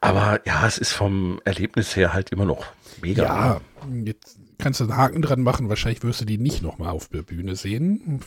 [0.00, 2.66] aber ja, es ist vom Erlebnis her halt immer noch
[3.00, 3.22] mega.
[3.22, 3.60] Ja,
[4.04, 5.68] jetzt kannst du einen Haken dran machen.
[5.68, 8.20] Wahrscheinlich wirst du die nicht nochmal auf der Bühne sehen.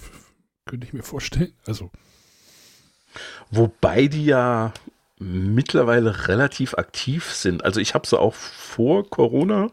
[0.65, 1.53] Könnte ich mir vorstellen.
[1.65, 1.91] Also,
[3.51, 4.73] Wobei die ja
[5.19, 7.65] mittlerweile relativ aktiv sind.
[7.65, 9.71] Also ich habe sie auch vor Corona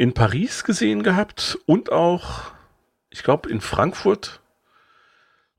[0.00, 2.52] in Paris gesehen gehabt und auch,
[3.10, 4.40] ich glaube, in Frankfurt.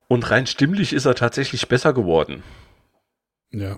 [0.08, 2.42] Und rein stimmlich ist er tatsächlich besser geworden.
[3.52, 3.78] ja.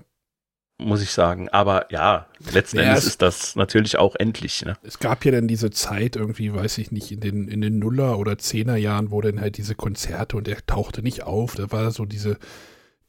[0.78, 1.48] muss ich sagen.
[1.50, 4.64] Aber ja, letzten Ja, Endes es- ist das natürlich auch endlich.
[4.64, 4.76] Ne?
[4.82, 8.18] Es gab ja dann diese Zeit irgendwie, weiß ich nicht, in den, in den Nuller-
[8.18, 11.54] oder Zehner-Jahren, wo dann halt diese Konzerte und er tauchte nicht auf.
[11.54, 12.38] Da war so diese,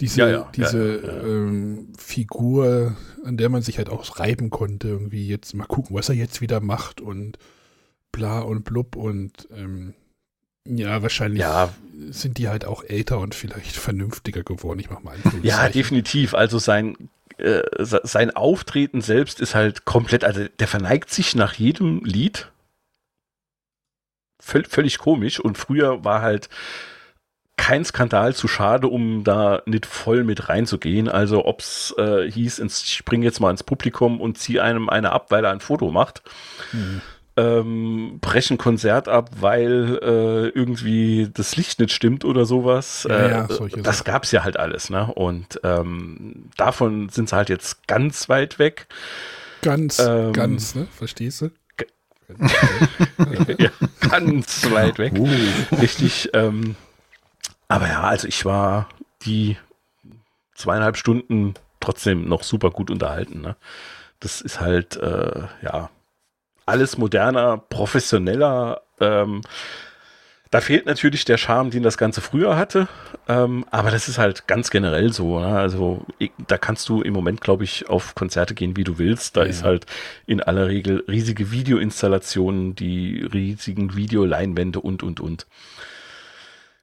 [0.01, 1.23] diese, Ja, ja, diese ja, ja, ja.
[1.23, 4.89] Ähm, Figur, an der man sich halt auch reiben konnte.
[4.89, 7.37] Irgendwie jetzt mal gucken, was er jetzt wieder macht und
[8.11, 9.93] bla und blub und ähm,
[10.67, 11.73] ja, wahrscheinlich Ja.
[12.09, 14.79] sind die halt auch älter und vielleicht vernünftiger geworden.
[14.79, 15.73] Ich mach mal Ja, Anführungszeichen.
[15.73, 16.33] definitiv.
[16.33, 16.97] Also sein,
[17.37, 22.51] äh, se- sein Auftreten selbst ist halt komplett, also der verneigt sich nach jedem Lied.
[24.41, 25.39] Völ völlig komisch.
[25.39, 26.49] Und früher war halt
[27.57, 31.07] kein Skandal zu schade, um da nicht voll mit reinzugehen.
[31.09, 34.89] Also ob es äh, hieß, ins, ich spring jetzt mal ins Publikum und ziehe einem
[34.89, 36.21] eine ab, weil er ein Foto macht.
[36.71, 37.01] Hm.
[37.37, 43.05] Ähm, brechen Konzert ab, weil äh, irgendwie das Licht nicht stimmt oder sowas.
[43.09, 44.05] Ja, äh, ja, das Sachen.
[44.05, 45.11] gab's ja halt alles, ne?
[45.13, 48.87] Und ähm, davon sind sie halt jetzt ganz weit weg.
[49.61, 50.87] Ganz, Ähm, ganz, ne?
[50.95, 51.51] Verstehst du?
[53.57, 53.69] ja,
[54.09, 55.13] ganz weit weg.
[55.79, 56.29] Richtig.
[56.33, 56.75] Ähm,
[57.67, 58.89] aber ja, also ich war
[59.25, 59.57] die
[60.55, 63.41] zweieinhalb Stunden trotzdem noch super gut unterhalten.
[63.41, 63.55] Ne?
[64.19, 65.89] Das ist halt, äh, ja,
[66.65, 68.81] alles moderner, professioneller.
[68.99, 69.41] Ähm,
[70.51, 72.87] da fehlt natürlich der Charme, den das Ganze früher hatte.
[73.27, 75.39] Ähm, aber das ist halt ganz generell so.
[75.39, 75.47] Ne?
[75.47, 79.35] Also ich, da kannst du im Moment, glaube ich, auf Konzerte gehen, wie du willst.
[79.35, 79.47] Da Ja.
[79.47, 79.85] ist halt
[80.25, 85.45] in aller Regel riesige Videoinstallationen, die riesigen Videoleinwände und, und, und.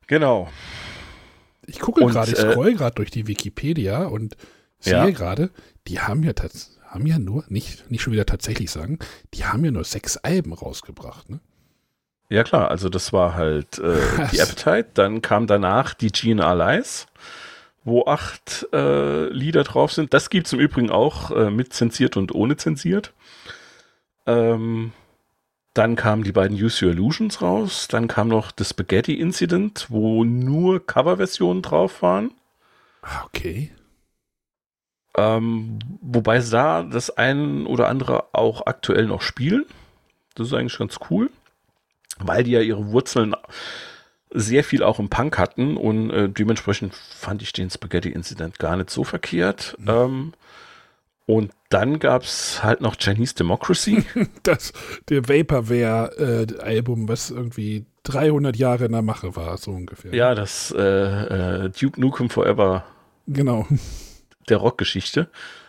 [0.07, 0.51] Genau.
[1.67, 4.37] Ich gucke gerade, ich äh, scroll gerade durch die Wikipedia und
[4.81, 5.11] sehe Ja.
[5.11, 5.51] gerade,
[5.87, 6.33] die haben ja
[6.89, 8.99] haben ja nur, nicht, nicht schon wieder tatsächlich sagen,
[9.33, 11.41] die haben ja nur sechs Alben rausgebracht, ne?
[12.29, 13.97] Ja klar, also das war halt äh,
[14.33, 14.41] die.
[14.43, 14.89] Appetite.
[14.95, 17.07] Dann kam danach die GNR Lies,
[17.85, 20.15] wo acht äh, Lieder drauf sind.
[20.15, 23.13] Das gibt es im Übrigen auch äh, mit zensiert und ohne zensiert.
[24.27, 24.93] Ähm,
[25.75, 27.89] dann kamen die beiden Use Your Illusions raus.
[27.89, 32.33] Dann kam noch The Spaghetti Incident, wo nur Coverversionen drauf waren.
[33.03, 33.71] Ah, okay.
[35.17, 39.65] Ähm, wobei da das ein oder andere auch aktuell noch spielen.
[40.35, 41.31] Das ist eigentlich ganz cool,
[42.19, 43.35] weil die ja ihre Wurzeln
[44.31, 48.77] sehr viel auch im Punk hatten und äh, dementsprechend fand ich den Spaghetti Incident gar
[48.77, 49.77] nicht so verkehrt.
[49.87, 50.33] Ähm,
[51.27, 54.05] und dann gab es halt noch Chinese Democracy.
[54.43, 54.73] Das,
[55.09, 60.15] der Vaporware-Album, was irgendwie 300 Jahre in der Mache war, so ungefähr.
[60.15, 60.83] ja, das äh,
[61.67, 62.85] äh, Duke Nukem Forever
[63.29, 63.67] Genau.
[64.49, 65.29] der Rockgeschichte.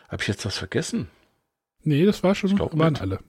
[0.09, 1.07] Habe ich jetzt was vergessen?
[1.83, 3.19] Nee, das war schon, Ich glaub waren alle.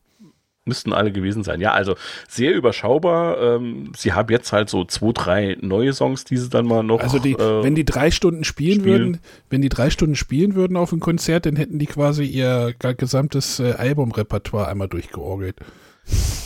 [0.66, 1.60] Müssten alle gewesen sein.
[1.60, 1.94] Ja, also
[2.26, 3.38] sehr überschaubar.
[3.38, 7.00] Ähm, sie haben jetzt halt so zwei, drei neue Songs, die sie dann mal noch.
[7.00, 8.98] Also die, äh, wenn die drei Stunden spielen, spielen.
[9.00, 9.20] würden,
[9.50, 13.60] wenn die drei Stunden spielen würden auf einem Konzert, dann hätten die quasi ihr gesamtes
[13.60, 15.56] äh, Albumrepertoire einmal durchgeorgelt.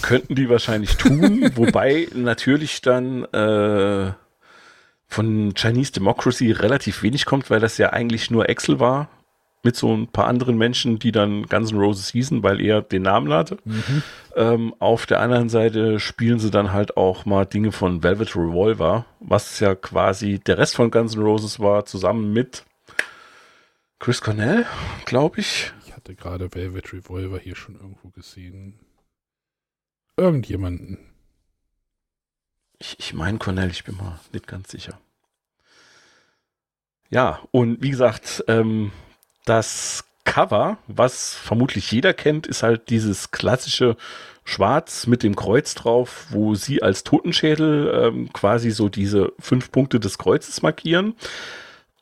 [0.02, 4.12] könnten die wahrscheinlich tun, wobei natürlich dann äh,
[5.06, 9.08] von Chinese Democracy relativ wenig kommt, weil das ja eigentlich nur Excel war
[9.62, 13.02] mit so ein paar anderen Menschen, die dann Guns N' Roses hießen, weil er den
[13.02, 13.58] Namen hatte.
[14.36, 19.04] Ähm, auf der anderen Seite spielen sie dann halt auch mal Dinge von Velvet Revolver,
[19.20, 22.64] was ja quasi der Rest von Guns N' Roses war, zusammen mit
[23.98, 24.64] Chris Cornell,
[25.06, 25.72] glaube ich.
[25.84, 28.78] Ich hatte gerade Velvet Revolver hier schon irgendwo gesehen.
[30.16, 30.98] Irgendjemanden.
[32.78, 35.00] Ich, ich meine Cornell, ich bin mal nicht ganz sicher.
[37.10, 38.92] Ja, und wie gesagt, ähm,
[39.48, 43.96] das Cover, was vermutlich jeder kennt, ist halt dieses klassische
[44.44, 50.00] Schwarz mit dem Kreuz drauf, wo sie als Totenschädel ähm, quasi so diese fünf Punkte
[50.00, 51.14] des Kreuzes markieren.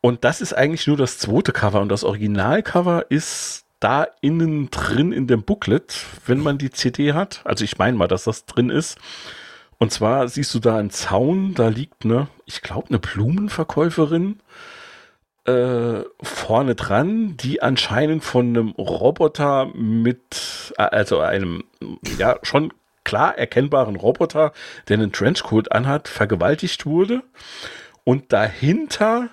[0.00, 5.12] Und das ist eigentlich nur das zweite Cover und das Originalcover ist da innen drin
[5.12, 7.40] in dem Booklet, wenn man die CD hat.
[7.44, 8.98] Also ich meine mal, dass das drin ist.
[9.78, 14.40] Und zwar siehst du da einen Zaun, da liegt eine, ich glaube, eine Blumenverkäuferin
[15.46, 21.64] äh, vorne dran, die anscheinend von einem Roboter mit, äh, also einem,
[22.18, 22.72] ja, schon
[23.04, 24.52] klar erkennbaren Roboter,
[24.88, 27.22] der einen Trenchcoat anhat, vergewaltigt wurde.
[28.04, 29.28] Und dahinter,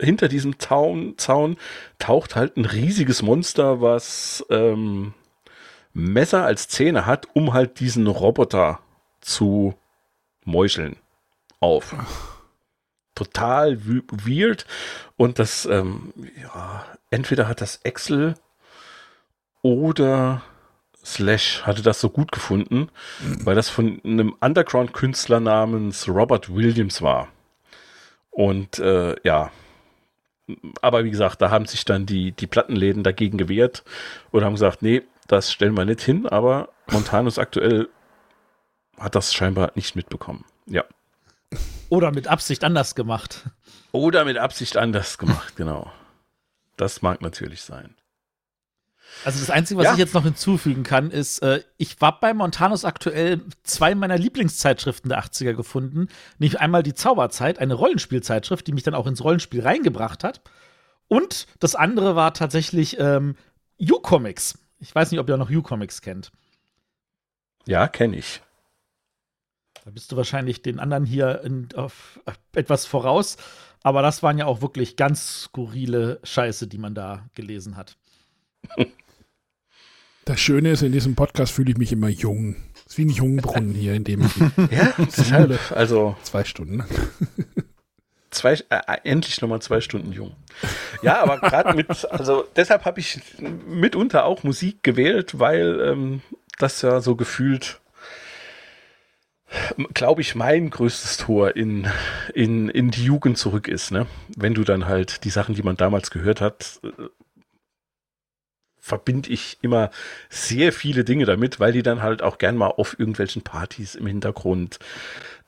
[0.00, 1.56] hinter diesem Zaun, Zaun
[1.98, 5.14] taucht halt ein riesiges Monster, was ähm,
[5.92, 8.80] Messer als Zähne hat, um halt diesen Roboter
[9.20, 9.74] zu
[10.44, 10.96] meucheln
[11.60, 11.94] auf.
[13.14, 14.66] Total weird.
[15.16, 18.34] Und das, ähm, ja, entweder hat das Excel
[19.62, 20.42] oder
[21.04, 22.88] Slash hatte das so gut gefunden,
[23.44, 27.28] weil das von einem Underground-Künstler namens Robert Williams war.
[28.30, 29.50] Und äh, ja,
[30.82, 33.84] aber wie gesagt, da haben sich dann die, die Plattenläden dagegen gewehrt
[34.30, 37.88] und haben gesagt, nee, das stellen wir nicht hin, aber Montanus aktuell
[38.98, 40.44] hat das scheinbar nicht mitbekommen.
[40.66, 40.84] Ja.
[41.94, 43.44] Oder mit Absicht anders gemacht.
[43.92, 45.90] Oder mit Absicht anders gemacht, genau.
[46.76, 47.94] Das mag natürlich sein.
[49.24, 49.92] Also das Einzige, was Ja.
[49.92, 55.08] ich jetzt noch hinzufügen kann, ist, äh, ich habe bei Montanus aktuell zwei meiner Lieblingszeitschriften
[55.08, 56.08] der 80er gefunden.
[56.38, 60.40] Nämlich einmal die Zauberzeit, eine Rollenspielzeitschrift, die mich dann auch ins Rollenspiel reingebracht hat.
[61.06, 63.36] Und das andere war tatsächlich ähm,
[63.80, 64.58] U-Comics.
[64.80, 66.32] Ich weiß nicht, ob ihr noch U-Comics kennt.
[67.66, 68.42] Ja, kenne ich.
[69.84, 72.18] Da bist du wahrscheinlich den anderen hier in, auf,
[72.54, 73.36] etwas voraus.
[73.82, 77.96] Aber das waren ja auch wirklich ganz skurrile Scheiße, die man da gelesen hat.
[80.26, 82.56] Das Schöne ist, in diesem Podcast fühle ich mich immer jung.
[82.86, 84.34] Es ist wie ein Jungbrunnen hier, in dem ich
[84.70, 85.60] Ja, deshalb.
[85.70, 86.78] Also zwei Stunden.
[86.78, 86.86] ne?
[88.30, 90.34] zwei, äh, endlich nochmal zwei Stunden jung.
[91.02, 93.20] Ja, aber gerade mit, also deshalb habe ich
[93.68, 96.22] mitunter auch Musik gewählt, weil ähm,
[96.58, 97.82] das ja so gefühlt,
[99.92, 101.86] glaube ich, mein größtes Tor in,
[102.34, 103.90] in, in die Jugend zurück ist.
[103.90, 104.06] Ne?
[104.36, 106.90] Wenn du dann halt die Sachen, die man damals gehört hat, äh,
[108.78, 109.90] verbinde ich immer
[110.28, 114.06] sehr viele Dinge damit, weil die dann halt auch gern mal auf irgendwelchen Partys im
[114.06, 114.78] Hintergrund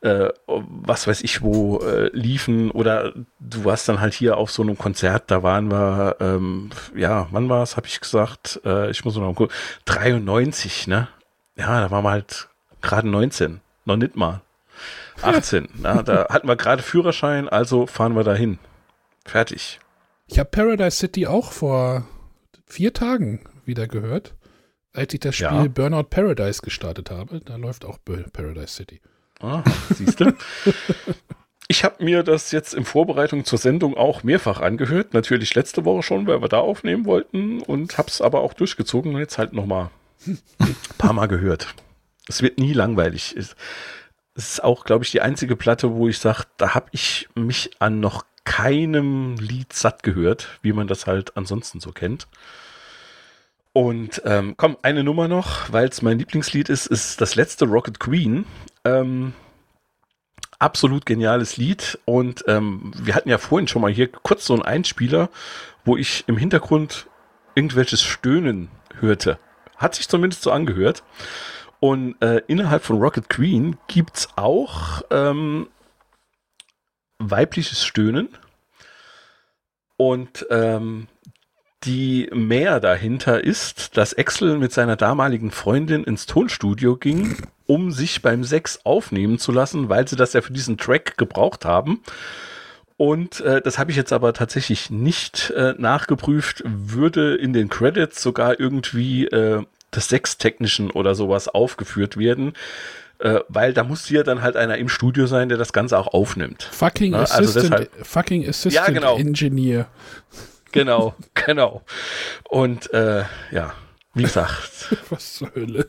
[0.02, 4.62] äh, was weiß ich wo äh, liefen oder du warst dann halt hier auf so
[4.62, 9.04] einem Konzert, da waren wir, ähm, ja, wann war es, habe ich gesagt, äh, ich
[9.04, 9.54] muss noch mal gucken,
[9.86, 11.08] 93, ne?
[11.56, 12.48] Ja, da waren wir halt
[12.82, 14.42] gerade 19, noch nicht mal
[15.22, 18.58] 18, na, da hatten wir gerade Führerschein, also fahren wir dahin.
[19.24, 19.80] Fertig.
[20.26, 22.06] Ich habe Paradise City auch vor
[22.66, 24.34] vier Tagen wieder gehört,
[24.92, 25.68] als ich das Spiel Ja.
[25.68, 27.40] Burnout Paradise gestartet habe.
[27.40, 27.98] Da läuft auch
[28.32, 29.00] Paradise City.
[29.40, 29.62] Ah,
[29.94, 30.32] siehst du?
[31.68, 35.14] Ich habe mir das jetzt in Vorbereitung zur Sendung auch mehrfach angehört.
[35.14, 39.14] Natürlich letzte Woche schon, weil wir da aufnehmen wollten und habe es aber auch durchgezogen
[39.14, 39.90] und jetzt halt noch mal
[40.26, 40.38] ein
[40.98, 41.74] paar Mal gehört.
[42.28, 43.34] Es wird nie langweilig.
[43.36, 43.56] Es
[44.34, 48.00] ist auch, glaube ich, die einzige Platte, wo ich sage, da habe ich mich an
[48.00, 52.28] noch keinem Lied satt gehört, wie man das halt ansonsten so kennt.
[53.72, 58.00] Und ähm, komm, eine Nummer noch, weil es mein Lieblingslied ist, ist das letzte Rocket
[58.00, 58.46] Queen.
[58.84, 59.34] Ähm,
[60.58, 61.98] absolut geniales Lied.
[62.06, 65.28] Und ähm, wir hatten ja vorhin schon mal hier kurz so einen Einspieler,
[65.84, 67.06] wo ich im Hintergrund
[67.54, 69.38] irgendwelches Stöhnen hörte.
[69.76, 71.02] Hat sich zumindest so angehört.
[71.80, 75.68] Und äh, innerhalb von Rocket Queen gibt's auch ähm,
[77.18, 78.28] weibliches Stöhnen.
[79.96, 81.08] Und ähm,
[81.84, 87.36] die mehr dahinter ist, dass Axel mit seiner damaligen Freundin ins Tonstudio ging,
[87.66, 91.64] um sich beim Sex aufnehmen zu lassen, weil sie das ja für diesen Track gebraucht
[91.64, 92.02] haben.
[92.96, 98.22] Und äh, das habe ich jetzt aber tatsächlich nicht äh, nachgeprüft, würde in den Credits
[98.22, 99.62] sogar irgendwie äh,
[99.96, 102.52] des Sextechnischen oder sowas aufgeführt werden,
[103.18, 106.08] äh, weil da muss ja dann halt einer im Studio sein, der das Ganze auch
[106.08, 106.62] aufnimmt.
[106.64, 109.16] Fucking Na, also Assistant, deshalb- fucking Assistant Ja, genau.
[109.16, 109.88] Engineer.
[110.72, 111.82] Genau, genau.
[112.48, 113.72] Und äh, ja,
[114.14, 115.88] wie gesagt, Was zur Hölle?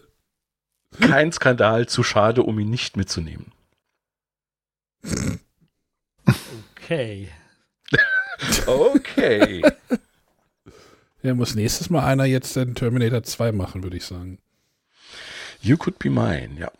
[1.01, 3.51] kein Skandal, zu schade, um ihn nicht mitzunehmen.
[6.75, 7.29] Okay.
[8.67, 9.63] Okay.
[11.27, 14.39] Ja, muss nächstes Mal einer jetzt den Terminator 2 machen, würde ich sagen.
[15.59, 16.71] You Could Be Mine, ja.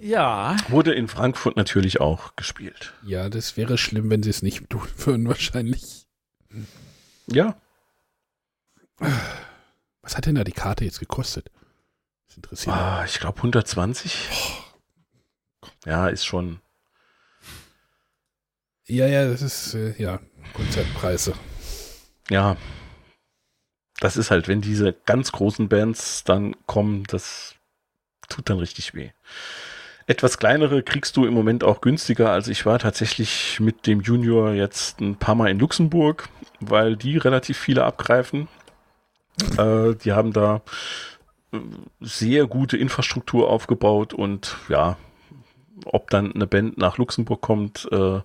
[0.00, 2.94] Ja, Wurde in Frankfurt natürlich auch gespielt.
[3.04, 6.06] Ja, das wäre schlimm, wenn sie es nicht tun würden, wahrscheinlich.
[7.26, 7.56] Ja,
[10.00, 11.50] Was hat denn da die Karte jetzt gekostet?
[12.28, 14.16] Das interessiert ah, ich glaube 120.
[15.84, 16.60] Ja, ist schon.
[18.86, 20.20] Ja, ja, das ist, äh, ja,
[20.54, 21.34] Konzertpreise.
[22.30, 22.56] Ja,
[24.00, 27.54] das ist halt, wenn diese ganz großen Bands dann kommen, das
[28.28, 29.10] tut dann richtig weh.
[30.06, 32.30] Etwas kleinere kriegst du im Moment auch günstiger.
[32.30, 36.28] Also ich war tatsächlich mit dem Junior jetzt ein paar Mal in Luxemburg,
[36.60, 38.48] weil die relativ viele abgreifen.
[39.58, 40.62] Äh, die haben da
[41.52, 41.58] äh,
[42.00, 44.96] sehr gute Infrastruktur aufgebaut und ja,
[45.84, 48.20] ob dann eine Band nach Luxemburg kommt äh,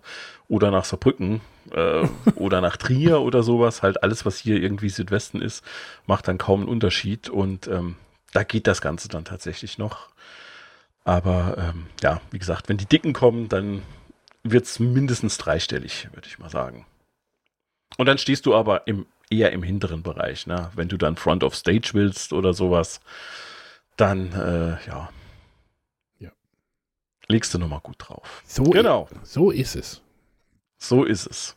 [0.47, 1.41] oder nach Saarbrücken
[1.73, 5.63] äh, oder nach Trier oder sowas, halt alles, was hier irgendwie Südwesten ist,
[6.05, 7.95] macht dann kaum einen Unterschied und ähm,
[8.33, 10.09] da geht das Ganze dann tatsächlich noch.
[11.03, 13.81] Aber ähm, ja, wie gesagt, wenn die Dicken kommen, dann
[14.43, 16.85] wird es mindestens dreistellig, würde ich mal sagen.
[17.97, 20.71] Und dann stehst du aber im, eher im hinteren Bereich, ne?
[20.75, 23.01] Wenn du dann Front of Stage willst oder sowas,
[23.97, 25.09] dann äh, ja.
[26.19, 26.29] Ja.
[27.27, 28.41] Legst du nochmal gut drauf.
[28.45, 29.09] So, Genau.
[29.23, 30.01] so ist es.
[30.77, 31.55] So ist es.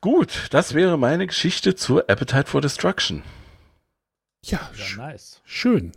[0.00, 3.22] Gut, das wäre meine Geschichte zur Appetite for Destruction.
[4.44, 5.40] Ja, Ja, sch nice.
[5.44, 5.92] schön.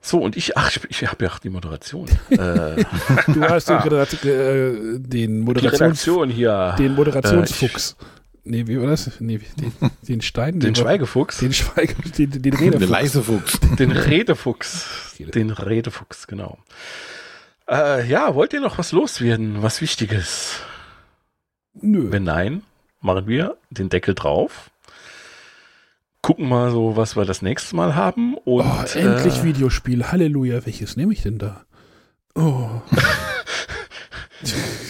[0.00, 2.08] So, und ich, ach, ich, ich habe ja auch die Moderation.
[2.30, 2.84] äh,
[3.26, 6.76] Du hast den, Redakt- äh, den, die Moderations Redaktion hier.
[6.78, 7.96] den Moderationsfuchs.
[8.44, 9.20] nee, wie war das?
[9.20, 9.72] Nee, den,
[10.02, 10.60] den Stein.
[10.60, 11.38] Den den- Schweigefuchs.
[11.38, 12.88] Den Schweige, den, den Redefuchs.
[12.90, 13.58] leise Fuchs.
[13.78, 15.16] Den Redefuchs.
[15.18, 16.58] Den Redefuchs, genau.
[17.68, 19.62] Äh, ja, wollt ihr noch was loswerden?
[19.62, 20.60] Was Wichtiges?
[21.74, 22.10] Nö.
[22.10, 22.62] Wenn nein,
[23.00, 24.70] machen wir den Deckel drauf.
[26.22, 28.34] Gucken mal so, was wir das nächste Mal haben.
[28.34, 30.06] Und, oh, endlich äh, Videospiel.
[30.06, 30.66] Halleluja.
[30.66, 31.64] Welches nehme ich denn da?
[32.34, 32.82] Oh,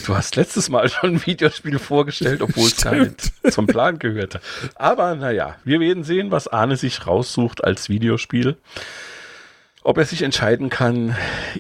[0.05, 4.41] Du hast letztes Mal schon ein Videospiel vorgestellt, obwohl es gar nicht zum Plan gehörte.
[4.75, 8.57] Aber naja, wir werden sehen, was Arne sich raussucht als Videospiel.
[9.83, 11.17] Ob er sich entscheiden kann,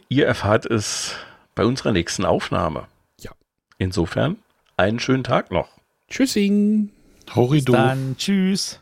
[0.08, 1.14] ihr erfahrt es
[1.54, 2.86] bei unserer nächsten Aufnahme.
[3.20, 3.30] Ja.
[3.78, 4.36] Insofern,
[4.76, 5.68] einen schönen Tag noch.
[6.08, 6.90] tschüssing.
[7.34, 7.72] Horido.
[7.72, 8.80] Dann tschüss.